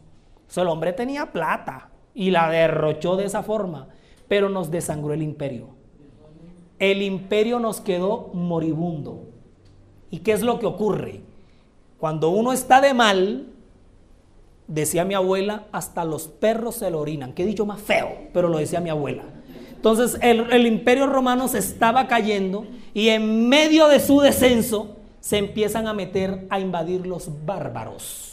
O 0.55 0.61
el 0.61 0.67
hombre 0.67 0.93
tenía 0.93 1.31
plata 1.31 1.89
y 2.13 2.31
la 2.31 2.49
derrochó 2.49 3.15
de 3.15 3.25
esa 3.25 3.43
forma, 3.43 3.87
pero 4.27 4.49
nos 4.49 4.71
desangró 4.71 5.13
el 5.13 5.21
imperio. 5.21 5.69
El 6.79 7.01
imperio 7.01 7.59
nos 7.59 7.81
quedó 7.81 8.29
moribundo. 8.33 9.23
¿Y 10.09 10.19
qué 10.19 10.31
es 10.31 10.41
lo 10.41 10.59
que 10.59 10.65
ocurre? 10.65 11.21
Cuando 11.97 12.29
uno 12.29 12.53
está 12.53 12.81
de 12.81 12.93
mal, 12.93 13.47
decía 14.67 15.03
mi 15.03 15.13
abuela, 15.13 15.65
hasta 15.71 16.05
los 16.05 16.27
perros 16.27 16.75
se 16.75 16.89
lo 16.89 16.99
orinan. 16.99 17.33
Qué 17.33 17.45
dicho 17.45 17.65
más 17.65 17.81
feo, 17.81 18.09
pero 18.33 18.47
lo 18.47 18.57
decía 18.57 18.79
mi 18.79 18.89
abuela. 18.89 19.23
Entonces 19.79 20.17
el, 20.21 20.67
imperio 20.67 21.07
romano 21.07 21.47
se 21.47 21.59
estaba 21.59 22.07
cayendo 22.07 22.67
y 22.93 23.09
en 23.09 23.47
medio 23.47 23.87
de 23.87 24.01
su 24.01 24.19
descenso 24.19 24.97
se 25.21 25.37
empiezan 25.37 25.87
a 25.87 25.93
meter 25.93 26.47
a 26.49 26.59
invadir 26.59 27.07
los 27.07 27.45
bárbaros, 27.45 28.28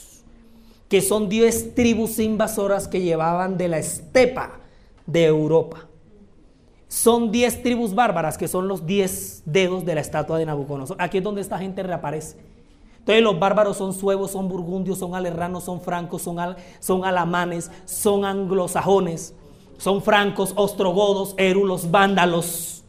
que 0.89 1.01
son 1.01 1.29
diez 1.29 1.75
tribus 1.75 2.19
invasoras 2.19 2.89
que 2.89 3.03
llevaban 3.03 3.57
de 3.57 3.69
la 3.69 3.79
estepa 3.79 4.61
de 5.07 5.25
Europa. 5.25 5.89
Son 6.89 7.33
diez 7.33 7.63
tribus 7.63 7.95
bárbaras 7.95 8.39
que 8.39 8.49
son 8.49 8.69
los 8.69 8.87
diez 8.87 9.43
dedos 9.45 9.85
de 9.85 9.95
la 9.97 10.01
estatua 10.01 10.39
de 10.39 10.47
Nabucodonosor. 10.47 10.97
Aquí 11.01 11.19
es 11.19 11.25
donde 11.25 11.41
esta 11.41 11.59
gente 11.59 11.83
reaparece. 11.83 12.39
Entonces 12.99 13.23
los 13.23 13.39
bárbaros 13.39 13.77
son 13.77 13.93
suevos, 13.93 14.33
son 14.33 14.49
burgundios, 14.49 14.99
son 14.99 15.15
alerranos, 15.15 15.65
son 15.65 15.81
francos, 15.81 16.23
son, 16.23 16.39
son 16.81 17.05
alamanes, 17.05 17.71
son 17.85 18.25
anglosajones, 18.25 19.35
son 19.79 20.03
francos, 20.03 20.53
ostrogodos, 20.57 21.35
érulos, 21.37 21.91
vándalos. 21.91 22.85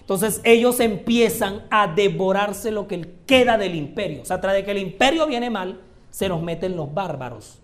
Entonces 0.00 0.40
ellos 0.44 0.80
empiezan 0.80 1.62
a 1.70 1.86
devorarse 1.86 2.70
lo 2.70 2.86
que 2.86 3.14
queda 3.24 3.56
del 3.56 3.74
imperio. 3.74 4.22
O 4.22 4.24
sea, 4.24 4.40
tras 4.40 4.54
de 4.54 4.64
que 4.64 4.72
el 4.72 4.78
imperio 4.78 5.26
viene 5.26 5.48
mal, 5.48 5.80
se 6.12 6.28
nos 6.28 6.40
meten 6.40 6.76
los 6.76 6.94
bárbaros. 6.94 7.58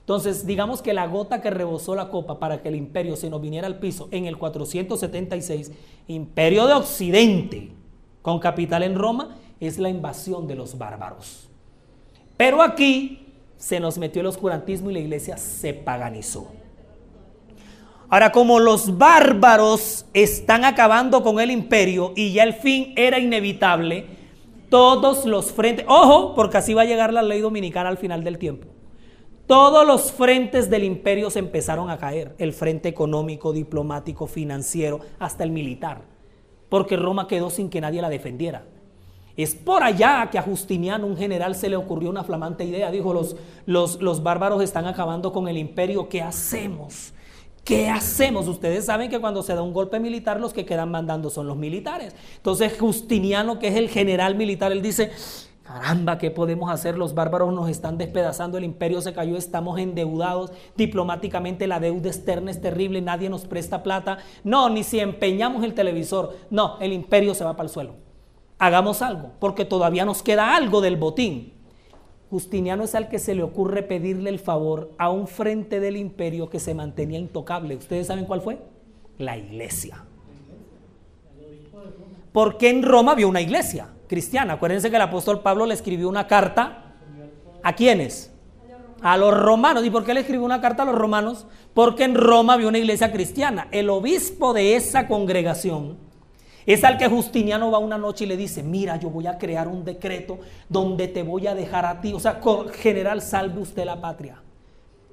Entonces, 0.00 0.44
digamos 0.44 0.82
que 0.82 0.92
la 0.92 1.06
gota 1.06 1.40
que 1.40 1.50
rebosó 1.50 1.94
la 1.94 2.08
copa 2.08 2.40
para 2.40 2.60
que 2.60 2.68
el 2.68 2.74
imperio 2.74 3.14
se 3.14 3.30
nos 3.30 3.40
viniera 3.40 3.68
al 3.68 3.78
piso 3.78 4.08
en 4.10 4.26
el 4.26 4.38
476, 4.38 5.70
imperio 6.08 6.66
de 6.66 6.72
Occidente, 6.72 7.70
con 8.22 8.40
capital 8.40 8.82
en 8.82 8.96
Roma, 8.96 9.36
es 9.60 9.78
la 9.78 9.88
invasión 9.88 10.48
de 10.48 10.56
los 10.56 10.76
bárbaros. 10.76 11.48
Pero 12.36 12.60
aquí 12.60 13.28
se 13.56 13.78
nos 13.78 13.98
metió 13.98 14.22
el 14.22 14.26
oscurantismo 14.26 14.90
y 14.90 14.94
la 14.94 15.00
iglesia 15.00 15.36
se 15.36 15.74
paganizó. 15.74 16.50
Ahora, 18.08 18.32
como 18.32 18.58
los 18.58 18.98
bárbaros 18.98 20.06
están 20.14 20.64
acabando 20.64 21.22
con 21.22 21.38
el 21.38 21.52
imperio 21.52 22.12
y 22.16 22.32
ya 22.32 22.42
el 22.42 22.54
fin 22.54 22.94
era 22.96 23.20
inevitable, 23.20 24.06
todos 24.70 25.26
los 25.26 25.52
frentes, 25.52 25.84
ojo, 25.88 26.34
porque 26.34 26.56
así 26.56 26.72
va 26.72 26.82
a 26.82 26.86
llegar 26.86 27.12
la 27.12 27.22
ley 27.22 27.40
dominicana 27.40 27.90
al 27.90 27.98
final 27.98 28.24
del 28.24 28.38
tiempo. 28.38 28.68
Todos 29.46 29.84
los 29.86 30.12
frentes 30.12 30.70
del 30.70 30.84
imperio 30.84 31.28
se 31.28 31.40
empezaron 31.40 31.90
a 31.90 31.98
caer, 31.98 32.36
el 32.38 32.52
frente 32.52 32.88
económico, 32.88 33.52
diplomático, 33.52 34.28
financiero, 34.28 35.00
hasta 35.18 35.42
el 35.42 35.50
militar, 35.50 36.02
porque 36.68 36.96
Roma 36.96 37.26
quedó 37.26 37.50
sin 37.50 37.68
que 37.68 37.80
nadie 37.80 38.00
la 38.00 38.08
defendiera. 38.08 38.64
Es 39.36 39.54
por 39.54 39.82
allá 39.82 40.28
que 40.30 40.38
a 40.38 40.42
Justiniano, 40.42 41.06
un 41.06 41.16
general, 41.16 41.54
se 41.54 41.68
le 41.68 41.76
ocurrió 41.76 42.10
una 42.10 42.24
flamante 42.24 42.64
idea. 42.64 42.90
Dijo, 42.90 43.14
los, 43.14 43.36
los, 43.66 44.00
los 44.00 44.22
bárbaros 44.22 44.62
están 44.62 44.86
acabando 44.86 45.32
con 45.32 45.48
el 45.48 45.56
imperio, 45.56 46.08
¿qué 46.08 46.22
hacemos? 46.22 47.12
¿Qué 47.70 47.88
hacemos? 47.88 48.48
Ustedes 48.48 48.86
saben 48.86 49.08
que 49.08 49.20
cuando 49.20 49.44
se 49.44 49.54
da 49.54 49.62
un 49.62 49.72
golpe 49.72 50.00
militar 50.00 50.40
los 50.40 50.52
que 50.52 50.66
quedan 50.66 50.90
mandando 50.90 51.30
son 51.30 51.46
los 51.46 51.56
militares. 51.56 52.16
Entonces 52.34 52.76
Justiniano, 52.76 53.60
que 53.60 53.68
es 53.68 53.76
el 53.76 53.88
general 53.88 54.34
militar, 54.34 54.72
él 54.72 54.82
dice, 54.82 55.12
caramba, 55.62 56.18
¿qué 56.18 56.32
podemos 56.32 56.68
hacer? 56.68 56.98
Los 56.98 57.14
bárbaros 57.14 57.54
nos 57.54 57.70
están 57.70 57.96
despedazando, 57.96 58.58
el 58.58 58.64
imperio 58.64 59.00
se 59.00 59.12
cayó, 59.12 59.36
estamos 59.36 59.78
endeudados, 59.78 60.50
diplomáticamente 60.76 61.68
la 61.68 61.78
deuda 61.78 62.08
externa 62.08 62.50
es 62.50 62.60
terrible, 62.60 63.02
nadie 63.02 63.30
nos 63.30 63.44
presta 63.44 63.84
plata. 63.84 64.18
No, 64.42 64.68
ni 64.68 64.82
si 64.82 64.98
empeñamos 64.98 65.62
el 65.62 65.72
televisor, 65.72 66.36
no, 66.50 66.76
el 66.80 66.92
imperio 66.92 67.36
se 67.36 67.44
va 67.44 67.52
para 67.54 67.68
el 67.68 67.72
suelo 67.72 68.10
hagamos 68.60 69.00
algo, 69.00 69.32
porque 69.40 69.64
todavía 69.64 70.04
nos 70.04 70.22
queda 70.22 70.54
algo 70.54 70.82
del 70.82 70.96
botín. 70.96 71.54
Justiniano 72.30 72.84
es 72.84 72.94
al 72.94 73.08
que 73.08 73.18
se 73.18 73.34
le 73.34 73.42
ocurre 73.42 73.82
pedirle 73.82 74.30
el 74.30 74.38
favor 74.38 74.92
a 74.98 75.10
un 75.10 75.26
frente 75.26 75.80
del 75.80 75.96
imperio 75.96 76.48
que 76.48 76.60
se 76.60 76.74
mantenía 76.74 77.18
intocable. 77.18 77.74
¿Ustedes 77.74 78.06
saben 78.06 78.24
cuál 78.24 78.40
fue? 78.40 78.58
La 79.18 79.36
iglesia. 79.36 80.04
Porque 82.32 82.70
en 82.70 82.84
Roma 82.84 83.12
había 83.12 83.26
una 83.26 83.40
iglesia 83.40 83.88
cristiana. 84.06 84.54
Acuérdense 84.54 84.90
que 84.90 84.96
el 84.96 85.02
apóstol 85.02 85.40
Pablo 85.40 85.66
le 85.66 85.74
escribió 85.74 86.08
una 86.08 86.28
carta. 86.28 86.94
¿A 87.64 87.74
quiénes? 87.74 88.32
A 89.02 89.16
los 89.16 89.36
romanos. 89.36 89.84
¿Y 89.84 89.90
por 89.90 90.04
qué 90.04 90.14
le 90.14 90.20
escribió 90.20 90.44
una 90.44 90.60
carta 90.60 90.84
a 90.84 90.86
los 90.86 90.94
romanos? 90.94 91.48
Porque 91.74 92.04
en 92.04 92.14
Roma 92.14 92.52
había 92.52 92.68
una 92.68 92.78
iglesia 92.78 93.10
cristiana. 93.10 93.66
El 93.72 93.90
obispo 93.90 94.52
de 94.52 94.76
esa 94.76 95.08
congregación 95.08 95.98
es 96.66 96.84
al 96.84 96.98
que 96.98 97.08
Justiniano 97.08 97.70
va 97.70 97.78
una 97.78 97.98
noche 97.98 98.24
y 98.24 98.28
le 98.28 98.36
dice, 98.36 98.62
mira, 98.62 98.96
yo 98.96 99.10
voy 99.10 99.26
a 99.26 99.38
crear 99.38 99.68
un 99.68 99.84
decreto 99.84 100.38
donde 100.68 101.08
te 101.08 101.22
voy 101.22 101.46
a 101.46 101.54
dejar 101.54 101.86
a 101.86 102.00
ti. 102.00 102.12
O 102.12 102.20
sea, 102.20 102.40
general, 102.74 103.22
salve 103.22 103.60
usted 103.60 103.84
la 103.84 104.00
patria. 104.00 104.42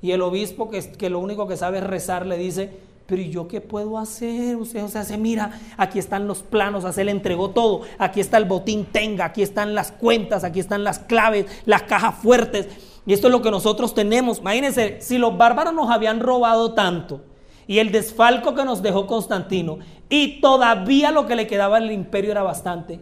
Y 0.01 0.11
el 0.11 0.21
obispo, 0.21 0.69
que, 0.69 0.81
que 0.91 1.09
lo 1.09 1.19
único 1.19 1.47
que 1.47 1.57
sabe 1.57 1.79
es 1.79 1.83
rezar, 1.83 2.25
le 2.25 2.37
dice, 2.37 2.69
pero 3.07 3.21
¿y 3.21 3.29
yo 3.29 3.47
qué 3.47 3.61
puedo 3.61 3.97
hacer? 3.97 4.57
Usted, 4.57 4.83
o 4.83 4.89
sea, 4.89 5.03
se 5.03 5.17
mira, 5.17 5.59
aquí 5.77 5.97
están 5.97 6.27
los 6.27 6.43
planos, 6.43 6.83
se 6.93 7.03
le 7.03 7.11
entregó 7.11 7.51
todo, 7.51 7.81
aquí 7.97 8.19
está 8.19 8.37
el 8.37 8.45
botín 8.45 8.85
tenga, 8.85 9.25
aquí 9.25 9.41
están 9.41 9.73
las 9.73 9.91
cuentas, 9.93 10.43
aquí 10.43 10.59
están 10.59 10.83
las 10.83 10.99
claves, 10.99 11.45
las 11.65 11.83
cajas 11.83 12.15
fuertes. 12.15 12.67
Y 13.05 13.13
esto 13.13 13.27
es 13.27 13.31
lo 13.31 13.41
que 13.41 13.49
nosotros 13.49 13.93
tenemos. 13.93 14.39
Imagínense, 14.39 14.97
si 14.99 15.17
los 15.17 15.37
bárbaros 15.37 15.73
nos 15.73 15.89
habían 15.89 16.19
robado 16.19 16.73
tanto, 16.73 17.21
y 17.65 17.79
el 17.79 17.91
desfalco 17.91 18.53
que 18.53 18.63
nos 18.63 18.81
dejó 18.81 19.07
Constantino, 19.07 19.79
y 20.09 20.39
todavía 20.39 21.11
lo 21.11 21.25
que 21.25 21.35
le 21.35 21.47
quedaba 21.47 21.77
al 21.77 21.91
imperio 21.91 22.31
era 22.31 22.43
bastante, 22.43 22.99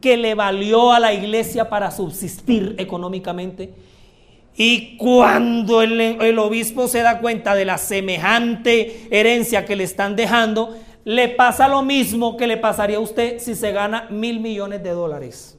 que 0.00 0.16
le 0.16 0.34
valió 0.34 0.92
a 0.92 1.00
la 1.00 1.12
iglesia 1.12 1.68
para 1.68 1.90
subsistir 1.90 2.74
económicamente. 2.78 3.74
Y 4.56 4.96
cuando 4.96 5.82
el, 5.82 6.38
obispo 6.38 6.88
se 6.88 7.02
da 7.02 7.20
cuenta 7.20 7.54
de 7.54 7.66
la 7.66 7.78
semejante 7.78 9.06
herencia 9.10 9.64
que 9.64 9.76
le 9.76 9.84
están 9.84 10.16
dejando, 10.16 10.76
le 11.04 11.28
pasa 11.28 11.68
lo 11.68 11.82
mismo 11.82 12.36
que 12.36 12.46
le 12.46 12.56
pasaría 12.56 12.96
a 12.96 13.00
usted 13.00 13.38
si 13.38 13.54
se 13.54 13.70
gana 13.72 14.08
mil 14.10 14.40
millones 14.40 14.82
de 14.82 14.90
dólares. 14.90 15.58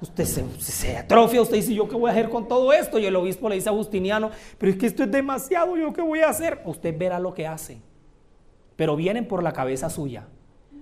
Usted 0.00 0.24
se, 0.24 0.96
atrofia, 0.96 1.40
usted 1.40 1.56
dice, 1.56 1.74
¿yo 1.74 1.88
qué 1.88 1.94
voy 1.94 2.08
a 2.08 2.12
hacer 2.12 2.28
con 2.28 2.48
todo 2.48 2.72
esto? 2.72 2.98
Y 2.98 3.06
el 3.06 3.16
obispo 3.16 3.48
le 3.48 3.54
dice 3.54 3.68
a 3.68 3.72
Justiniano, 3.72 4.30
pero 4.58 4.72
es 4.72 4.78
que 4.78 4.86
esto 4.86 5.02
es 5.04 5.10
demasiado, 5.10 5.76
¿yo 5.76 5.92
qué 5.92 6.02
voy 6.02 6.20
a 6.20 6.28
hacer? 6.28 6.60
Usted 6.64 6.96
verá 6.96 7.18
lo 7.18 7.32
que 7.32 7.46
hace. 7.46 7.80
Pero 8.76 8.96
vienen 8.96 9.26
por 9.26 9.42
la 9.42 9.52
cabeza 9.52 9.90
suya. 9.90 10.28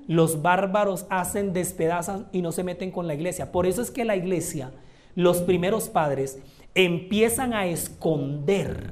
Los 0.07 0.43
bárbaros 0.43 1.07
hacen 1.09 1.53
despedazan 1.53 2.29
y 2.33 2.43
no 2.43 2.53
se 2.53 2.65
meten 2.65 2.91
con 2.91 3.07
la 3.07 3.15
iglesia. 3.15 3.53
Por 3.53 3.67
eso 3.67 3.81
es 3.81 3.91
que 3.91 4.05
la 4.05 4.17
iglesia, 4.17 4.73
los 5.15 5.39
primeros 5.39 5.89
padres, 5.89 6.39
empiezan 6.75 7.55
a 7.55 7.67
esconder, 7.67 8.91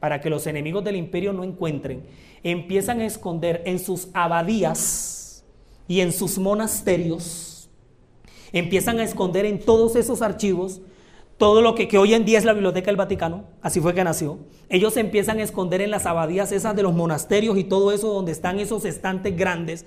para 0.00 0.20
que 0.20 0.28
los 0.28 0.46
enemigos 0.46 0.84
del 0.84 0.96
imperio 0.96 1.32
no 1.32 1.44
encuentren, 1.44 2.04
empiezan 2.42 3.00
a 3.00 3.06
esconder 3.06 3.62
en 3.64 3.78
sus 3.78 4.08
abadías 4.12 5.44
y 5.88 6.00
en 6.00 6.12
sus 6.12 6.38
monasterios 6.38 7.54
empiezan 8.54 9.00
a 9.00 9.04
esconder 9.04 9.44
en 9.46 9.58
todos 9.58 9.96
esos 9.96 10.22
archivos 10.22 10.80
todo 11.38 11.62
lo 11.62 11.74
que, 11.74 11.98
hoy 11.98 12.14
en 12.14 12.24
día 12.24 12.38
es 12.38 12.44
la 12.44 12.52
Biblioteca 12.52 12.86
del 12.86 12.96
Vaticano, 12.96 13.44
así 13.60 13.80
fue 13.80 13.94
que 13.94 14.04
nació. 14.04 14.38
Ellos 14.68 14.96
empiezan 14.96 15.38
a 15.38 15.42
esconder 15.42 15.80
en 15.80 15.90
las 15.90 16.06
abadías 16.06 16.52
esas 16.52 16.76
de 16.76 16.82
los 16.82 16.94
monasterios 16.94 17.58
y 17.58 17.64
todo 17.64 17.92
eso 17.92 18.12
donde 18.12 18.32
están 18.32 18.60
esos 18.60 18.84
estantes 18.84 19.36
grandes, 19.36 19.84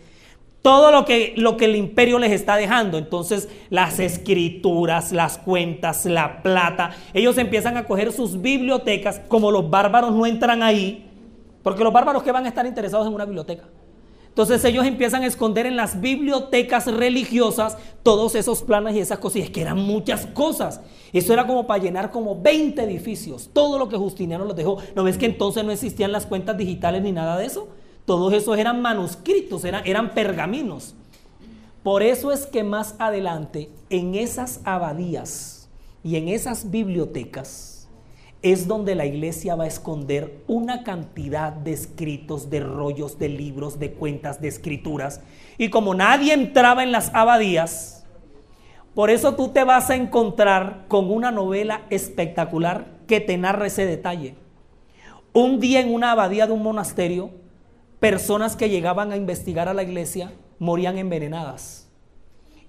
todo 0.62 0.91
lo 0.91 1.06
que, 1.06 1.34
lo 1.38 1.56
que 1.56 1.66
el 1.66 1.78
imperio 1.78 2.20
les 2.20 2.34
está 2.34 2.58
dejando. 2.58 2.98
Entonces, 2.98 3.48
las 3.70 4.00
escrituras, 4.00 5.14
las 5.14 5.38
cuentas, 5.38 6.06
la 6.06 6.43
plata, 6.43 6.91
ellos 7.14 7.38
empiezan 7.38 7.78
a 7.78 7.86
coger 7.86 8.12
sus 8.12 8.41
bibliotecas, 8.41 9.22
como 9.30 9.50
los 9.50 9.70
bárbaros 9.70 10.14
no 10.14 10.26
entran 10.26 10.62
ahí, 10.62 11.10
porque 11.64 11.84
los 11.84 11.93
bárbaros 11.93 12.24
que 12.24 12.32
van 12.34 12.45
a 12.45 12.50
estar 12.50 12.66
interesados 12.66 13.08
en 13.08 13.14
una 13.14 13.26
biblioteca. 13.26 13.64
Entonces 14.38 14.64
ellos 14.66 14.86
empiezan 14.86 15.24
a 15.24 15.26
esconder 15.26 15.66
en 15.66 15.76
las 15.76 16.00
bibliotecas 16.00 16.86
religiosas 16.86 17.76
todos 18.04 18.36
esos 18.36 18.62
planes 18.62 18.96
y 18.96 19.00
esas 19.00 19.18
cosas. 19.18 19.38
Y 19.38 19.42
es 19.42 19.50
que 19.50 19.62
eran 19.62 19.80
muchas 19.80 20.28
cosas. 20.28 20.80
Eso 21.12 21.34
era 21.34 21.48
como 21.48 21.66
para 21.66 21.82
llenar 21.82 22.12
como 22.12 22.40
20 22.40 22.84
edificios. 22.84 23.50
Todo 23.52 23.80
lo 23.80 23.90
que 23.90 23.98
Justiniano 23.98 24.46
los 24.46 24.56
dejó. 24.56 24.78
¿No 24.94 25.04
ves 25.04 25.18
que 25.18 25.26
entonces 25.26 25.66
no 25.66 25.72
existían 25.72 26.12
las 26.12 26.28
cuentas 26.28 26.56
digitales 26.56 27.02
ni 27.02 27.12
nada 27.12 27.36
de 27.36 27.48
eso? 27.48 27.68
Todos 28.06 28.32
esos 28.32 28.60
eran 28.60 28.80
manuscritos, 28.80 29.66
eran, 29.66 29.82
eran 29.88 30.12
pergaminos. 30.12 30.94
Por 31.82 32.04
eso 32.04 32.32
es 32.32 32.46
que 32.46 32.64
más 32.64 32.94
adelante 33.00 33.72
en 33.90 34.14
esas 34.14 34.62
abadías 34.66 35.68
y 36.04 36.18
en 36.18 36.28
esas 36.28 36.70
bibliotecas 36.70 37.77
es 38.42 38.68
donde 38.68 38.96
la 38.96 39.06
iglesia 39.06 39.56
va 39.56 39.64
a 39.64 39.68
esconder 39.68 40.44
una 40.48 40.84
cantidad 40.84 41.52
de 41.52 41.74
escritos, 41.74 42.50
de 42.50 42.60
rollos, 42.60 43.18
de 43.18 43.30
libros, 43.30 43.80
de 43.80 43.92
cuentas, 43.92 44.42
de 44.42 44.48
escrituras. 44.48 45.22
Y 45.58 45.70
como 45.70 45.96
nadie 45.96 46.34
entraba 46.34 46.84
en 46.84 46.92
las 46.92 47.14
abadías, 47.16 48.06
por 48.94 49.10
eso 49.10 49.36
tú 49.36 49.50
te 49.50 49.64
vas 49.64 49.90
a 49.90 49.96
encontrar 49.96 50.86
con 50.88 51.12
una 51.12 51.32
novela 51.32 51.82
espectacular 51.90 52.88
que 53.08 53.20
te 53.20 53.38
narra 53.38 53.68
ese 53.68 53.86
detalle. 53.86 54.36
Un 55.34 55.60
día 55.60 55.82
en 55.82 55.94
una 55.94 56.12
abadía 56.12 56.48
de 56.48 56.54
un 56.54 56.64
monasterio, 56.64 57.32
personas 58.00 58.56
que 58.56 58.70
llegaban 58.70 59.12
a 59.12 59.18
investigar 59.18 59.68
a 59.68 59.74
la 59.74 59.84
iglesia 59.84 60.32
morían 60.60 60.98
envenenadas. 60.98 61.90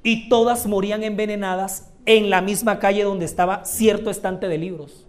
Y 0.03 0.29
todas 0.29 0.67
morían 0.67 1.03
envenenadas 1.03 1.91
en 2.07 2.31
la 2.31 2.41
misma 2.41 2.79
calle 2.79 3.05
donde 3.05 3.25
estaba 3.25 3.65
cierto 3.65 4.11
estante 4.11 4.49
de 4.49 4.59
libros. 4.59 5.08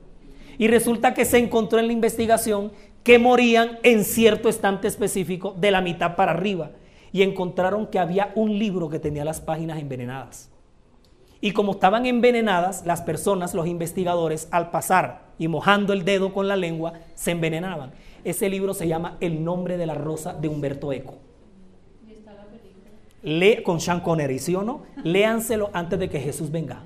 Y 0.59 0.67
resulta 0.67 1.13
que 1.13 1.23
se 1.23 1.37
encontró 1.37 1.79
en 1.79 1.87
la 1.87 1.93
investigación 1.93 2.73
que 3.03 3.17
morían 3.17 3.79
en 3.81 4.03
cierto 4.03 4.49
estante 4.49 4.89
específico 4.89 5.55
de 5.57 5.71
la 5.71 5.79
mitad 5.79 6.17
para 6.17 6.33
arriba. 6.33 6.71
Y 7.13 7.23
encontraron 7.23 7.87
que 7.87 7.97
había 7.97 8.33
un 8.35 8.59
libro 8.59 8.89
que 8.89 8.99
tenía 8.99 9.23
las 9.23 9.39
páginas 9.39 9.79
envenenadas. 9.79 10.51
Y 11.39 11.53
como 11.53 11.71
estaban 11.71 12.05
envenenadas, 12.05 12.85
las 12.85 13.01
personas, 13.01 13.53
los 13.53 13.67
investigadores, 13.67 14.49
al 14.51 14.69
pasar 14.69 15.29
y 15.39 15.47
mojando 15.47 15.93
el 15.93 16.03
dedo 16.03 16.33
con 16.33 16.49
la 16.49 16.57
lengua, 16.57 16.91
se 17.15 17.31
envenenaban. 17.31 17.93
Ese 18.25 18.49
libro 18.49 18.73
se 18.73 18.89
llama 18.89 19.15
El 19.21 19.45
nombre 19.45 19.77
de 19.77 19.85
la 19.85 19.95
rosa 19.95 20.33
de 20.33 20.49
Humberto 20.49 20.91
Eco. 20.91 21.15
Con 23.63 23.79
Sean 23.79 24.01
Connery, 24.01 24.39
¿sí 24.39 24.55
o 24.55 24.63
no? 24.63 24.83
Léanselo 25.03 25.69
antes 25.71 25.97
de 25.97 26.09
que 26.09 26.19
Jesús 26.19 26.51
venga 26.51 26.83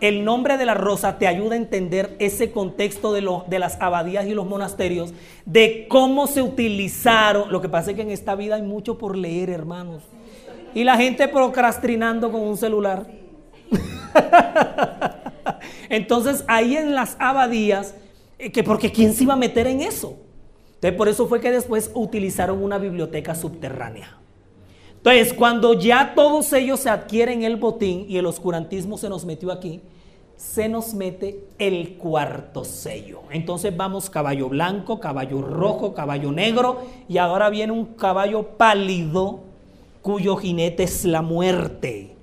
el 0.00 0.24
nombre 0.24 0.56
de 0.56 0.66
la 0.66 0.74
rosa 0.74 1.18
te 1.18 1.26
ayuda 1.26 1.54
a 1.54 1.58
entender 1.58 2.16
ese 2.18 2.50
contexto 2.50 3.12
de, 3.12 3.26
de, 3.46 3.58
las 3.58 3.80
abadías 3.80 4.26
y 4.26 4.34
los 4.34 4.46
monasterios, 4.46 5.12
de 5.44 5.86
cómo 5.88 6.26
se 6.26 6.42
utilizaron. 6.42 7.52
Lo 7.52 7.60
que 7.60 7.68
pasa 7.68 7.90
es 7.90 7.96
que 7.96 8.02
en 8.02 8.10
esta 8.10 8.34
vida 8.34 8.56
hay 8.56 8.62
mucho 8.62 8.98
por 8.98 9.16
leer, 9.16 9.50
hermanos. 9.50 10.02
Y 10.74 10.84
la 10.84 10.96
gente 10.96 11.28
procrastinando 11.28 12.30
con 12.30 12.42
un 12.42 12.56
celular. 12.56 13.06
Entonces 15.88 16.44
ahí 16.48 16.76
en 16.76 16.94
las 16.94 17.16
abadías, 17.18 17.94
eh, 18.38 18.52
que 18.52 18.62
porque 18.62 18.92
¿quién 18.92 19.12
se 19.12 19.24
iba 19.24 19.34
a 19.34 19.36
meter 19.36 19.66
en 19.66 19.80
eso? 19.80 20.18
Entonces 20.74 20.96
por 20.96 21.08
eso 21.08 21.28
fue 21.28 21.40
que 21.40 21.50
después 21.50 21.90
utilizaron 21.94 22.62
una 22.62 22.78
biblioteca 22.78 23.34
subterránea. 23.34 24.16
Entonces, 25.02 25.32
cuando 25.32 25.72
ya 25.72 26.12
todos 26.14 26.52
ellos 26.52 26.80
se 26.80 26.90
adquieren 26.90 27.42
el 27.42 27.56
botín 27.56 28.04
y 28.06 28.18
el 28.18 28.26
oscurantismo 28.26 28.98
se 28.98 29.08
nos 29.08 29.24
metió 29.24 29.50
aquí, 29.50 29.80
se 30.36 30.68
nos 30.68 30.92
mete 30.92 31.44
el 31.58 31.94
cuarto 31.94 32.64
sello. 32.64 33.20
Entonces 33.30 33.74
vamos 33.74 34.10
caballo 34.10 34.50
blanco, 34.50 35.00
caballo 35.00 35.40
rojo, 35.40 35.94
caballo 35.94 36.32
negro 36.32 36.82
y 37.08 37.16
ahora 37.18 37.48
viene 37.50 37.72
un 37.72 37.84
caballo 37.84 38.42
pálido 38.58 39.40
cuyo 40.02 40.36
jinete 40.36 40.82
es 40.82 41.04
la 41.04 41.22
muerte. 41.22 42.14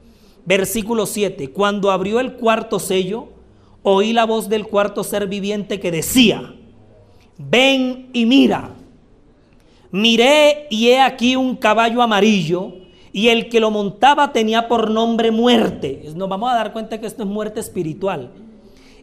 Versículo 0.45 1.05
7. 1.05 1.51
Cuando 1.51 1.91
abrió 1.91 2.19
el 2.19 2.33
cuarto 2.33 2.79
sello, 2.79 3.27
oí 3.83 4.13
la 4.13 4.25
voz 4.25 4.49
del 4.49 4.67
cuarto 4.67 5.03
ser 5.03 5.27
viviente 5.27 5.79
que 5.79 5.91
decía, 5.91 6.55
ven 7.37 8.09
y 8.13 8.25
mira. 8.25 8.71
Miré 9.91 10.67
y 10.69 10.89
he 10.89 10.99
aquí 10.99 11.35
un 11.35 11.55
caballo 11.55 12.01
amarillo 12.01 12.73
y 13.13 13.29
el 13.29 13.49
que 13.49 13.59
lo 13.59 13.71
montaba 13.71 14.31
tenía 14.31 14.67
por 14.67 14.91
nombre 14.91 15.31
muerte. 15.31 16.03
Nos 16.15 16.29
vamos 16.29 16.51
a 16.51 16.55
dar 16.55 16.73
cuenta 16.73 16.99
que 16.99 17.07
esto 17.07 17.23
es 17.23 17.29
muerte 17.29 17.59
espiritual. 17.59 18.31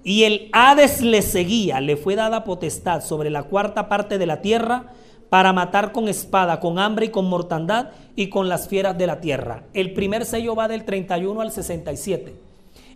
Y 0.05 0.25
el 0.25 0.51
Hades 0.53 1.01
le 1.01 1.23
seguía, 1.23 1.81
le 1.81 1.97
fue 1.97 2.15
dada 2.15 2.45
potestad 2.45 3.03
sobre 3.03 3.31
la 3.31 3.45
cuarta 3.45 3.89
parte 3.89 4.19
de 4.19 4.27
la 4.27 4.43
tierra 4.43 4.93
para 5.31 5.53
matar 5.53 5.93
con 5.93 6.09
espada, 6.09 6.61
con 6.61 6.79
hambre 6.79 7.07
y 7.07 7.09
con 7.09 7.25
mortandad 7.25 7.89
y 8.15 8.29
con 8.29 8.49
las 8.49 8.69
fieras 8.69 8.97
de 8.99 9.07
la 9.07 9.21
tierra. 9.21 9.65
El 9.73 9.95
primer 9.95 10.27
sello 10.27 10.55
va 10.55 10.69
del 10.69 10.85
31 10.85 11.41
al 11.41 11.51
67. 11.51 12.35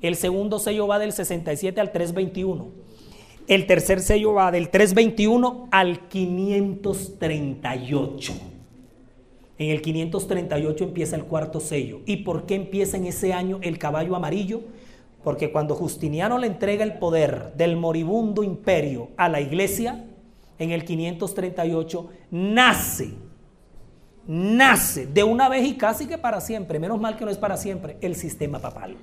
El 0.03 0.15
segundo 0.15 0.59
sello 0.59 0.87
va 0.87 0.99
del 0.99 1.13
67 1.13 1.81
al 1.81 1.91
321. 1.91 2.88
El 3.49 3.67
tercer 3.67 4.01
sello 4.01 4.35
va 4.35 4.53
del 4.53 4.69
321 4.69 5.69
al 5.71 6.09
538. 6.09 8.33
En 9.57 9.71
el 9.71 9.81
538 9.81 10.85
empieza 10.85 11.17
el 11.17 11.25
cuarto 11.25 11.59
sello. 11.59 12.01
¿Y 12.05 12.19
por 12.19 12.45
qué 12.45 12.57
empieza 12.57 12.99
en 12.99 13.07
ese 13.07 13.33
año 13.33 13.59
el 13.63 13.79
caballo 13.79 14.15
amarillo? 14.15 14.61
Porque 15.25 15.51
cuando 15.51 15.75
Justiniano 15.75 16.37
le 16.37 16.47
entrega 16.47 16.85
el 16.85 16.99
poder 16.99 17.55
del 17.57 17.79
moribundo 17.79 18.43
imperio 18.43 19.09
a 19.17 19.31
la 19.31 19.41
iglesia, 19.41 20.05
en 20.59 20.71
el 20.71 20.85
538 20.85 22.07
nace, 22.31 23.15
nace 24.27 25.07
de 25.07 25.25
una 25.25 25.49
vez 25.49 25.67
y 25.67 25.79
casi 25.79 26.07
que 26.07 26.19
para 26.19 26.43
siempre, 26.43 26.79
menos 26.79 27.01
mal 27.01 27.17
que 27.17 27.25
no 27.25 27.31
es 27.31 27.39
para 27.39 27.57
siempre, 27.57 27.97
el 28.03 28.15
sistema 28.15 28.59
papal. 28.59 28.99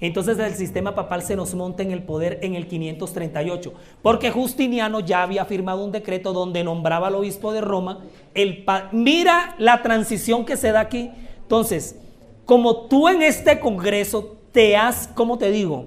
Entonces 0.00 0.38
el 0.38 0.54
sistema 0.54 0.94
papal 0.94 1.22
se 1.22 1.36
nos 1.36 1.54
monta 1.54 1.82
en 1.82 1.90
el 1.90 2.02
poder 2.02 2.38
en 2.42 2.54
el 2.54 2.66
538, 2.66 3.72
porque 4.02 4.30
Justiniano 4.30 5.00
ya 5.00 5.22
había 5.22 5.44
firmado 5.46 5.84
un 5.84 5.92
decreto 5.92 6.32
donde 6.32 6.64
nombraba 6.64 7.06
al 7.06 7.14
obispo 7.14 7.52
de 7.52 7.62
Roma. 7.62 8.04
El 8.34 8.64
Mira 8.92 9.54
la 9.58 9.82
transición 9.82 10.44
que 10.44 10.56
se 10.56 10.72
da 10.72 10.80
aquí. 10.80 11.10
Entonces, 11.42 11.98
como 12.44 12.82
tú 12.88 13.08
en 13.08 13.22
este 13.22 13.58
congreso 13.58 14.36
te 14.52 14.76
has, 14.76 15.08
¿cómo 15.08 15.38
te 15.38 15.50
digo? 15.50 15.86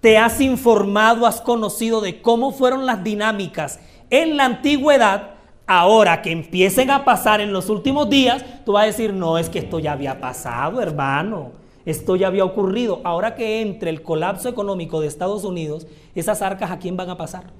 Te 0.00 0.18
has 0.18 0.40
informado, 0.40 1.26
has 1.26 1.40
conocido 1.40 2.00
de 2.00 2.20
cómo 2.20 2.50
fueron 2.50 2.86
las 2.86 3.04
dinámicas 3.04 3.80
en 4.10 4.36
la 4.36 4.44
antigüedad, 4.44 5.30
ahora 5.66 6.20
que 6.20 6.30
empiecen 6.30 6.90
a 6.90 7.04
pasar 7.04 7.40
en 7.40 7.52
los 7.52 7.68
últimos 7.70 8.10
días, 8.10 8.44
tú 8.64 8.72
vas 8.72 8.84
a 8.84 8.86
decir, 8.86 9.12
no, 9.12 9.38
es 9.38 9.48
que 9.48 9.60
esto 9.60 9.78
ya 9.78 9.92
había 9.92 10.20
pasado, 10.20 10.80
hermano. 10.80 11.63
Esto 11.86 12.16
ya 12.16 12.28
había 12.28 12.44
ocurrido. 12.44 13.00
Ahora 13.04 13.34
que 13.34 13.60
entre 13.60 13.90
el 13.90 14.02
colapso 14.02 14.48
económico 14.48 15.00
de 15.00 15.06
Estados 15.06 15.44
Unidos, 15.44 15.86
esas 16.14 16.42
arcas 16.42 16.70
a 16.70 16.78
quién 16.78 16.96
van 16.96 17.10
a 17.10 17.16
pasar? 17.16 17.52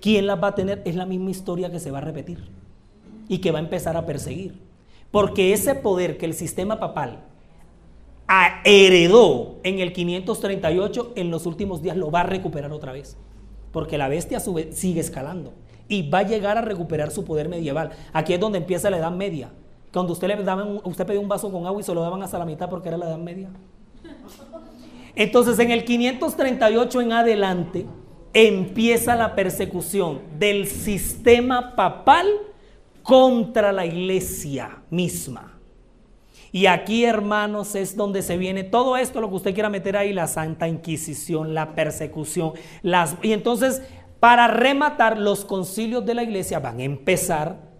¿Quién 0.00 0.26
las 0.26 0.42
va 0.42 0.48
a 0.48 0.54
tener? 0.54 0.82
Es 0.84 0.94
la 0.94 1.06
misma 1.06 1.30
historia 1.30 1.70
que 1.70 1.80
se 1.80 1.90
va 1.90 1.98
a 1.98 2.02
repetir 2.02 2.50
y 3.28 3.38
que 3.38 3.50
va 3.50 3.58
a 3.58 3.62
empezar 3.62 3.96
a 3.96 4.06
perseguir. 4.06 4.60
Porque 5.10 5.52
ese 5.52 5.74
poder 5.74 6.18
que 6.18 6.26
el 6.26 6.34
sistema 6.34 6.78
papal 6.78 7.24
heredó 8.64 9.56
en 9.62 9.78
el 9.78 9.92
538, 9.92 11.12
en 11.16 11.30
los 11.30 11.46
últimos 11.46 11.80
días 11.80 11.96
lo 11.96 12.10
va 12.10 12.20
a 12.20 12.24
recuperar 12.24 12.72
otra 12.72 12.92
vez. 12.92 13.16
Porque 13.72 13.98
la 13.98 14.08
bestia 14.08 14.40
sigue 14.40 15.00
escalando 15.00 15.54
y 15.88 16.08
va 16.08 16.18
a 16.18 16.22
llegar 16.24 16.58
a 16.58 16.62
recuperar 16.62 17.10
su 17.10 17.24
poder 17.24 17.48
medieval. 17.48 17.90
Aquí 18.12 18.34
es 18.34 18.40
donde 18.40 18.58
empieza 18.58 18.90
la 18.90 18.98
Edad 18.98 19.12
Media 19.12 19.50
cuando 19.92 20.12
usted 20.12 20.28
le 20.28 20.42
daban, 20.42 20.80
usted 20.84 21.06
pedía 21.06 21.20
un 21.20 21.28
vaso 21.28 21.50
con 21.50 21.66
agua 21.66 21.80
y 21.80 21.84
se 21.84 21.94
lo 21.94 22.02
daban 22.02 22.22
hasta 22.22 22.38
la 22.38 22.44
mitad 22.44 22.68
porque 22.68 22.88
era 22.88 22.98
la 22.98 23.06
edad 23.06 23.18
media. 23.18 23.48
Entonces, 25.14 25.58
en 25.58 25.70
el 25.70 25.84
538 25.84 27.00
en 27.00 27.12
adelante 27.12 27.86
empieza 28.34 29.16
la 29.16 29.34
persecución 29.34 30.20
del 30.38 30.66
sistema 30.66 31.74
papal 31.74 32.26
contra 33.02 33.72
la 33.72 33.86
iglesia 33.86 34.82
misma. 34.90 35.58
Y 36.52 36.66
aquí, 36.66 37.04
hermanos, 37.04 37.74
es 37.74 37.96
donde 37.96 38.22
se 38.22 38.36
viene 38.36 38.64
todo 38.64 38.96
esto, 38.96 39.20
lo 39.20 39.28
que 39.28 39.36
usted 39.36 39.54
quiera 39.54 39.70
meter 39.70 39.96
ahí, 39.96 40.12
la 40.12 40.26
Santa 40.26 40.68
Inquisición, 40.68 41.54
la 41.54 41.74
persecución. 41.74 42.52
Las, 42.82 43.16
y 43.22 43.32
entonces, 43.32 43.82
para 44.20 44.48
rematar, 44.48 45.18
los 45.18 45.44
concilios 45.44 46.04
de 46.04 46.14
la 46.14 46.22
iglesia 46.22 46.58
van 46.58 46.80
a 46.80 46.84
empezar 46.84 47.75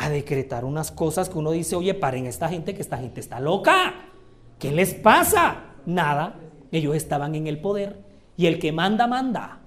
a 0.00 0.08
decretar 0.08 0.64
unas 0.64 0.90
cosas 0.90 1.28
que 1.28 1.36
uno 1.36 1.50
dice, 1.50 1.76
oye, 1.76 1.92
paren 1.92 2.24
esta 2.24 2.48
gente, 2.48 2.74
que 2.74 2.80
esta 2.80 2.96
gente 2.96 3.20
está 3.20 3.38
loca. 3.38 4.06
¿Qué 4.58 4.72
les 4.72 4.94
pasa? 4.94 5.74
Nada. 5.84 6.36
Ellos 6.72 6.96
estaban 6.96 7.34
en 7.34 7.46
el 7.46 7.60
poder 7.60 8.00
y 8.34 8.46
el 8.46 8.58
que 8.58 8.72
manda, 8.72 9.06
manda. 9.06 9.60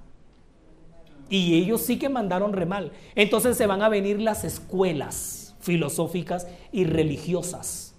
Y 1.30 1.54
ellos 1.54 1.82
sí 1.82 2.00
que 2.00 2.10
mandaron 2.10 2.52
re 2.52 2.66
mal. 2.66 2.92
Entonces 3.14 3.56
se 3.56 3.68
van 3.68 3.84
a 3.84 3.90
venir 3.90 4.20
las 4.20 4.44
escuelas 4.44 5.54
filosóficas 5.60 6.48
y 6.72 6.86
religiosas. 6.86 7.94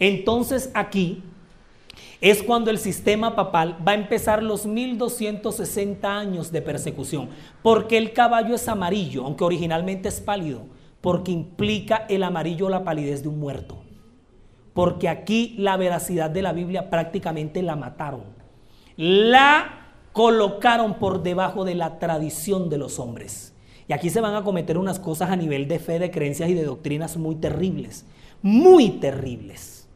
Entonces 0.00 0.72
aquí 0.74 1.22
es 2.20 2.42
cuando 2.42 2.72
el 2.72 2.78
sistema 2.78 3.36
papal 3.36 3.78
va 3.86 3.92
a 3.92 3.94
empezar 3.94 4.42
los 4.42 4.66
1260 4.66 6.18
años 6.18 6.50
de 6.50 6.60
persecución, 6.60 7.28
porque 7.62 7.98
el 7.98 8.12
caballo 8.12 8.56
es 8.56 8.66
amarillo, 8.66 9.24
aunque 9.24 9.44
originalmente 9.44 10.08
es 10.08 10.20
pálido 10.20 10.76
porque 11.00 11.32
implica 11.32 12.06
el 12.08 12.22
amarillo 12.22 12.66
o 12.66 12.70
la 12.70 12.84
palidez 12.84 13.22
de 13.22 13.28
un 13.28 13.38
muerto. 13.38 13.78
Porque 14.74 15.08
aquí 15.08 15.54
la 15.58 15.76
veracidad 15.76 16.30
de 16.30 16.42
la 16.42 16.52
Biblia 16.52 16.90
prácticamente 16.90 17.62
la 17.62 17.76
mataron. 17.76 18.22
La 18.96 19.86
colocaron 20.12 20.94
por 20.94 21.22
debajo 21.22 21.64
de 21.64 21.74
la 21.74 21.98
tradición 21.98 22.68
de 22.68 22.78
los 22.78 22.98
hombres. 22.98 23.54
Y 23.86 23.92
aquí 23.92 24.10
se 24.10 24.20
van 24.20 24.34
a 24.34 24.44
cometer 24.44 24.76
unas 24.76 24.98
cosas 24.98 25.30
a 25.30 25.36
nivel 25.36 25.66
de 25.66 25.78
fe, 25.78 25.98
de 25.98 26.10
creencias 26.10 26.50
y 26.50 26.54
de 26.54 26.64
doctrinas 26.64 27.16
muy 27.16 27.36
terribles. 27.36 28.04
Muy 28.42 28.90
terribles. 28.90 29.88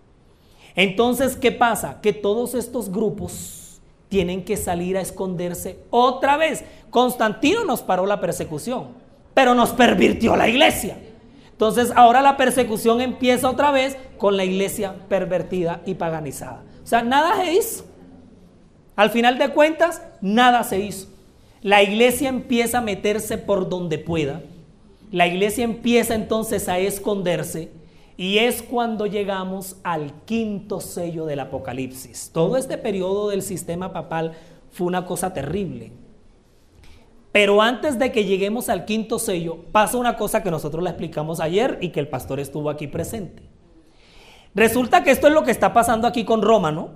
Entonces, 0.75 1.37
¿qué 1.37 1.53
pasa? 1.53 2.01
Que 2.01 2.13
todos 2.13 2.55
estos 2.55 2.91
grupos 2.91 3.81
tienen 4.09 4.45
que 4.45 4.57
salir 4.57 4.97
a 4.97 5.01
esconderse 5.01 5.79
otra 5.91 6.37
vez. 6.37 6.65
Constantino 6.91 7.65
nos 7.65 7.83
paró 7.83 8.07
la 8.07 8.21
persecución, 8.21 8.89
pero 9.35 9.55
nos 9.55 9.71
pervirtió 9.71 10.37
la 10.37 10.49
iglesia. 10.49 10.99
Entonces 11.51 11.93
ahora 11.95 12.23
la 12.23 12.37
persecución 12.37 13.01
empieza 13.01 13.49
otra 13.49 13.71
vez 13.71 13.97
con 14.19 14.37
la 14.37 14.45
iglesia 14.45 14.95
pervertida 15.09 15.81
y 15.87 15.95
paganizada. 15.95 16.65
O 16.83 16.87
sea, 16.87 17.03
nada 17.03 17.37
se 17.37 17.53
hizo. 17.53 17.85
Al 18.97 19.11
final 19.11 19.39
de 19.39 19.51
cuentas, 19.51 20.03
nada 20.21 20.65
se 20.65 20.81
hizo. 20.81 21.09
La 21.63 21.83
iglesia 21.83 22.29
empieza 22.29 22.79
a 22.79 22.83
meterse 22.83 23.39
por 23.39 23.69
donde 23.69 23.99
pueda. 23.99 24.43
La 25.13 25.27
iglesia 25.27 25.65
empieza 25.65 26.15
entonces 26.15 26.69
a 26.69 26.79
esconderse 26.79 27.71
y 28.17 28.39
es 28.39 28.63
cuando 28.63 29.07
llegamos 29.07 29.77
al 29.85 30.13
quinto 30.25 30.81
sello 30.81 31.27
del 31.27 31.41
Apocalipsis. 31.41 32.31
Todo 32.33 32.57
este 32.57 32.79
periodo 32.79 33.29
del 33.29 33.43
sistema 33.43 33.93
papal 33.93 34.33
fue 34.73 34.87
una 34.87 35.07
cosa 35.07 35.33
terrible. 35.33 35.93
Pero 37.33 37.63
antes 37.63 37.99
de 37.99 38.13
que 38.13 38.27
lleguemos 38.27 38.69
al 38.69 38.85
quinto 38.85 39.19
sello, 39.19 39.65
pasa 39.73 39.97
una 39.97 40.17
cosa 40.17 40.43
que 40.43 40.51
nosotros 40.51 40.85
la 40.85 40.91
explicamos 40.91 41.41
ayer 41.41 41.79
y 41.81 41.89
que 41.89 42.01
el 42.01 42.09
pastor 42.09 42.39
estuvo 42.39 42.69
aquí 42.69 42.87
presente. 42.87 43.43
Resulta 44.55 45.03
que 45.03 45.11
esto 45.11 45.29
es 45.29 45.33
lo 45.33 45.43
que 45.43 45.51
está 45.51 45.73
pasando 45.73 46.07
aquí 46.07 46.25
con 46.25 46.43
Roma, 46.43 46.71
¿no? 46.71 46.91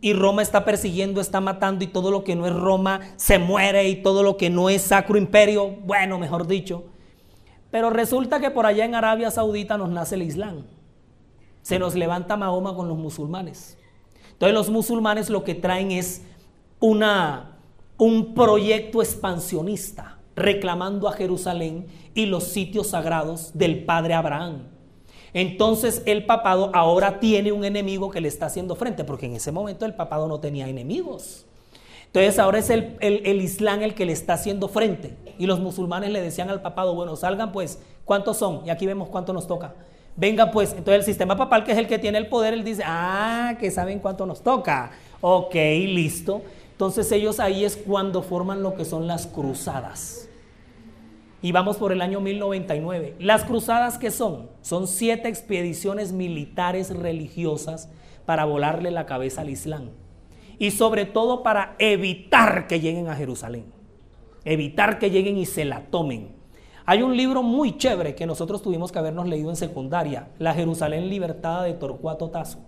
Y 0.00 0.12
Roma 0.12 0.42
está 0.42 0.64
persiguiendo, 0.64 1.20
está 1.20 1.40
matando 1.40 1.84
y 1.84 1.88
todo 1.88 2.12
lo 2.12 2.22
que 2.22 2.36
no 2.36 2.46
es 2.46 2.54
Roma 2.54 3.00
se 3.16 3.38
muere 3.38 3.88
y 3.88 3.96
todo 3.96 4.22
lo 4.22 4.36
que 4.36 4.48
no 4.48 4.70
es 4.70 4.82
Sacro 4.82 5.18
Imperio, 5.18 5.68
bueno, 5.84 6.18
mejor 6.18 6.46
dicho. 6.46 6.84
Pero 7.72 7.90
resulta 7.90 8.40
que 8.40 8.50
por 8.50 8.66
allá 8.66 8.84
en 8.84 8.94
Arabia 8.94 9.30
Saudita 9.30 9.76
nos 9.76 9.90
nace 9.90 10.14
el 10.14 10.22
Islam. 10.22 10.66
Se 11.62 11.78
nos 11.78 11.96
levanta 11.96 12.36
Mahoma 12.36 12.74
con 12.74 12.88
los 12.88 12.96
musulmanes. 12.96 13.76
Entonces 14.32 14.54
los 14.54 14.70
musulmanes 14.70 15.28
lo 15.30 15.44
que 15.44 15.54
traen 15.54 15.90
es 15.90 16.22
una 16.78 17.49
un 18.00 18.32
proyecto 18.32 19.02
expansionista 19.02 20.16
reclamando 20.34 21.06
a 21.06 21.12
Jerusalén 21.12 21.86
y 22.14 22.24
los 22.24 22.44
sitios 22.44 22.88
sagrados 22.88 23.50
del 23.52 23.84
padre 23.84 24.14
Abraham. 24.14 24.68
Entonces 25.34 26.02
el 26.06 26.24
papado 26.24 26.70
ahora 26.72 27.20
tiene 27.20 27.52
un 27.52 27.62
enemigo 27.62 28.10
que 28.10 28.22
le 28.22 28.28
está 28.28 28.46
haciendo 28.46 28.74
frente, 28.74 29.04
porque 29.04 29.26
en 29.26 29.34
ese 29.34 29.52
momento 29.52 29.84
el 29.84 29.94
papado 29.94 30.28
no 30.28 30.40
tenía 30.40 30.66
enemigos. 30.66 31.44
Entonces 32.06 32.38
ahora 32.38 32.58
es 32.58 32.70
el, 32.70 32.96
el, 33.00 33.42
Islam 33.42 33.82
el 33.82 33.94
que 33.94 34.06
le 34.06 34.12
está 34.12 34.32
haciendo 34.32 34.68
frente. 34.68 35.14
Y 35.38 35.44
los 35.44 35.60
musulmanes 35.60 36.10
le 36.10 36.22
decían 36.22 36.48
al 36.48 36.62
papado, 36.62 36.94
bueno, 36.94 37.16
salgan 37.16 37.52
pues, 37.52 37.80
¿cuántos 38.06 38.38
son? 38.38 38.62
Y 38.64 38.70
aquí 38.70 38.86
vemos 38.86 39.10
cuánto 39.10 39.34
nos 39.34 39.46
toca. 39.46 39.74
Venga 40.16 40.50
pues, 40.50 40.70
entonces 40.70 41.00
el 41.00 41.04
sistema 41.04 41.36
papal, 41.36 41.64
que 41.64 41.72
es 41.72 41.78
el 41.78 41.86
que 41.86 41.98
tiene 41.98 42.16
el 42.16 42.28
poder, 42.28 42.54
él 42.54 42.64
dice, 42.64 42.82
ah, 42.84 43.56
que 43.60 43.70
saben 43.70 44.00
cuánto 44.00 44.24
nos 44.24 44.42
toca. 44.42 44.90
Ok, 45.20 45.54
listo. 45.54 46.42
Entonces 46.80 47.12
ellos 47.12 47.40
ahí 47.40 47.66
es 47.66 47.76
cuando 47.76 48.22
forman 48.22 48.62
lo 48.62 48.72
que 48.72 48.86
son 48.86 49.06
las 49.06 49.26
cruzadas. 49.26 50.30
Y 51.42 51.52
vamos 51.52 51.76
por 51.76 51.92
el 51.92 52.00
año 52.00 52.22
1099. 52.22 53.16
¿Las 53.18 53.44
cruzadas 53.44 53.98
qué 53.98 54.10
son? 54.10 54.48
Son 54.62 54.88
siete 54.88 55.28
expediciones 55.28 56.12
militares 56.12 56.88
religiosas 56.88 57.90
para 58.24 58.46
volarle 58.46 58.90
la 58.90 59.04
cabeza 59.04 59.42
al 59.42 59.50
Islam. 59.50 59.90
Y 60.58 60.70
sobre 60.70 61.04
todo 61.04 61.42
para 61.42 61.76
evitar 61.78 62.66
que 62.66 62.80
lleguen 62.80 63.08
a 63.08 63.14
Jerusalén. 63.14 63.66
Evitar 64.46 64.98
que 64.98 65.10
lleguen 65.10 65.36
y 65.36 65.44
se 65.44 65.66
la 65.66 65.82
tomen. 65.82 66.30
Hay 66.86 67.02
un 67.02 67.14
libro 67.14 67.42
muy 67.42 67.76
chévere 67.76 68.14
que 68.14 68.24
nosotros 68.24 68.62
tuvimos 68.62 68.90
que 68.90 69.00
habernos 69.00 69.28
leído 69.28 69.50
en 69.50 69.56
secundaria, 69.56 70.30
La 70.38 70.54
Jerusalén 70.54 71.10
Libertada 71.10 71.64
de 71.64 71.74
Torcuato 71.74 72.30
Tazo. 72.30 72.60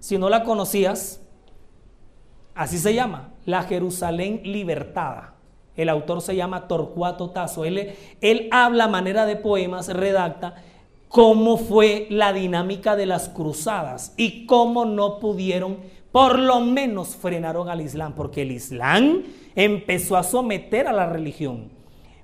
Si 0.00 0.18
no 0.18 0.28
la 0.28 0.42
conocías, 0.42 1.20
Así 2.60 2.76
se 2.76 2.92
llama, 2.92 3.32
la 3.46 3.62
Jerusalén 3.62 4.42
libertada. 4.44 5.32
El 5.76 5.88
autor 5.88 6.20
se 6.20 6.36
llama 6.36 6.68
Torcuato 6.68 7.30
Tazo. 7.30 7.64
Él, 7.64 7.94
él 8.20 8.48
habla 8.52 8.84
a 8.84 8.88
manera 8.88 9.24
de 9.24 9.36
poemas, 9.36 9.88
redacta 9.88 10.56
cómo 11.08 11.56
fue 11.56 12.06
la 12.10 12.34
dinámica 12.34 12.96
de 12.96 13.06
las 13.06 13.30
cruzadas 13.30 14.12
y 14.18 14.44
cómo 14.44 14.84
no 14.84 15.20
pudieron, 15.20 15.78
por 16.12 16.38
lo 16.38 16.60
menos 16.60 17.16
frenaron 17.16 17.70
al 17.70 17.80
Islam, 17.80 18.14
porque 18.14 18.42
el 18.42 18.52
Islam 18.52 19.22
empezó 19.54 20.18
a 20.18 20.22
someter 20.22 20.86
a 20.86 20.92
la 20.92 21.06
religión. 21.06 21.70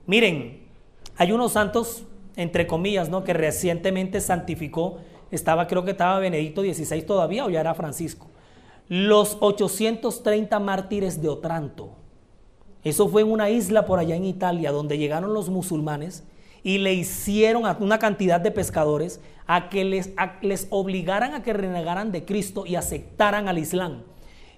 Miren, 0.05 0.67
hay 1.17 1.33
unos 1.33 1.53
santos, 1.53 2.05
entre 2.37 2.67
comillas, 2.67 3.09
¿no? 3.09 3.25
que 3.25 3.33
recientemente 3.33 4.21
santificó, 4.21 4.99
estaba, 5.31 5.67
creo 5.67 5.83
que 5.87 5.93
estaba 5.93 6.19
Benedicto 6.19 6.61
XVI 6.61 7.01
todavía 7.07 7.47
o 7.47 7.49
ya 7.49 7.61
era 7.61 7.73
Francisco 7.73 8.27
los 8.89 9.37
830 9.41 10.59
mártires 10.61 11.21
de 11.21 11.29
Otranto. 11.29 11.91
Eso 12.85 13.09
fue 13.09 13.23
en 13.23 13.33
una 13.33 13.51
isla 13.51 13.85
por 13.85 13.99
allá 13.99 14.15
en 14.15 14.25
Italia 14.25 14.71
donde 14.71 14.99
llegaron 14.99 15.35
los 15.35 15.49
musulmanes 15.49 16.23
y 16.63 16.79
le 16.79 16.95
hicieron 16.95 17.67
a 17.67 17.77
una 17.81 17.99
cantidad 17.99 18.41
de 18.41 18.53
pescadores 18.53 19.21
a 19.47 19.69
que 19.69 19.85
les, 19.85 20.13
les 20.41 20.69
obligaran 20.71 21.35
a 21.35 21.43
que 21.43 21.53
renegaran 21.53 22.13
de 22.13 22.25
Cristo 22.25 22.65
y 22.65 22.77
aceptaran 22.77 23.49
al 23.49 23.59
Islam. 23.59 24.03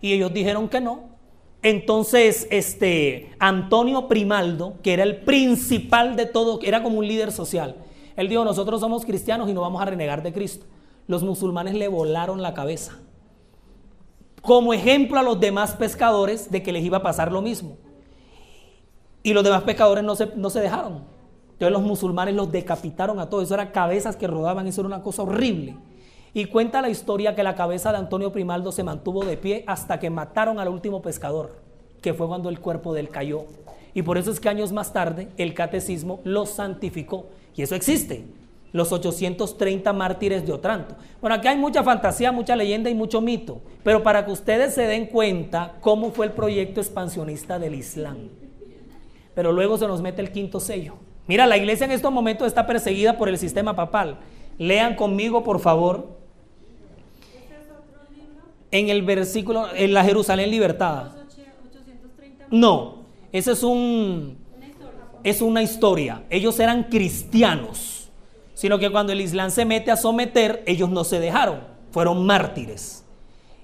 Y 0.01 0.13
ellos 0.13 0.33
dijeron 0.33 0.69
que 0.69 0.81
no. 0.81 1.17
Entonces, 1.63 2.47
este 2.51 3.33
Antonio 3.39 4.09
Primaldo, 4.09 4.75
que 4.83 4.93
era 4.93 5.03
el 5.03 5.23
principal 5.23 6.15
de 6.15 6.27
todo, 6.27 6.61
era 6.63 6.83
como 6.83 6.99
un 6.99 7.09
líder 7.09 7.33
social, 7.33 7.77
él 8.15 8.29
dijo, 8.29 8.45
nosotros 8.45 8.81
somos 8.81 9.05
cristianos 9.05 9.49
y 9.49 9.55
no 9.55 9.61
vamos 9.61 9.81
a 9.81 9.87
renegar 9.87 10.23
de 10.23 10.33
Cristo. 10.33 10.67
Los 11.07 11.23
musulmanes 11.23 11.75
le 11.75 11.89
volaron 11.89 12.43
la 12.43 12.53
cabeza 12.53 12.99
como 14.43 14.73
ejemplo 14.73 15.19
a 15.19 15.23
los 15.23 15.39
demás 15.39 15.73
pescadores 15.75 16.51
de 16.51 16.63
que 16.63 16.73
les 16.73 16.85
iba 16.85 16.99
a 16.99 17.03
pasar 17.03 17.33
lo 17.33 17.43
mismo. 17.43 17.77
Y 19.23 19.33
los 19.33 19.45
demás 19.45 19.63
pescadores 19.63 20.05
no 20.05 20.15
se, 20.17 20.27
no 20.37 20.51
se 20.51 20.61
dejaron. 20.61 21.05
Entonces 21.53 21.73
los 21.73 21.83
musulmanes 21.83 22.35
los 22.35 22.51
decapitaron 22.51 23.19
a 23.19 23.29
todos. 23.29 23.45
Eso 23.45 23.55
eran 23.55 23.73
cabezas 23.73 24.17
que 24.17 24.27
rodaban, 24.27 24.67
eso 24.67 24.81
era 24.81 24.87
una 24.87 25.03
cosa 25.03 25.23
horrible. 25.23 25.77
Y 26.33 26.45
cuenta 26.45 26.81
la 26.81 26.89
historia 26.89 27.35
que 27.35 27.43
la 27.43 27.57
cabeza 27.57 27.91
de 27.91 27.99
Antonio 27.99 28.33
Primaldo 28.33 28.71
se 28.71 28.85
mantuvo 28.85 29.25
de 29.25 29.37
pie 29.37 29.65
hasta 29.67 29.99
que 29.99 30.11
mataron 30.11 30.61
al 30.61 30.69
último 30.69 31.03
pescador, 31.03 31.57
que 32.01 32.15
fue 32.15 32.29
cuando 32.29 32.49
el 32.49 32.61
cuerpo 32.61 32.95
de 32.95 33.01
él 33.01 33.09
cayó. 33.09 33.45
Y 33.93 34.03
por 34.03 34.19
eso 34.19 34.31
es 34.31 34.39
que 34.39 34.49
años 34.49 34.71
más 34.71 34.93
tarde 34.93 35.29
el 35.37 35.55
catecismo 35.55 36.21
lo 36.23 36.47
santificó. 36.47 37.27
Y 37.57 37.63
eso 37.63 37.75
existe 37.75 38.25
los 38.73 38.93
830 38.93 39.93
mártires 39.93 40.47
de 40.47 40.53
Otranto. 40.53 40.97
Bueno, 41.21 41.37
aquí 41.37 41.49
hay 41.49 41.57
mucha 41.57 41.83
fantasía, 41.83 42.33
mucha 42.33 42.55
leyenda 42.55 42.91
y 42.91 42.95
mucho 42.95 43.21
mito, 43.21 43.61
pero 43.83 44.03
para 44.03 44.25
que 44.25 44.33
ustedes 44.33 44.75
se 44.75 44.83
den 44.83 45.07
cuenta 45.07 45.77
cómo 45.81 46.11
fue 46.11 46.27
el 46.27 46.33
proyecto 46.33 46.81
expansionista 46.81 47.59
del 47.59 47.75
Islam. 47.75 48.29
Pero 49.35 49.53
luego 49.53 49.79
se 49.79 49.87
nos 49.87 50.03
mete 50.03 50.21
el 50.21 50.33
quinto 50.33 50.61
sello. 50.61 50.95
Mira, 51.27 51.47
la 51.47 51.57
iglesia 51.57 51.85
en 51.85 51.93
estos 51.93 52.13
momentos 52.13 52.47
está 52.47 52.67
perseguida 52.67 53.17
por 53.17 53.29
el 53.29 53.39
sistema 53.39 53.75
papal. 53.77 54.19
Lean 54.59 54.97
conmigo, 54.97 55.45
por 55.45 55.61
favor, 55.61 56.19
en 58.71 58.89
el 58.89 59.03
versículo, 59.03 59.67
en 59.75 59.95
la 59.95 60.05
Jerusalén 60.05 60.51
libertada. 60.51 61.15
No, 62.51 63.05
esa 63.31 63.53
es 63.53 63.63
un, 63.63 64.39
es 65.23 65.41
una 65.43 65.63
historia. 65.63 66.25
Ellos 66.31 66.59
eran 66.61 66.85
cristianos 66.85 67.98
sino 68.59 68.77
que 68.81 68.91
cuando 68.91 69.13
el 69.13 69.21
Islam 69.21 69.53
se 69.53 69.65
mete 69.65 69.93
a 69.93 69.97
someter, 69.97 70.65
ellos 70.67 70.91
no 70.91 71.05
se 71.05 71.21
dejaron, 71.21 71.61
fueron 71.93 72.27
mártires. 72.27 73.05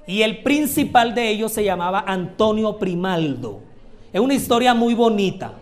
Y 0.06 0.22
el 0.22 0.44
principal 0.44 1.16
de 1.16 1.30
ellos 1.30 1.50
se 1.50 1.64
llamaba 1.64 2.04
Antonio 2.06 2.78
Primaldo. 2.78 3.58
Es 4.12 4.20
una 4.20 4.34
historia 4.34 4.72
muy 4.72 4.94
bonita, 4.94 5.54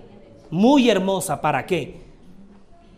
muy 0.51 0.91
hermosa. 0.91 1.41
¿Para 1.41 1.65
qué? 1.65 2.03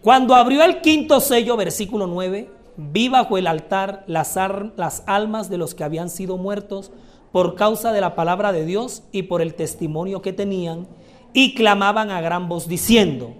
Cuando 0.02 0.34
abrió 0.34 0.64
el 0.64 0.80
quinto 0.80 1.20
sello, 1.20 1.56
versículo 1.56 2.08
9, 2.08 2.50
vi 2.78 3.08
bajo 3.08 3.38
el 3.38 3.46
altar 3.46 4.02
las, 4.08 4.36
las 4.74 5.04
almas 5.06 5.48
de 5.48 5.58
los 5.58 5.76
que 5.76 5.84
habían 5.84 6.10
sido 6.10 6.36
muertos 6.36 6.90
por 7.30 7.54
causa 7.54 7.92
de 7.92 8.00
la 8.00 8.16
palabra 8.16 8.50
de 8.50 8.66
Dios 8.66 9.04
y 9.12 9.22
por 9.22 9.40
el 9.40 9.54
testimonio 9.54 10.20
que 10.20 10.32
tenían, 10.32 10.88
y 11.32 11.54
clamaban 11.54 12.10
a 12.10 12.20
gran 12.20 12.48
voz 12.48 12.66
diciendo, 12.66 13.36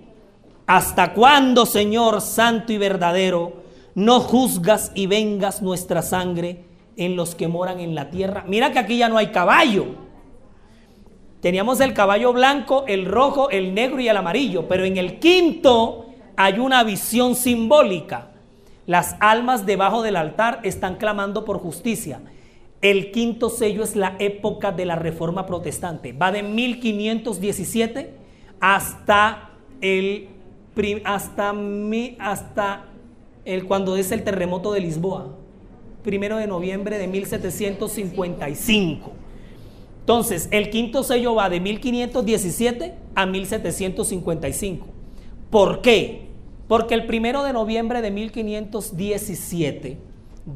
¿Hasta 0.67 1.13
cuándo, 1.13 1.67
Señor 1.67 2.21
Santo 2.21 2.73
y 2.73 2.79
verdadero, 2.79 3.65
no 3.95 4.21
juzgas 4.21 4.93
y 4.95 5.07
vengas 5.07 5.61
nuestra 5.61 6.03
sangre 6.03 6.65
en 6.97 7.17
los 7.17 7.35
que 7.35 7.49
moran 7.49 7.81
en 7.81 7.95
la 7.95 8.11
tierra? 8.11 8.45
Mira 8.49 8.73
que 8.73 8.79
aquí 8.79 8.97
ya 8.97 9.09
no 9.09 9.19
hay 9.19 9.29
caballo. 9.29 9.87
Teníamos 11.41 11.81
el 11.81 11.93
caballo 11.93 12.33
blanco, 12.33 12.85
el 12.89 13.05
rojo, 13.05 13.51
el 13.51 13.75
negro 13.75 14.01
y 14.01 14.09
el 14.09 14.17
amarillo, 14.17 14.67
pero 14.67 14.85
en 14.85 14.97
el 14.97 15.19
quinto 15.19 16.07
hay 16.37 16.59
una 16.59 16.83
visión 16.83 17.37
simbólica. 17.37 18.29
Las 18.87 19.17
almas 19.21 19.67
debajo 19.67 20.03
del 20.03 20.17
altar 20.17 20.61
están 20.63 20.97
clamando 20.97 21.45
por 21.45 21.59
justicia. 21.59 22.23
El 22.81 23.13
quinto 23.13 23.51
sello 23.51 23.83
es 23.83 23.97
la 23.97 24.17
época 24.19 24.73
de 24.73 24.87
la 24.87 24.97
reforma 24.97 25.47
protestante. 25.47 26.13
Va 26.13 26.33
de 26.33 26.43
1517 26.43 28.15
hasta 28.61 29.51
el, 29.81 30.29
hasta, 31.05 31.55
hasta 32.19 32.85
el, 33.45 33.67
cuando 33.67 33.97
es 33.97 34.13
el 34.13 34.25
terremoto 34.25 34.73
de 34.73 34.81
Lisboa. 34.81 35.37
Primero 36.03 36.37
de 36.37 36.47
noviembre 36.47 36.99
de 36.99 37.09
1755. 37.09 39.13
Entonces, 40.01 40.49
el 40.51 40.69
quinto 40.69 41.03
sello 41.03 41.35
va 41.35 41.49
de 41.49 41.61
1517 41.61 42.95
a 43.15 43.25
1755. 43.25 44.87
¿Por 45.51 45.81
qué? 45.81 46.27
Porque 46.69 46.95
el 46.95 47.07
primero 47.07 47.43
de 47.43 47.53
noviembre 47.53 48.03
de 48.03 48.11
1517, 48.11 49.99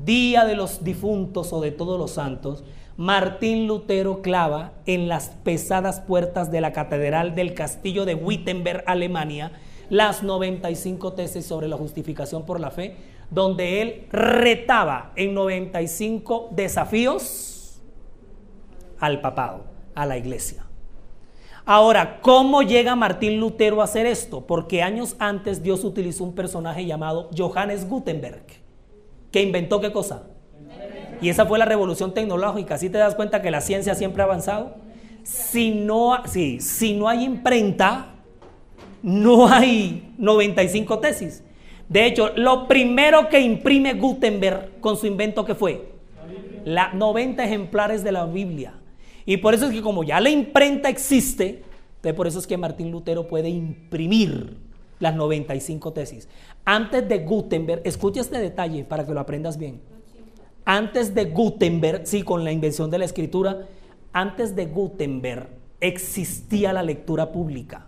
Día 0.04 0.44
de 0.44 0.54
los 0.54 0.84
Difuntos 0.84 1.52
o 1.54 1.62
de 1.62 1.70
Todos 1.70 1.98
los 1.98 2.10
Santos, 2.10 2.62
Martín 2.98 3.68
Lutero 3.68 4.22
clava 4.22 4.72
en 4.84 5.08
las 5.08 5.28
pesadas 5.44 6.00
puertas 6.00 6.50
de 6.50 6.60
la 6.60 6.72
Catedral 6.72 7.34
del 7.34 7.54
Castillo 7.54 8.04
de 8.04 8.16
Wittenberg, 8.16 8.82
Alemania, 8.86 9.52
las 9.90 10.22
95 10.22 11.12
tesis 11.14 11.46
sobre 11.46 11.68
la 11.68 11.76
justificación 11.76 12.44
por 12.44 12.60
la 12.60 12.70
fe, 12.70 12.96
donde 13.30 13.82
él 13.82 14.06
retaba 14.10 15.12
en 15.16 15.34
95 15.34 16.48
desafíos 16.52 17.80
al 18.98 19.20
papado, 19.20 19.64
a 19.94 20.06
la 20.06 20.16
iglesia. 20.16 20.64
Ahora, 21.64 22.20
¿cómo 22.22 22.62
llega 22.62 22.96
Martín 22.96 23.38
Lutero 23.38 23.82
a 23.82 23.84
hacer 23.84 24.06
esto? 24.06 24.46
Porque 24.46 24.82
años 24.82 25.16
antes 25.18 25.62
Dios 25.62 25.84
utilizó 25.84 26.24
un 26.24 26.34
personaje 26.34 26.86
llamado 26.86 27.28
Johannes 27.36 27.86
Gutenberg, 27.86 28.44
que 29.30 29.42
inventó 29.42 29.78
qué 29.80 29.92
cosa? 29.92 30.22
Y 31.20 31.28
esa 31.28 31.46
fue 31.46 31.58
la 31.58 31.64
revolución 31.64 32.14
tecnológica. 32.14 32.78
¿Sí 32.78 32.88
te 32.88 32.98
das 32.98 33.14
cuenta 33.14 33.42
que 33.42 33.50
la 33.50 33.60
ciencia 33.60 33.94
siempre 33.94 34.22
ha 34.22 34.24
avanzado? 34.24 34.76
Si 35.24 35.74
no, 35.74 36.22
sí, 36.26 36.60
si 36.60 36.94
no 36.94 37.08
hay 37.08 37.24
imprenta, 37.24 38.14
no 39.02 39.48
hay 39.48 40.12
95 40.18 40.98
tesis. 40.98 41.42
De 41.88 42.06
hecho, 42.06 42.30
lo 42.36 42.68
primero 42.68 43.28
que 43.28 43.40
imprime 43.40 43.94
Gutenberg 43.94 44.80
con 44.80 44.96
su 44.96 45.06
invento 45.06 45.44
que 45.44 45.54
fue 45.54 45.92
la 46.64 46.92
90 46.92 47.44
ejemplares 47.44 48.04
de 48.04 48.12
la 48.12 48.26
Biblia. 48.26 48.74
Y 49.24 49.38
por 49.38 49.54
eso 49.54 49.66
es 49.66 49.72
que 49.72 49.82
como 49.82 50.04
ya 50.04 50.20
la 50.20 50.30
imprenta 50.30 50.88
existe, 50.88 51.62
por 52.14 52.26
eso 52.26 52.38
es 52.38 52.46
que 52.46 52.56
Martín 52.56 52.90
Lutero 52.90 53.26
puede 53.28 53.48
imprimir 53.48 54.56
las 55.00 55.14
95 55.14 55.92
tesis. 55.92 56.28
Antes 56.64 57.08
de 57.08 57.18
Gutenberg, 57.18 57.82
escucha 57.84 58.20
este 58.20 58.38
detalle 58.38 58.84
para 58.84 59.06
que 59.06 59.12
lo 59.12 59.20
aprendas 59.20 59.58
bien. 59.58 59.80
Antes 60.64 61.14
de 61.14 61.26
Gutenberg, 61.26 62.06
sí, 62.06 62.22
con 62.22 62.44
la 62.44 62.52
invención 62.52 62.90
de 62.90 62.98
la 62.98 63.04
escritura, 63.04 63.66
antes 64.12 64.54
de 64.54 64.66
Gutenberg 64.66 65.48
existía 65.80 66.72
la 66.72 66.82
lectura 66.82 67.32
pública. 67.32 67.87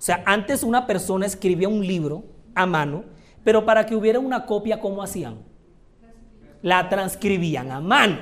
O 0.00 0.02
sea, 0.02 0.22
antes 0.24 0.62
una 0.62 0.86
persona 0.86 1.26
escribía 1.26 1.68
un 1.68 1.86
libro 1.86 2.24
a 2.54 2.64
mano, 2.64 3.04
pero 3.44 3.66
para 3.66 3.84
que 3.84 3.94
hubiera 3.94 4.18
una 4.18 4.46
copia, 4.46 4.80
¿cómo 4.80 5.02
hacían? 5.02 5.40
La 6.62 6.88
transcribían 6.88 7.70
a 7.70 7.82
mano. 7.82 8.16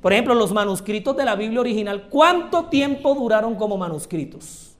Por 0.00 0.12
ejemplo, 0.12 0.34
los 0.34 0.50
manuscritos 0.50 1.16
de 1.16 1.24
la 1.24 1.36
Biblia 1.36 1.60
original, 1.60 2.08
¿cuánto 2.08 2.64
tiempo 2.64 3.14
duraron 3.14 3.54
como 3.54 3.76
manuscritos? 3.76 4.76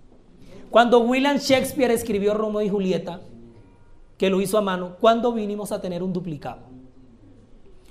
Cuando 0.68 0.98
William 0.98 1.36
Shakespeare 1.36 1.92
escribió 1.92 2.34
Romeo 2.34 2.62
y 2.62 2.68
Julieta, 2.68 3.20
que 4.18 4.28
lo 4.28 4.40
hizo 4.40 4.58
a 4.58 4.62
mano, 4.62 4.96
¿cuándo 5.00 5.32
vinimos 5.32 5.70
a 5.70 5.80
tener 5.80 6.02
un 6.02 6.12
duplicado? 6.12 6.62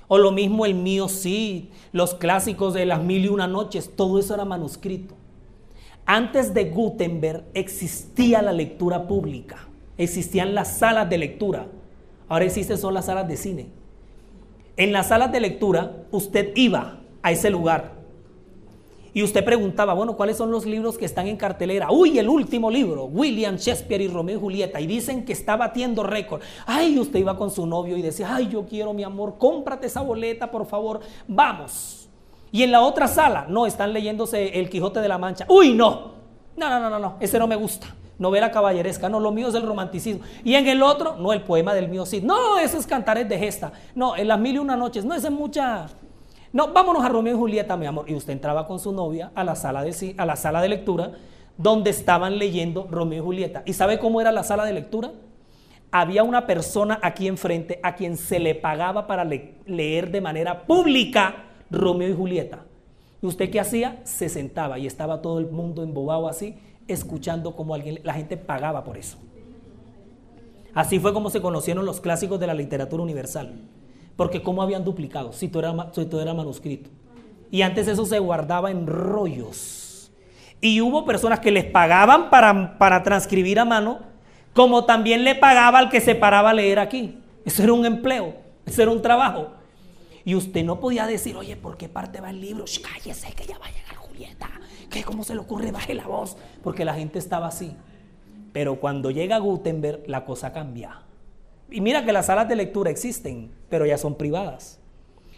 O 0.08 0.18
lo 0.18 0.30
mismo 0.30 0.66
el 0.66 0.74
mío 0.74 1.08
sí, 1.08 1.70
los 1.90 2.14
clásicos 2.14 2.74
de 2.74 2.84
las 2.84 3.02
mil 3.02 3.24
y 3.24 3.28
una 3.28 3.46
noches, 3.46 3.96
todo 3.96 4.18
eso 4.18 4.34
era 4.34 4.44
manuscrito. 4.44 5.14
Antes 6.04 6.52
de 6.52 6.64
Gutenberg 6.64 7.44
existía 7.54 8.42
la 8.42 8.52
lectura 8.52 9.06
pública, 9.06 9.68
existían 9.96 10.54
las 10.54 10.78
salas 10.78 11.08
de 11.08 11.18
lectura. 11.18 11.66
Ahora 12.28 12.44
existen 12.44 12.78
son 12.78 12.94
las 12.94 13.06
salas 13.06 13.28
de 13.28 13.36
cine. 13.36 13.66
En 14.76 14.92
las 14.92 15.08
salas 15.08 15.30
de 15.30 15.40
lectura 15.40 16.04
usted 16.10 16.52
iba 16.56 17.00
a 17.22 17.30
ese 17.30 17.50
lugar. 17.50 18.02
Y 19.14 19.22
usted 19.22 19.44
preguntaba, 19.44 19.92
bueno, 19.92 20.16
¿cuáles 20.16 20.38
son 20.38 20.50
los 20.50 20.64
libros 20.64 20.96
que 20.96 21.04
están 21.04 21.26
en 21.28 21.36
cartelera? 21.36 21.90
Uy, 21.90 22.18
el 22.18 22.30
último 22.30 22.70
libro, 22.70 23.04
William 23.04 23.56
Shakespeare 23.56 24.00
y 24.00 24.08
Romeo 24.08 24.38
y 24.38 24.40
Julieta. 24.40 24.80
Y 24.80 24.86
dicen 24.86 25.26
que 25.26 25.34
está 25.34 25.56
batiendo 25.56 26.02
récord. 26.02 26.40
Ay, 26.64 26.98
usted 26.98 27.18
iba 27.18 27.36
con 27.36 27.50
su 27.50 27.66
novio 27.66 27.98
y 27.98 28.02
decía, 28.02 28.34
ay, 28.34 28.48
yo 28.48 28.64
quiero 28.64 28.94
mi 28.94 29.02
amor, 29.02 29.36
cómprate 29.36 29.86
esa 29.86 30.00
boleta, 30.00 30.50
por 30.50 30.64
favor, 30.66 31.00
vamos. 31.28 32.01
Y 32.52 32.62
en 32.62 32.70
la 32.70 32.82
otra 32.82 33.08
sala, 33.08 33.46
no, 33.48 33.66
están 33.66 33.92
leyéndose 33.92 34.60
El 34.60 34.70
Quijote 34.70 35.00
de 35.00 35.08
la 35.08 35.18
Mancha. 35.18 35.46
Uy, 35.48 35.74
no. 35.74 36.12
No, 36.56 36.68
no, 36.68 36.78
no, 36.78 36.90
no, 36.90 36.98
no, 36.98 37.16
ese 37.18 37.38
no 37.38 37.46
me 37.46 37.56
gusta. 37.56 37.88
Novela 38.18 38.52
caballeresca, 38.52 39.08
no, 39.08 39.18
lo 39.18 39.32
mío 39.32 39.48
es 39.48 39.54
el 39.54 39.62
romanticismo. 39.62 40.22
Y 40.44 40.54
en 40.54 40.68
el 40.68 40.82
otro, 40.82 41.16
no, 41.18 41.32
el 41.32 41.42
poema 41.42 41.74
del 41.74 41.88
mío 41.88 42.06
Cid. 42.06 42.22
No, 42.22 42.58
eso 42.58 42.78
es 42.78 42.86
cantares 42.86 43.28
de 43.28 43.38
gesta. 43.38 43.72
No, 43.94 44.14
en 44.14 44.28
las 44.28 44.38
mil 44.38 44.54
y 44.54 44.58
una 44.58 44.76
noches, 44.76 45.04
no, 45.04 45.14
ese 45.14 45.28
es 45.28 45.32
mucha 45.32 45.88
no, 46.52 46.68
vámonos 46.68 47.02
a 47.02 47.08
Romeo 47.08 47.34
y 47.34 47.38
Julieta, 47.38 47.78
mi 47.78 47.86
amor. 47.86 48.10
Y 48.10 48.14
usted 48.14 48.34
entraba 48.34 48.66
con 48.66 48.78
su 48.78 48.92
novia 48.92 49.32
a 49.34 49.42
la 49.42 49.54
sala 49.54 49.82
de, 49.82 50.14
a 50.18 50.26
la 50.26 50.36
sala 50.36 50.60
de 50.60 50.68
lectura 50.68 51.12
donde 51.56 51.90
estaban 51.90 52.38
leyendo 52.38 52.86
Romeo 52.90 53.22
y 53.22 53.24
Julieta. 53.24 53.62
¿Y 53.64 53.72
sabe 53.72 53.98
cómo 53.98 54.20
era 54.20 54.32
la 54.32 54.42
sala 54.42 54.66
de 54.66 54.74
lectura? 54.74 55.12
Había 55.90 56.22
una 56.22 56.46
persona 56.46 56.98
aquí 57.02 57.26
enfrente 57.26 57.80
a 57.82 57.94
quien 57.94 58.18
se 58.18 58.38
le 58.38 58.54
pagaba 58.54 59.06
para 59.06 59.24
leer 59.24 60.10
de 60.10 60.20
manera 60.20 60.66
pública 60.66 61.51
Romeo 61.72 62.10
y 62.10 62.14
Julieta. 62.14 62.64
¿Y 63.20 63.26
usted 63.26 63.50
qué 63.50 63.60
hacía? 63.60 64.00
Se 64.04 64.28
sentaba 64.28 64.78
y 64.78 64.86
estaba 64.86 65.22
todo 65.22 65.38
el 65.38 65.50
mundo 65.50 65.82
embobado 65.82 66.28
así, 66.28 66.56
escuchando 66.86 67.56
cómo 67.56 67.74
alguien, 67.74 68.00
la 68.04 68.14
gente 68.14 68.36
pagaba 68.36 68.84
por 68.84 68.98
eso. 68.98 69.16
Así 70.74 70.98
fue 70.98 71.12
como 71.12 71.30
se 71.30 71.40
conocieron 71.40 71.84
los 71.84 72.00
clásicos 72.00 72.38
de 72.38 72.46
la 72.46 72.54
literatura 72.54 73.02
universal. 73.02 73.60
Porque 74.16 74.42
¿cómo 74.42 74.62
habían 74.62 74.84
duplicado 74.84 75.32
si 75.32 75.48
todo, 75.48 75.62
era, 75.62 75.90
todo 75.90 76.20
era 76.20 76.34
manuscrito? 76.34 76.90
Y 77.50 77.62
antes 77.62 77.88
eso 77.88 78.04
se 78.06 78.18
guardaba 78.18 78.70
en 78.70 78.86
rollos. 78.86 80.12
Y 80.60 80.80
hubo 80.80 81.04
personas 81.04 81.40
que 81.40 81.50
les 81.50 81.64
pagaban 81.64 82.30
para, 82.30 82.78
para 82.78 83.02
transcribir 83.02 83.58
a 83.58 83.64
mano, 83.64 84.00
como 84.54 84.84
también 84.84 85.24
le 85.24 85.34
pagaba 85.34 85.78
al 85.78 85.88
que 85.88 86.00
se 86.00 86.14
paraba 86.14 86.50
a 86.50 86.54
leer 86.54 86.78
aquí. 86.78 87.18
Eso 87.44 87.62
era 87.62 87.72
un 87.72 87.84
empleo, 87.84 88.34
eso 88.64 88.82
era 88.82 88.90
un 88.90 89.02
trabajo. 89.02 89.61
Y 90.24 90.34
usted 90.34 90.64
no 90.64 90.80
podía 90.80 91.06
decir, 91.06 91.36
oye, 91.36 91.56
¿por 91.56 91.76
qué 91.76 91.88
parte 91.88 92.20
va 92.20 92.30
el 92.30 92.40
libro? 92.40 92.64
cállese, 92.82 93.32
que 93.32 93.46
ya 93.46 93.58
va 93.58 93.66
a 93.66 93.70
llegar 93.70 93.96
Julieta. 93.96 94.50
¿Qué, 94.90 95.02
¿Cómo 95.02 95.24
se 95.24 95.34
le 95.34 95.40
ocurre? 95.40 95.70
Baje 95.72 95.94
la 95.94 96.06
voz. 96.06 96.36
Porque 96.62 96.84
la 96.84 96.94
gente 96.94 97.18
estaba 97.18 97.48
así. 97.48 97.74
Pero 98.52 98.78
cuando 98.80 99.10
llega 99.10 99.38
Gutenberg, 99.38 100.02
la 100.06 100.24
cosa 100.24 100.52
cambia. 100.52 101.02
Y 101.70 101.80
mira 101.80 102.04
que 102.04 102.12
las 102.12 102.26
salas 102.26 102.48
de 102.48 102.56
lectura 102.56 102.90
existen, 102.90 103.50
pero 103.70 103.86
ya 103.86 103.96
son 103.96 104.16
privadas. 104.16 104.78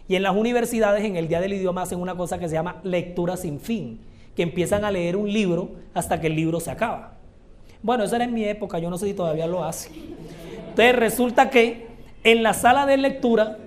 Y 0.08 0.16
en 0.16 0.22
las 0.22 0.34
universidades, 0.34 1.04
en 1.04 1.16
el 1.16 1.28
Día 1.28 1.40
del 1.40 1.54
Idioma, 1.54 1.82
hacen 1.82 2.00
una 2.00 2.16
cosa 2.16 2.38
que 2.38 2.48
se 2.48 2.54
llama 2.54 2.80
lectura 2.82 3.36
sin 3.36 3.60
fin, 3.60 4.00
que 4.34 4.42
empiezan 4.42 4.84
a 4.84 4.90
leer 4.90 5.16
un 5.16 5.32
libro 5.32 5.70
hasta 5.94 6.20
que 6.20 6.26
el 6.26 6.34
libro 6.34 6.60
se 6.60 6.70
acaba. 6.70 7.14
Bueno, 7.82 8.04
eso 8.04 8.16
era 8.16 8.24
en 8.24 8.34
mi 8.34 8.44
época, 8.44 8.78
yo 8.78 8.90
no 8.90 8.98
sé 8.98 9.06
si 9.06 9.14
todavía 9.14 9.46
lo 9.46 9.64
hace. 9.64 9.90
Entonces 10.70 10.96
resulta 10.96 11.50
que 11.50 11.86
en 12.24 12.42
la 12.42 12.52
sala 12.52 12.86
de 12.86 12.96
lectura, 12.96 13.58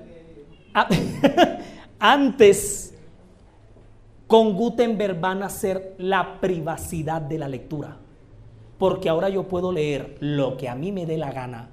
antes 2.00 2.96
con 4.28 4.54
Gutenberg 4.54 5.20
van 5.20 5.44
a 5.44 5.50
ser 5.50 5.96
la 5.98 6.40
privacidad 6.40 7.22
de 7.22 7.40
la 7.40 7.48
lectura. 7.48 7.98
Porque 8.78 9.10
ahora 9.10 9.30
yo 9.30 9.48
puedo 9.48 9.72
leer 9.72 10.18
lo 10.20 10.58
que 10.58 10.70
a 10.70 10.76
mí 10.76 10.92
me 10.92 11.06
dé 11.06 11.18
la 11.18 11.32
gana 11.32 11.70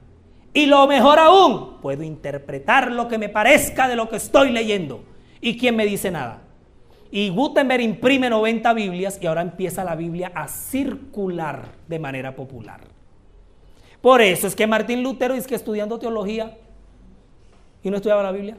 y 0.57 0.67
lo 0.67 0.87
mejor 0.87 1.19
aún, 1.19 1.81
puedo 1.83 2.05
interpretar 2.05 2.93
lo 2.93 3.09
que 3.09 3.19
me 3.19 3.29
parezca 3.29 3.89
de 3.89 3.97
lo 3.97 4.09
que 4.09 4.17
estoy 4.17 4.51
leyendo. 4.51 5.03
¿Y 5.41 5.59
quién 5.59 5.75
me 5.75 5.85
dice 5.85 6.13
nada? 6.13 6.43
Y 7.11 7.29
Gutenberg 7.31 7.83
imprime 7.83 8.31
90 8.31 8.73
Biblias 8.73 9.19
y 9.21 9.27
ahora 9.27 9.43
empieza 9.43 9.83
la 9.83 9.97
Biblia 9.97 10.31
a 10.33 10.47
circular 10.47 11.73
de 11.89 11.99
manera 11.99 12.37
popular. 12.37 12.83
Por 14.01 14.23
eso 14.23 14.47
es 14.47 14.55
que 14.55 14.69
Martín 14.69 15.03
Lutero 15.03 15.35
dice 15.35 15.49
que 15.49 15.57
estudiando 15.57 15.99
teología 15.99 16.57
y 17.83 17.91
no 17.91 17.97
estudiaba 17.97 18.23
la 18.23 18.31
Biblia. 18.31 18.57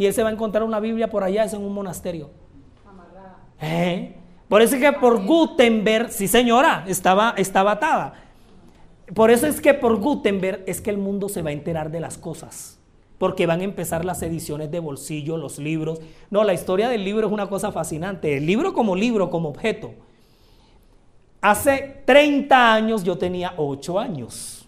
Y 0.00 0.06
él 0.06 0.14
se 0.14 0.22
va 0.22 0.30
a 0.30 0.32
encontrar 0.32 0.64
una 0.64 0.80
Biblia 0.80 1.10
por 1.10 1.22
allá, 1.22 1.44
es 1.44 1.52
en 1.52 1.60
un 1.60 1.74
monasterio. 1.74 2.30
¿Eh? 3.60 4.14
Por 4.48 4.62
eso 4.62 4.76
es 4.76 4.80
que 4.80 4.94
por 4.94 5.26
Gutenberg, 5.26 6.10
sí 6.10 6.26
señora, 6.26 6.86
estaba, 6.88 7.34
estaba 7.36 7.72
atada. 7.72 8.14
Por 9.14 9.30
eso 9.30 9.46
es 9.46 9.60
que 9.60 9.74
por 9.74 10.00
Gutenberg 10.00 10.64
es 10.66 10.80
que 10.80 10.88
el 10.88 10.96
mundo 10.96 11.28
se 11.28 11.42
va 11.42 11.50
a 11.50 11.52
enterar 11.52 11.90
de 11.90 12.00
las 12.00 12.16
cosas. 12.16 12.78
Porque 13.18 13.44
van 13.44 13.60
a 13.60 13.64
empezar 13.64 14.06
las 14.06 14.22
ediciones 14.22 14.70
de 14.70 14.78
bolsillo, 14.78 15.36
los 15.36 15.58
libros. 15.58 16.00
No, 16.30 16.44
la 16.44 16.54
historia 16.54 16.88
del 16.88 17.04
libro 17.04 17.26
es 17.26 17.32
una 17.34 17.50
cosa 17.50 17.70
fascinante. 17.70 18.38
El 18.38 18.46
libro 18.46 18.72
como 18.72 18.96
libro, 18.96 19.28
como 19.28 19.50
objeto. 19.50 19.92
Hace 21.42 22.02
30 22.06 22.72
años 22.72 23.04
yo 23.04 23.18
tenía 23.18 23.52
8 23.58 23.98
años. 23.98 24.59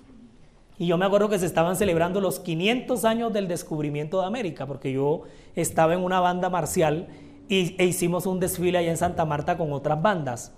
Y 0.79 0.87
yo 0.87 0.99
me 0.99 1.05
acuerdo 1.05 1.29
que 1.29 1.39
se 1.39 1.47
estaban 1.47 1.77
celebrando 1.77 2.21
los 2.21 2.41
500 2.41 3.05
años 3.05 3.33
del 3.33 3.49
descubrimiento 3.49 4.21
de 4.21 4.27
América, 4.27 4.67
porque 4.67 4.93
yo 4.93 5.23
estaba 5.55 5.95
en 5.95 6.01
una 6.01 6.21
banda 6.21 6.51
marcial 6.51 7.09
y, 7.49 7.75
e 7.79 7.85
hicimos 7.85 8.27
un 8.27 8.41
desfile 8.41 8.79
allá 8.79 8.91
en 8.91 8.97
Santa 8.97 9.25
Marta 9.25 9.57
con 9.57 9.73
otras 9.73 10.01
bandas. 10.01 10.53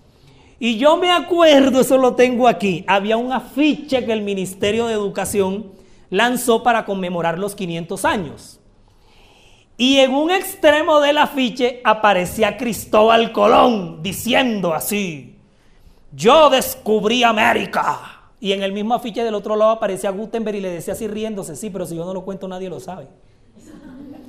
Y 0.60 0.78
yo 0.78 0.96
me 0.96 1.10
acuerdo, 1.10 1.80
eso 1.80 1.98
lo 1.98 2.14
tengo 2.14 2.46
aquí, 2.46 2.84
había 2.86 3.16
un 3.16 3.32
afiche 3.32 4.04
que 4.04 4.12
el 4.12 4.22
Ministerio 4.22 4.86
de 4.86 4.94
Educación 4.94 5.72
lanzó 6.10 6.62
para 6.62 6.84
conmemorar 6.84 7.38
los 7.38 7.54
500 7.54 8.04
años. 8.04 8.60
Y 9.76 9.98
en 9.98 10.14
un 10.14 10.30
extremo 10.30 11.00
del 11.00 11.18
afiche 11.18 11.80
aparecía 11.82 12.56
Cristóbal 12.56 13.32
Colón 13.32 14.02
diciendo 14.02 14.72
así, 14.72 15.36
yo 16.12 16.48
descubrí 16.48 17.24
América. 17.24 18.13
Y 18.44 18.52
en 18.52 18.62
el 18.62 18.74
mismo 18.74 18.92
afiche 18.92 19.24
del 19.24 19.32
otro 19.32 19.56
lado 19.56 19.70
aparecía 19.70 20.10
Gutenberg 20.10 20.58
y 20.58 20.60
le 20.60 20.68
decía 20.68 20.92
así 20.92 21.08
riéndose, 21.08 21.56
sí, 21.56 21.70
pero 21.70 21.86
si 21.86 21.96
yo 21.96 22.04
no 22.04 22.12
lo 22.12 22.26
cuento 22.26 22.46
nadie 22.46 22.68
lo 22.68 22.78
sabe. 22.78 23.08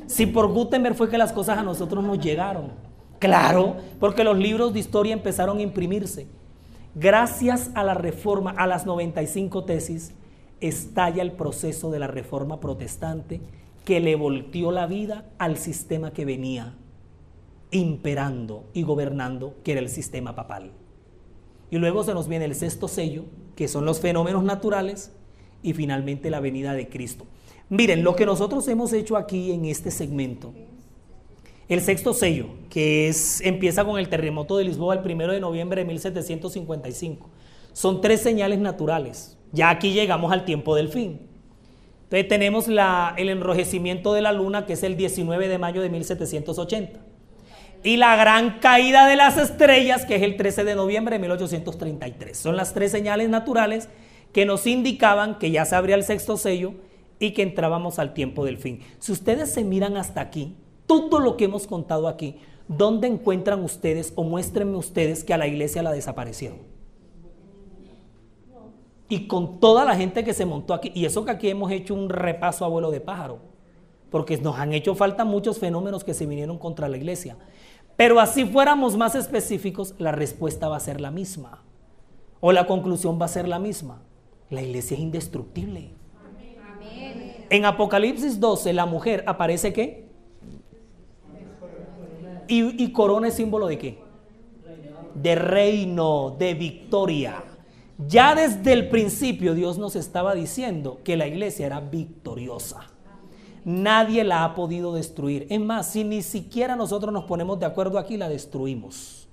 Si 0.07 0.26
por 0.26 0.47
Gutenberg 0.53 0.95
fue 0.95 1.09
que 1.09 1.18
las 1.18 1.34
cosas 1.34 1.57
a 1.57 1.63
nosotros 1.63 2.01
nos 2.01 2.18
llegaron. 2.20 2.72
Claro, 3.20 3.76
porque 3.99 4.24
los 4.24 4.38
libros 4.38 4.72
de 4.72 4.80
historia 4.80 5.11
empezaron 5.11 5.57
a 5.57 5.63
imprimirse. 5.63 6.28
Gracias 6.95 7.72
a 7.74 7.84
la 7.84 7.93
reforma, 7.93 8.51
a 8.51 8.68
las 8.68 8.86
95 8.86 9.66
tesis, 9.66 10.13
estalla 10.61 11.22
el 11.22 11.34
proceso 11.34 11.91
de 11.91 11.99
la 11.99 12.07
reforma 12.07 12.61
protestante 12.61 13.41
que 13.84 13.99
le 13.99 14.16
volteó 14.16 14.72
la 14.72 14.88
vida 14.88 15.26
al 15.39 15.57
sistema 15.57 16.11
que 16.11 16.24
venía 16.24 16.74
imperando 17.72 18.63
y 18.74 18.84
gobernando, 18.84 19.55
que 19.66 19.74
era 19.74 19.82
el 19.82 19.89
sistema 19.89 20.36
papal. 20.36 20.72
Y 21.70 21.80
luego 21.80 22.05
se 22.05 22.13
nos 22.13 22.30
viene 22.30 22.45
el 22.45 22.55
sexto 22.55 22.88
sello, 22.88 23.26
que 23.56 23.68
son 23.68 23.86
los 23.86 23.99
fenómenos 23.99 24.43
naturales, 24.43 25.12
y 25.64 25.74
finalmente 25.74 26.30
la 26.30 26.39
venida 26.39 26.74
de 26.74 26.88
Cristo. 26.88 27.26
Miren, 27.70 28.03
lo 28.03 28.16
que 28.16 28.28
nosotros 28.28 28.68
hemos 28.68 28.93
hecho 28.93 29.18
aquí 29.18 29.51
en 29.51 29.66
este 29.66 29.89
segmento, 29.89 30.53
el 31.68 31.82
sexto 31.82 32.14
sello, 32.14 32.45
que 32.70 33.08
es, 33.08 33.41
empieza 33.41 33.84
con 33.84 33.97
el 33.97 34.08
terremoto 34.08 34.58
de 34.58 34.66
Lisboa 34.66 34.93
el 34.93 35.01
primero 35.01 35.34
de 35.34 35.39
noviembre 35.39 35.82
de 35.82 35.88
1755, 35.88 37.28
son 37.74 38.01
tres 38.01 38.22
señales 38.22 38.60
naturales. 38.60 39.38
Ya 39.51 39.72
aquí 39.72 39.91
llegamos 39.91 40.32
al 40.32 40.45
tiempo 40.45 40.76
del 40.76 40.89
fin. 40.89 41.22
Entonces 42.03 42.28
tenemos 42.28 42.68
la, 42.68 43.16
el 43.18 43.30
enrojecimiento 43.30 44.14
de 44.14 44.22
la 44.22 44.32
luna, 44.32 44.68
que 44.68 44.74
es 44.74 44.84
el 44.84 44.95
19 44.95 45.47
de 45.47 45.58
mayo 45.58 45.82
de 45.82 45.89
1780 45.89 47.05
y 47.86 47.98
la 47.98 48.16
gran 48.16 48.58
caída 48.60 49.06
de 49.06 49.16
las 49.16 49.38
estrellas, 49.38 50.06
que 50.06 50.16
es 50.16 50.24
el 50.24 50.38
13 50.38 50.64
de 50.64 50.74
noviembre 50.74 51.16
de 51.16 51.20
1833. 51.20 52.36
Son 52.36 52.58
las 52.58 52.74
tres 52.74 52.92
señales 52.92 53.30
naturales 53.30 53.90
que 54.34 54.48
nos 54.48 54.66
indicaban 54.66 55.38
que 55.38 55.52
ya 55.52 55.66
se 55.66 55.76
abría 55.76 55.94
el 55.94 56.04
sexto 56.04 56.36
sello 56.36 56.74
y 57.20 57.32
que 57.32 57.44
entrábamos 57.44 58.00
al 58.00 58.16
tiempo 58.16 58.44
del 58.44 58.58
fin. 58.58 58.80
Si 58.98 59.12
ustedes 59.12 59.54
se 59.54 59.64
miran 59.64 59.98
hasta 59.98 60.20
aquí, 60.20 60.56
todo 60.88 61.20
lo 61.20 61.38
que 61.38 61.46
hemos 61.46 61.68
contado 61.68 62.08
aquí, 62.08 62.38
¿dónde 62.68 63.08
encuentran 63.08 63.64
ustedes 63.64 64.14
o 64.16 64.24
muéstrenme 64.24 64.78
ustedes 64.78 65.24
que 65.24 65.36
a 65.36 65.38
la 65.38 65.46
iglesia 65.46 65.84
la 65.84 65.92
desaparecieron? 65.92 66.58
Y 69.10 69.28
con 69.28 69.60
toda 69.60 69.86
la 69.86 69.96
gente 69.96 70.24
que 70.24 70.34
se 70.34 70.48
montó 70.48 70.74
aquí, 70.74 70.92
y 70.96 71.06
eso 71.06 71.24
que 71.24 71.30
aquí 71.30 71.50
hemos 71.50 71.72
hecho 71.72 71.94
un 71.94 72.10
repaso 72.10 72.66
a 72.66 72.68
vuelo 72.68 72.90
de 72.90 73.00
pájaro, 73.00 73.38
porque 74.10 74.38
nos 74.38 74.58
han 74.58 74.74
hecho 74.74 74.96
falta 74.96 75.24
muchos 75.24 75.60
fenómenos 75.60 76.04
que 76.04 76.16
se 76.16 76.26
vinieron 76.26 76.58
contra 76.58 76.90
la 76.90 76.98
iglesia. 76.98 77.38
Pero 77.96 78.20
así 78.20 78.46
fuéramos 78.46 78.98
más 78.98 79.16
específicos, 79.16 79.96
la 79.98 80.12
respuesta 80.12 80.68
va 80.68 80.78
a 80.78 80.82
ser 80.82 81.00
la 81.00 81.12
misma. 81.12 81.64
O 82.41 82.52
la 82.52 82.68
conclusión 82.68 83.20
va 83.20 83.26
a 83.26 83.30
ser 83.30 83.48
la 83.48 83.60
misma. 83.60 84.02
La 84.50 84.62
iglesia 84.62 84.96
es 84.96 85.02
indestructible. 85.02 85.91
En 87.50 87.66
Apocalipsis 87.66 88.39
12, 88.39 88.74
la 88.74 88.86
mujer 88.86 89.24
aparece 89.28 89.72
qué? 89.72 90.06
Y, 92.48 92.84
y 92.84 92.91
corona 92.91 93.30
es 93.30 93.36
símbolo 93.36 93.68
de 93.68 93.78
qué? 93.78 94.00
De 95.14 95.36
reino, 95.36 96.36
de 96.38 96.54
victoria. 96.54 97.43
Ya 98.08 98.36
desde 98.36 98.74
el 98.74 98.89
principio 98.89 99.54
Dios 99.54 99.78
nos 99.78 99.96
estaba 99.96 100.36
diciendo 100.36 101.00
que 101.04 101.16
la 101.16 101.28
iglesia 101.28 101.66
era 101.66 101.80
victoriosa 101.80 102.95
nadie 103.66 104.24
la 104.24 104.45
ha 104.45 104.55
podido 104.55 104.93
destruir. 104.93 105.47
Es 105.49 105.59
más, 105.59 105.91
si 105.91 106.03
ni 106.03 106.22
siquiera 106.22 106.76
nosotros 106.76 107.11
nos 107.11 107.26
ponemos 107.26 107.59
de 107.59 107.66
acuerdo 107.66 107.99
aquí, 107.99 108.16
la 108.16 108.30
destruimos. 108.30 109.28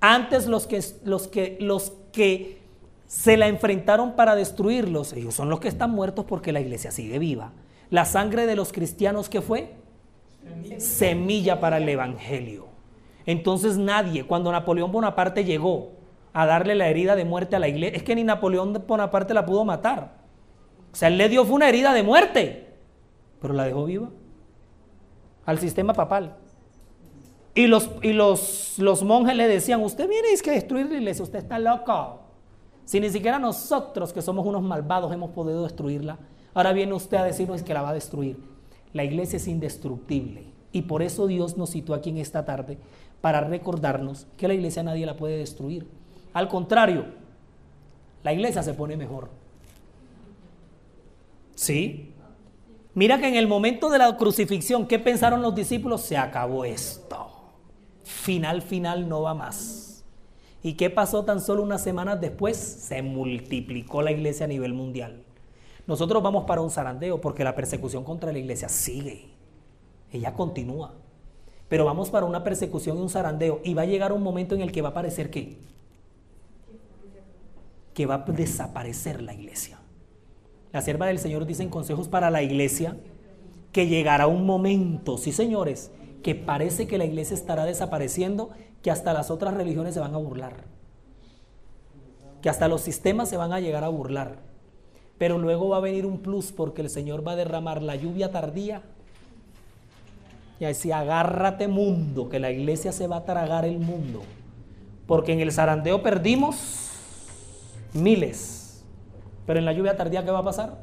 Antes 0.00 0.46
los 0.46 0.66
que, 0.66 0.84
los 1.04 1.28
que, 1.28 1.56
los 1.60 1.92
que 2.12 2.58
se 3.06 3.36
la 3.36 3.46
enfrentaron 3.46 4.14
para 4.14 4.34
destruirlos, 4.34 5.12
ellos 5.14 5.34
son 5.34 5.48
los 5.48 5.60
que 5.60 5.68
están 5.68 5.92
muertos 5.92 6.26
porque 6.26 6.52
la 6.52 6.60
iglesia 6.60 6.90
sigue 6.90 7.18
viva. 7.18 7.52
La 7.88 8.04
sangre 8.04 8.46
de 8.46 8.56
los 8.56 8.72
cristianos 8.72 9.28
que 9.28 9.40
fue 9.40 9.74
semilla 10.78 11.60
para 11.60 11.78
el 11.78 11.88
evangelio. 11.88 12.66
Entonces 13.24 13.78
nadie, 13.78 14.24
cuando 14.26 14.52
Napoleón 14.52 14.92
Bonaparte 14.92 15.44
llegó 15.44 15.92
a 16.32 16.44
darle 16.44 16.74
la 16.74 16.88
herida 16.88 17.16
de 17.16 17.24
muerte 17.24 17.56
a 17.56 17.58
la 17.60 17.68
iglesia, 17.68 17.96
es 17.96 18.02
que 18.02 18.14
ni 18.14 18.24
Napoleón 18.24 18.84
Bonaparte 18.86 19.32
la 19.32 19.46
pudo 19.46 19.64
matar. 19.64 20.14
O 20.92 20.96
sea, 20.96 21.08
él 21.08 21.18
le 21.18 21.28
dio 21.28 21.44
fue 21.44 21.54
una 21.54 21.68
herida 21.68 21.92
de 21.92 22.02
muerte 22.02 22.65
pero 23.40 23.54
la 23.54 23.64
dejó 23.64 23.84
viva 23.84 24.10
al 25.44 25.58
sistema 25.58 25.94
papal. 25.94 26.36
Y 27.54 27.68
los, 27.68 27.90
y 28.02 28.12
los, 28.12 28.78
los 28.78 29.02
monjes 29.02 29.34
le 29.34 29.48
decían, 29.48 29.82
usted 29.82 30.08
viene 30.08 30.28
es 30.28 30.42
que 30.42 30.50
destruir 30.50 30.86
la 30.86 30.98
iglesia, 30.98 31.22
usted 31.22 31.38
está 31.38 31.58
loco. 31.58 32.20
Si 32.84 33.00
ni 33.00 33.08
siquiera 33.08 33.38
nosotros, 33.38 34.12
que 34.12 34.20
somos 34.20 34.46
unos 34.46 34.62
malvados, 34.62 35.12
hemos 35.12 35.30
podido 35.30 35.62
destruirla, 35.62 36.18
ahora 36.52 36.72
viene 36.72 36.92
usted 36.92 37.16
a 37.16 37.24
decirnos 37.24 37.62
que 37.62 37.72
la 37.72 37.82
va 37.82 37.90
a 37.90 37.94
destruir. 37.94 38.38
La 38.92 39.04
iglesia 39.04 39.38
es 39.38 39.48
indestructible. 39.48 40.44
Y 40.72 40.82
por 40.82 41.02
eso 41.02 41.26
Dios 41.26 41.56
nos 41.56 41.70
citó 41.70 41.94
aquí 41.94 42.10
en 42.10 42.18
esta 42.18 42.44
tarde 42.44 42.78
para 43.22 43.40
recordarnos 43.40 44.26
que 44.36 44.48
la 44.48 44.54
iglesia 44.54 44.82
nadie 44.82 45.06
la 45.06 45.16
puede 45.16 45.38
destruir. 45.38 45.86
Al 46.34 46.48
contrario, 46.48 47.06
la 48.22 48.32
iglesia 48.34 48.62
se 48.62 48.74
pone 48.74 48.96
mejor. 48.96 49.30
¿Sí? 51.54 52.12
Mira 52.96 53.18
que 53.18 53.28
en 53.28 53.34
el 53.34 53.46
momento 53.46 53.90
de 53.90 53.98
la 53.98 54.16
crucifixión, 54.16 54.86
¿qué 54.86 54.98
pensaron 54.98 55.42
los 55.42 55.54
discípulos? 55.54 56.00
Se 56.00 56.16
acabó 56.16 56.64
esto. 56.64 57.28
Final, 58.04 58.62
final, 58.62 59.06
no 59.06 59.20
va 59.20 59.34
más. 59.34 60.02
¿Y 60.62 60.76
qué 60.76 60.88
pasó 60.88 61.22
tan 61.22 61.42
solo 61.42 61.62
unas 61.62 61.82
semanas 61.82 62.22
después? 62.22 62.56
Se 62.56 63.02
multiplicó 63.02 64.00
la 64.00 64.12
iglesia 64.12 64.46
a 64.46 64.48
nivel 64.48 64.72
mundial. 64.72 65.22
Nosotros 65.86 66.22
vamos 66.22 66.44
para 66.44 66.62
un 66.62 66.70
zarandeo 66.70 67.20
porque 67.20 67.44
la 67.44 67.54
persecución 67.54 68.02
contra 68.02 68.32
la 68.32 68.38
iglesia 68.38 68.70
sigue. 68.70 69.28
Ella 70.10 70.32
continúa. 70.32 70.94
Pero 71.68 71.84
vamos 71.84 72.08
para 72.08 72.24
una 72.24 72.44
persecución 72.44 72.96
y 72.96 73.02
un 73.02 73.10
zarandeo. 73.10 73.60
Y 73.62 73.74
va 73.74 73.82
a 73.82 73.86
llegar 73.86 74.10
un 74.10 74.22
momento 74.22 74.54
en 74.54 74.62
el 74.62 74.72
que 74.72 74.80
va 74.80 74.88
a 74.88 74.92
aparecer 74.92 75.28
qué? 75.28 75.58
Que 77.92 78.06
va 78.06 78.14
a 78.14 78.32
desaparecer 78.32 79.20
la 79.20 79.34
iglesia. 79.34 79.80
La 80.76 80.82
sierva 80.82 81.06
del 81.06 81.18
Señor 81.18 81.46
dice 81.46 81.62
en 81.62 81.70
consejos 81.70 82.06
para 82.06 82.28
la 82.28 82.42
iglesia 82.42 82.98
que 83.72 83.86
llegará 83.86 84.26
un 84.26 84.44
momento, 84.44 85.16
sí 85.16 85.32
señores, 85.32 85.90
que 86.22 86.34
parece 86.34 86.86
que 86.86 86.98
la 86.98 87.06
iglesia 87.06 87.32
estará 87.32 87.64
desapareciendo, 87.64 88.50
que 88.82 88.90
hasta 88.90 89.14
las 89.14 89.30
otras 89.30 89.54
religiones 89.54 89.94
se 89.94 90.00
van 90.00 90.14
a 90.14 90.18
burlar, 90.18 90.64
que 92.42 92.50
hasta 92.50 92.68
los 92.68 92.82
sistemas 92.82 93.30
se 93.30 93.38
van 93.38 93.54
a 93.54 93.60
llegar 93.60 93.84
a 93.84 93.88
burlar. 93.88 94.36
Pero 95.16 95.38
luego 95.38 95.70
va 95.70 95.78
a 95.78 95.80
venir 95.80 96.04
un 96.04 96.18
plus 96.18 96.52
porque 96.52 96.82
el 96.82 96.90
Señor 96.90 97.26
va 97.26 97.32
a 97.32 97.36
derramar 97.36 97.80
la 97.80 97.96
lluvia 97.96 98.30
tardía. 98.30 98.82
Y 100.60 100.66
así 100.66 100.92
agárrate 100.92 101.68
mundo, 101.68 102.28
que 102.28 102.38
la 102.38 102.50
iglesia 102.50 102.92
se 102.92 103.06
va 103.06 103.16
a 103.16 103.24
tragar 103.24 103.64
el 103.64 103.78
mundo. 103.78 104.24
Porque 105.06 105.32
en 105.32 105.40
el 105.40 105.52
zarandeo 105.52 106.02
perdimos 106.02 106.90
miles 107.94 108.65
pero 109.46 109.58
en 109.58 109.64
la 109.64 109.72
lluvia 109.72 109.96
tardía, 109.96 110.24
¿qué 110.24 110.30
va 110.30 110.40
a 110.40 110.44
pasar? 110.44 110.78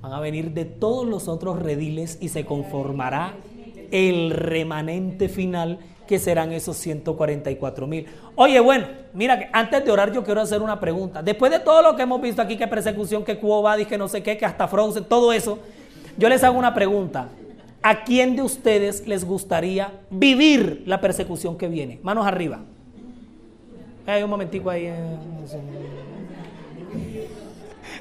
Van 0.00 0.12
a 0.12 0.20
venir 0.20 0.52
de 0.52 0.64
todos 0.64 1.06
los 1.06 1.28
otros 1.28 1.60
rediles 1.60 2.18
y 2.20 2.28
se 2.28 2.44
conformará 2.44 3.34
el 3.92 4.30
remanente 4.30 5.28
final 5.28 5.78
que 6.06 6.18
serán 6.18 6.52
esos 6.52 6.76
144 6.76 7.86
mil. 7.86 8.06
Oye, 8.34 8.58
bueno, 8.60 8.86
mira 9.14 9.38
que 9.38 9.48
antes 9.52 9.84
de 9.84 9.90
orar 9.90 10.12
yo 10.12 10.24
quiero 10.24 10.40
hacer 10.40 10.60
una 10.60 10.80
pregunta. 10.80 11.22
Después 11.22 11.52
de 11.52 11.60
todo 11.60 11.82
lo 11.82 11.94
que 11.94 12.02
hemos 12.02 12.20
visto 12.20 12.42
aquí, 12.42 12.56
que 12.56 12.66
persecución, 12.66 13.24
que 13.24 13.38
Cuo 13.38 13.64
que 13.88 13.96
no 13.96 14.08
sé 14.08 14.22
qué, 14.22 14.36
que 14.36 14.44
hasta 14.44 14.66
Frozen, 14.66 15.04
todo 15.04 15.32
eso, 15.32 15.58
yo 16.18 16.28
les 16.28 16.42
hago 16.42 16.58
una 16.58 16.74
pregunta. 16.74 17.28
¿A 17.82 18.04
quién 18.04 18.36
de 18.36 18.42
ustedes 18.42 19.06
les 19.06 19.24
gustaría 19.24 19.92
vivir 20.10 20.82
la 20.86 21.00
persecución 21.00 21.56
que 21.56 21.68
viene? 21.68 21.98
Manos 22.02 22.26
arriba. 22.26 22.60
Hay 24.06 24.22
un 24.22 24.30
momentico 24.30 24.70
ahí. 24.70 24.86
Eh, 24.86 25.16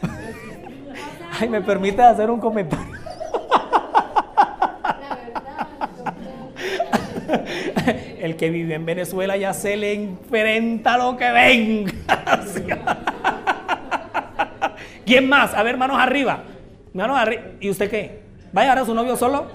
Ay, 1.39 1.49
¿me 1.49 1.61
permite 1.61 2.01
hacer 2.01 2.29
un 2.29 2.39
comentario? 2.39 3.01
El 8.19 8.35
que 8.35 8.49
vive 8.49 8.75
en 8.75 8.85
Venezuela 8.85 9.37
ya 9.37 9.53
se 9.53 9.77
le 9.77 9.93
enfrenta 9.93 10.97
lo 10.97 11.17
que 11.17 11.31
venga. 11.31 11.91
¿Quién 15.05 15.27
más? 15.27 15.53
A 15.53 15.63
ver, 15.63 15.77
manos 15.77 15.99
arriba. 15.99 16.43
Manos 16.93 17.17
arriba. 17.17 17.43
¿Y 17.59 17.69
usted 17.69 17.89
qué? 17.89 18.21
¿Va 18.55 18.61
a 18.61 18.63
llevar 18.65 18.79
a 18.79 18.85
su 18.85 18.93
novio 18.93 19.15
solo? 19.15 19.47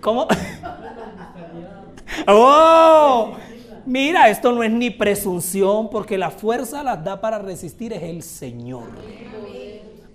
¿Cómo? 0.00 0.28
¡Oh! 2.26 3.36
Mira, 3.86 4.28
esto 4.30 4.52
no 4.52 4.62
es 4.62 4.70
ni 4.70 4.90
presunción, 4.90 5.90
porque 5.90 6.16
la 6.16 6.30
fuerza 6.30 6.82
las 6.82 7.04
da 7.04 7.20
para 7.20 7.38
resistir 7.38 7.92
es 7.92 8.02
el 8.02 8.22
Señor. 8.22 8.84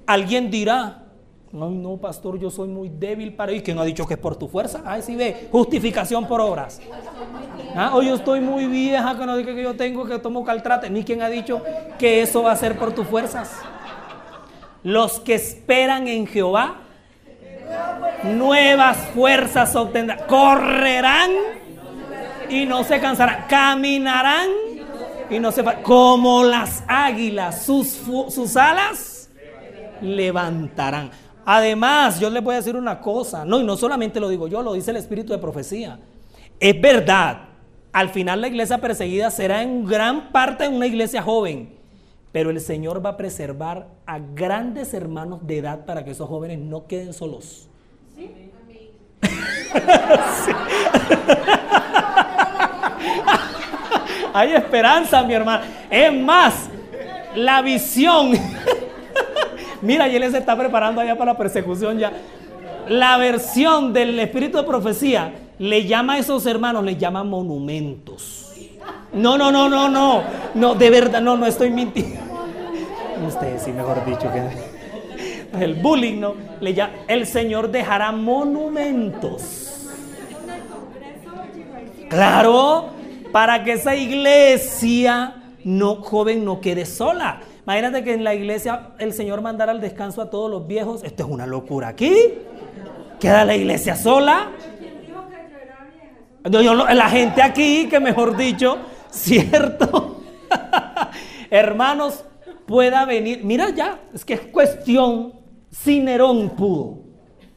Alguien 0.07 0.49
dirá, 0.49 1.03
no, 1.51 1.69
no, 1.69 1.97
pastor, 1.97 2.39
yo 2.39 2.49
soy 2.49 2.67
muy 2.67 2.89
débil 2.89 3.33
para 3.33 3.51
ir. 3.51 3.63
¿Quién 3.63 3.77
ha 3.79 3.83
dicho 3.83 4.05
que 4.05 4.15
es 4.15 4.19
por 4.19 4.35
tu 4.35 4.47
fuerza? 4.47 4.81
Ay, 4.85 5.01
sí 5.01 5.15
ve, 5.15 5.47
justificación 5.51 6.27
por 6.27 6.41
obras. 6.41 6.79
Ah, 7.75 7.91
o 7.95 8.01
yo 8.01 8.15
estoy 8.15 8.39
muy 8.39 8.65
vieja, 8.65 9.17
que 9.17 9.25
no 9.25 9.37
diga 9.37 9.53
que 9.53 9.63
yo 9.63 9.75
tengo 9.75 10.05
que 10.05 10.19
tomo 10.19 10.43
caltrate. 10.43 10.89
Ni 10.89 11.03
quien 11.03 11.21
ha 11.21 11.29
dicho 11.29 11.61
que 11.97 12.21
eso 12.21 12.43
va 12.43 12.51
a 12.51 12.55
ser 12.55 12.77
por 12.77 12.93
tus 12.93 13.07
fuerzas. 13.07 13.51
Los 14.83 15.19
que 15.19 15.35
esperan 15.35 16.07
en 16.07 16.27
Jehová, 16.27 16.81
nuevas 18.23 18.97
fuerzas 19.13 19.75
obtendrán. 19.75 20.19
Correrán 20.27 21.31
y 22.49 22.65
no 22.65 22.83
se 22.83 22.99
cansarán. 22.99 23.45
Caminarán 23.47 24.49
y 25.29 25.39
no 25.39 25.51
se 25.51 25.63
como 25.83 26.43
las 26.43 26.83
águilas, 26.87 27.63
sus, 27.63 28.01
sus 28.29 28.57
alas 28.57 29.29
levantarán. 30.01 31.11
Además, 31.45 32.19
yo 32.19 32.29
les 32.29 32.43
voy 32.43 32.53
a 32.53 32.57
decir 32.57 32.75
una 32.75 32.99
cosa, 32.99 33.45
no, 33.45 33.59
y 33.59 33.63
no 33.63 33.75
solamente 33.75 34.19
lo 34.19 34.29
digo 34.29 34.47
yo, 34.47 34.61
lo 34.61 34.73
dice 34.73 34.91
el 34.91 34.97
espíritu 34.97 35.33
de 35.33 35.39
profecía. 35.39 35.99
Es 36.59 36.79
verdad, 36.79 37.49
al 37.91 38.09
final 38.09 38.41
la 38.41 38.47
iglesia 38.47 38.79
perseguida 38.79 39.31
será 39.31 39.63
en 39.63 39.85
gran 39.85 40.31
parte 40.31 40.67
una 40.67 40.85
iglesia 40.85 41.21
joven, 41.23 41.69
pero 42.31 42.49
el 42.49 42.59
Señor 42.61 43.03
va 43.03 43.11
a 43.11 43.17
preservar 43.17 43.87
a 44.05 44.19
grandes 44.19 44.93
hermanos 44.93 45.45
de 45.47 45.57
edad 45.57 45.85
para 45.85 46.03
que 46.03 46.11
esos 46.11 46.29
jóvenes 46.29 46.59
no 46.59 46.85
queden 46.85 47.13
solos. 47.13 47.67
¿Sí? 48.15 48.31
sí. 50.45 50.51
Hay 54.39 54.53
esperanza, 54.53 55.21
mi 55.23 55.33
hermano. 55.33 55.65
Es 55.89 56.13
más, 56.13 56.69
la 57.35 57.61
visión. 57.61 58.31
Mira, 59.81 60.07
y 60.07 60.15
él 60.15 60.31
se 60.31 60.37
está 60.37 60.55
preparando 60.55 61.01
allá 61.01 61.17
para 61.17 61.33
la 61.33 61.37
persecución 61.37 61.99
ya. 61.99 62.13
La 62.87 63.17
versión 63.17 63.91
del 63.91 64.17
espíritu 64.17 64.57
de 64.57 64.63
profecía 64.63 65.33
le 65.57 65.85
llama 65.85 66.13
a 66.13 66.19
esos 66.19 66.45
hermanos, 66.45 66.85
le 66.85 66.95
llama 66.95 67.25
monumentos. 67.25 68.53
No, 69.11 69.37
no, 69.37 69.51
no, 69.51 69.67
no, 69.67 69.89
no. 69.89 70.23
No, 70.53 70.73
de 70.73 70.89
verdad, 70.89 71.19
no, 71.19 71.35
no 71.35 71.45
estoy 71.45 71.69
mintiendo. 71.69 72.21
Ustedes 73.27 73.63
sí, 73.63 73.73
mejor 73.73 74.05
dicho 74.05 74.31
que 74.31 75.59
el 75.65 75.73
bullying, 75.75 76.21
¿no? 76.21 76.35
Le 76.61 76.73
el 77.09 77.27
Señor 77.27 77.69
dejará 77.71 78.13
monumentos. 78.13 79.65
Claro, 82.09 82.89
para 83.31 83.63
que 83.63 83.73
esa 83.73 83.95
iglesia 83.95 85.35
no 85.63 85.95
joven 85.95 86.45
no 86.45 86.61
quede 86.61 86.85
sola. 86.85 87.41
Imagínate 87.63 88.03
que 88.03 88.13
en 88.13 88.23
la 88.23 88.33
iglesia 88.33 88.91
el 88.97 89.13
Señor 89.13 89.41
mandara 89.41 89.71
al 89.71 89.81
descanso 89.81 90.21
a 90.21 90.29
todos 90.29 90.49
los 90.49 90.67
viejos. 90.67 91.03
Esto 91.03 91.23
es 91.23 91.29
una 91.29 91.45
locura 91.45 91.89
aquí. 91.89 92.15
Queda 93.19 93.45
la 93.45 93.55
iglesia 93.55 93.95
sola. 93.95 94.51
la 96.43 97.09
gente 97.09 97.41
aquí, 97.41 97.87
que 97.89 97.99
mejor 97.99 98.37
dicho, 98.37 98.77
cierto. 99.11 100.21
Hermanos, 101.49 102.23
pueda 102.65 103.05
venir. 103.05 103.41
Mira 103.43 103.69
ya, 103.69 103.99
es 104.13 104.25
que 104.25 104.33
es 104.35 104.41
cuestión. 104.41 105.33
Si 105.71 105.99
Nerón 105.99 106.49
pudo 106.51 107.08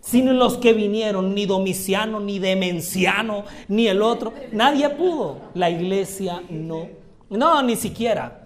sino 0.02 0.32
los 0.32 0.58
que 0.58 0.74
vinieron, 0.74 1.34
ni 1.34 1.46
Domiciano, 1.46 2.20
ni 2.20 2.38
Demenciano, 2.38 3.44
ni 3.68 3.86
el 3.86 4.02
otro. 4.02 4.34
Nadie 4.50 4.90
pudo. 4.90 5.38
La 5.54 5.70
iglesia 5.70 6.42
no. 6.50 6.88
No, 7.30 7.62
ni 7.62 7.76
siquiera. 7.76 8.40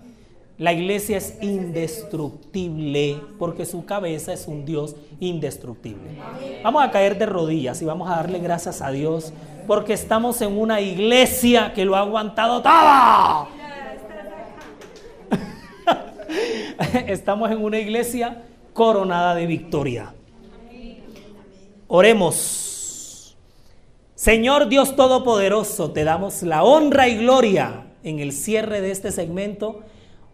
La 0.59 0.73
iglesia 0.73 1.19
es 1.19 1.39
indestructible 1.43 3.21
porque 3.39 3.67
su 3.67 3.85
cabeza 3.85 4.33
es 4.33 4.47
un 4.47 4.65
Dios 4.65 4.97
indestructible. 5.19 6.19
Vamos 6.63 6.83
a 6.85 6.91
caer 6.91 7.19
de 7.19 7.27
rodillas 7.27 7.83
y 7.83 7.85
vamos 7.85 8.09
a 8.09 8.17
darle 8.17 8.39
gracias 8.39 8.81
a 8.81 8.91
Dios 8.91 9.33
porque 9.67 9.93
estamos 9.93 10.41
en 10.43 10.59
una 10.59 10.81
iglesia 10.81 11.73
que 11.75 11.85
lo 11.85 11.97
ha 11.97 12.01
aguantado 12.01 12.63
todo. 12.63 13.49
estamos 17.07 17.51
en 17.51 17.63
una 17.63 17.79
iglesia 17.79 18.43
coronada 18.73 19.35
de 19.35 19.47
victoria. 19.47 20.16
Oremos. 21.89 23.37
Señor 24.16 24.68
Dios 24.68 24.97
Todopoderoso, 24.97 25.93
te 25.93 26.03
damos 26.03 26.43
la 26.43 26.64
honra 26.64 27.07
y 27.07 27.18
gloria 27.18 27.87
en 28.03 28.18
el 28.18 28.32
cierre 28.32 28.80
de 28.80 28.91
este 28.91 29.12
segmento 29.12 29.82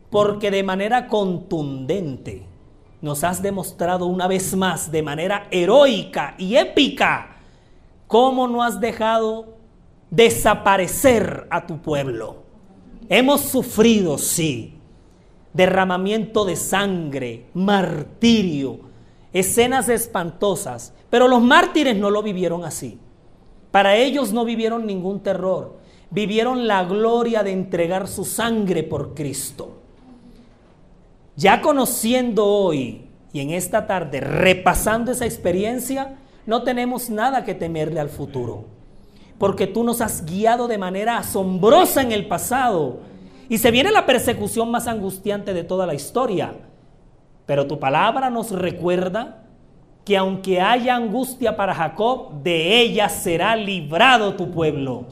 porque 0.09 0.51
de 0.51 0.63
manera 0.63 1.09
contundente 1.09 2.47
nos 3.03 3.23
has 3.23 3.43
demostrado 3.43 4.07
una 4.07 4.29
vez 4.29 4.57
más, 4.57 4.91
de 4.91 5.03
manera 5.03 5.49
heroica 5.51 6.37
y 6.39 6.57
épica, 6.57 7.37
cómo 8.07 8.49
no 8.49 8.63
has 8.63 8.81
dejado 8.81 9.57
desaparecer 10.11 11.47
a 11.51 11.67
tu 11.67 11.83
pueblo. 11.83 12.45
Hemos 13.11 13.43
sufrido, 13.43 14.17
sí, 14.17 14.79
derramamiento 15.53 16.47
de 16.47 16.57
sangre, 16.57 17.47
martirio, 17.53 18.92
escenas 19.33 19.89
espantosas, 19.89 20.93
pero 21.11 21.29
los 21.29 21.43
mártires 21.43 21.97
no 21.97 22.11
lo 22.11 22.23
vivieron 22.23 22.65
así. 22.65 22.99
Para 23.71 23.97
ellos 23.97 24.33
no 24.33 24.45
vivieron 24.45 24.87
ningún 24.87 25.21
terror, 25.21 25.79
vivieron 26.11 26.67
la 26.67 26.85
gloria 26.85 27.43
de 27.43 27.53
entregar 27.53 28.07
su 28.07 28.25
sangre 28.25 28.83
por 28.83 29.15
Cristo. 29.15 29.79
Ya 31.37 31.63
conociendo 31.63 32.47
hoy 32.47 33.07
y 33.33 33.41
en 33.41 33.51
esta 33.51 33.87
tarde, 33.87 34.21
repasando 34.21 35.11
esa 35.11 35.25
experiencia, 35.25 36.19
no 36.45 36.63
tenemos 36.65 37.09
nada 37.09 37.45
que 37.45 37.55
temerle 37.55 38.01
al 38.01 38.11
futuro, 38.11 38.65
porque 39.39 39.67
tú 39.67 39.85
nos 39.85 40.03
has 40.03 40.27
guiado 40.27 40.69
de 40.69 40.77
manera 40.77 41.17
asombrosa 41.17 42.03
en 42.03 42.13
el 42.13 42.29
pasado 42.29 43.01
y 43.49 43.59
se 43.59 43.71
viene 43.71 43.91
la 43.91 44.05
persecución 44.05 44.71
más 44.71 44.87
angustiante 44.87 45.55
de 45.55 45.65
toda 45.65 45.87
la 45.87 45.95
historia. 45.95 46.55
Pero 47.47 47.67
tu 47.67 47.79
palabra 47.79 48.31
nos 48.31 48.51
recuerda 48.53 49.45
que 50.05 50.17
aunque 50.17 50.61
haya 50.61 50.97
angustia 50.97 51.57
para 51.57 51.75
Jacob, 51.75 52.43
de 52.43 52.81
ella 52.81 53.09
será 53.09 53.57
librado 53.57 54.35
tu 54.35 54.51
pueblo. 54.51 55.05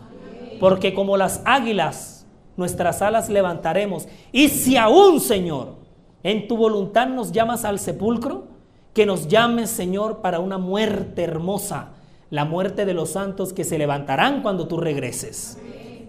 Porque 0.58 0.94
como 0.94 1.16
las 1.16 1.42
águilas, 1.44 2.26
nuestras 2.56 3.00
alas 3.02 3.28
levantaremos. 3.28 4.08
Y 4.32 4.48
si 4.48 4.76
aún, 4.76 5.20
Señor, 5.20 5.74
en 6.22 6.48
tu 6.48 6.56
voluntad 6.56 7.06
nos 7.08 7.32
llamas 7.32 7.64
al 7.64 7.78
sepulcro, 7.78 8.44
que 8.92 9.06
nos 9.06 9.28
llames, 9.28 9.70
Señor, 9.70 10.20
para 10.20 10.40
una 10.40 10.58
muerte 10.58 11.22
hermosa, 11.22 11.90
la 12.28 12.44
muerte 12.44 12.84
de 12.84 12.94
los 12.94 13.10
santos 13.10 13.52
que 13.52 13.64
se 13.64 13.78
levantarán 13.78 14.42
cuando 14.42 14.68
tú 14.68 14.76
regreses. 14.76 15.58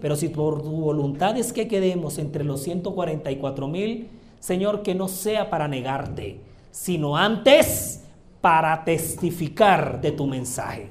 Pero 0.00 0.16
si 0.16 0.28
por 0.28 0.62
tu 0.62 0.70
voluntad 0.70 1.36
es 1.38 1.52
que 1.52 1.68
quedemos 1.68 2.18
entre 2.18 2.44
los 2.44 2.62
144 2.62 3.68
mil, 3.68 4.08
Señor, 4.42 4.82
que 4.82 4.96
no 4.96 5.06
sea 5.06 5.50
para 5.50 5.68
negarte, 5.68 6.40
sino 6.72 7.16
antes 7.16 8.02
para 8.40 8.82
testificar 8.82 10.00
de 10.00 10.10
tu 10.10 10.26
mensaje. 10.26 10.90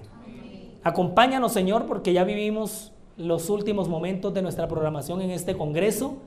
Acompáñanos, 0.86 1.52
Señor, 1.52 1.86
porque 1.86 2.14
ya 2.14 2.23
vivimos 2.23 2.94
los 3.18 3.49
últimos 3.49 3.90
momentos 3.90 4.34
de 4.34 4.41
nuestra 4.41 4.69
programación 4.69 5.19
en 5.22 5.32
este 5.32 5.57
Congreso, 5.57 6.19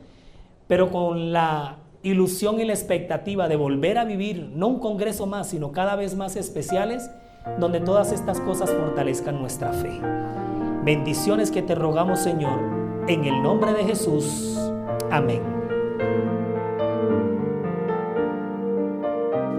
pero 0.68 0.90
con 0.90 1.32
la 1.32 1.78
ilusión 2.02 2.60
y 2.60 2.66
la 2.66 2.74
expectativa 2.74 3.48
de 3.48 3.56
volver 3.56 3.96
a 3.96 4.04
vivir, 4.04 4.50
no 4.54 4.68
un 4.68 4.78
Congreso 4.78 5.24
más, 5.24 5.48
sino 5.48 5.72
cada 5.72 5.96
vez 5.96 6.14
más 6.14 6.36
especiales, 6.36 7.10
donde 7.58 7.80
todas 7.80 8.12
estas 8.12 8.38
cosas 8.40 8.70
fortalezcan 8.70 9.40
nuestra 9.40 9.72
fe. 9.72 9.98
Bendiciones 10.84 11.50
que 11.50 11.62
te 11.62 11.74
rogamos, 11.74 12.20
Señor, 12.20 12.60
en 13.08 13.24
el 13.24 13.42
nombre 13.42 13.72
de 13.72 13.84
Jesús. 13.84 14.58
Amén. 15.10 15.53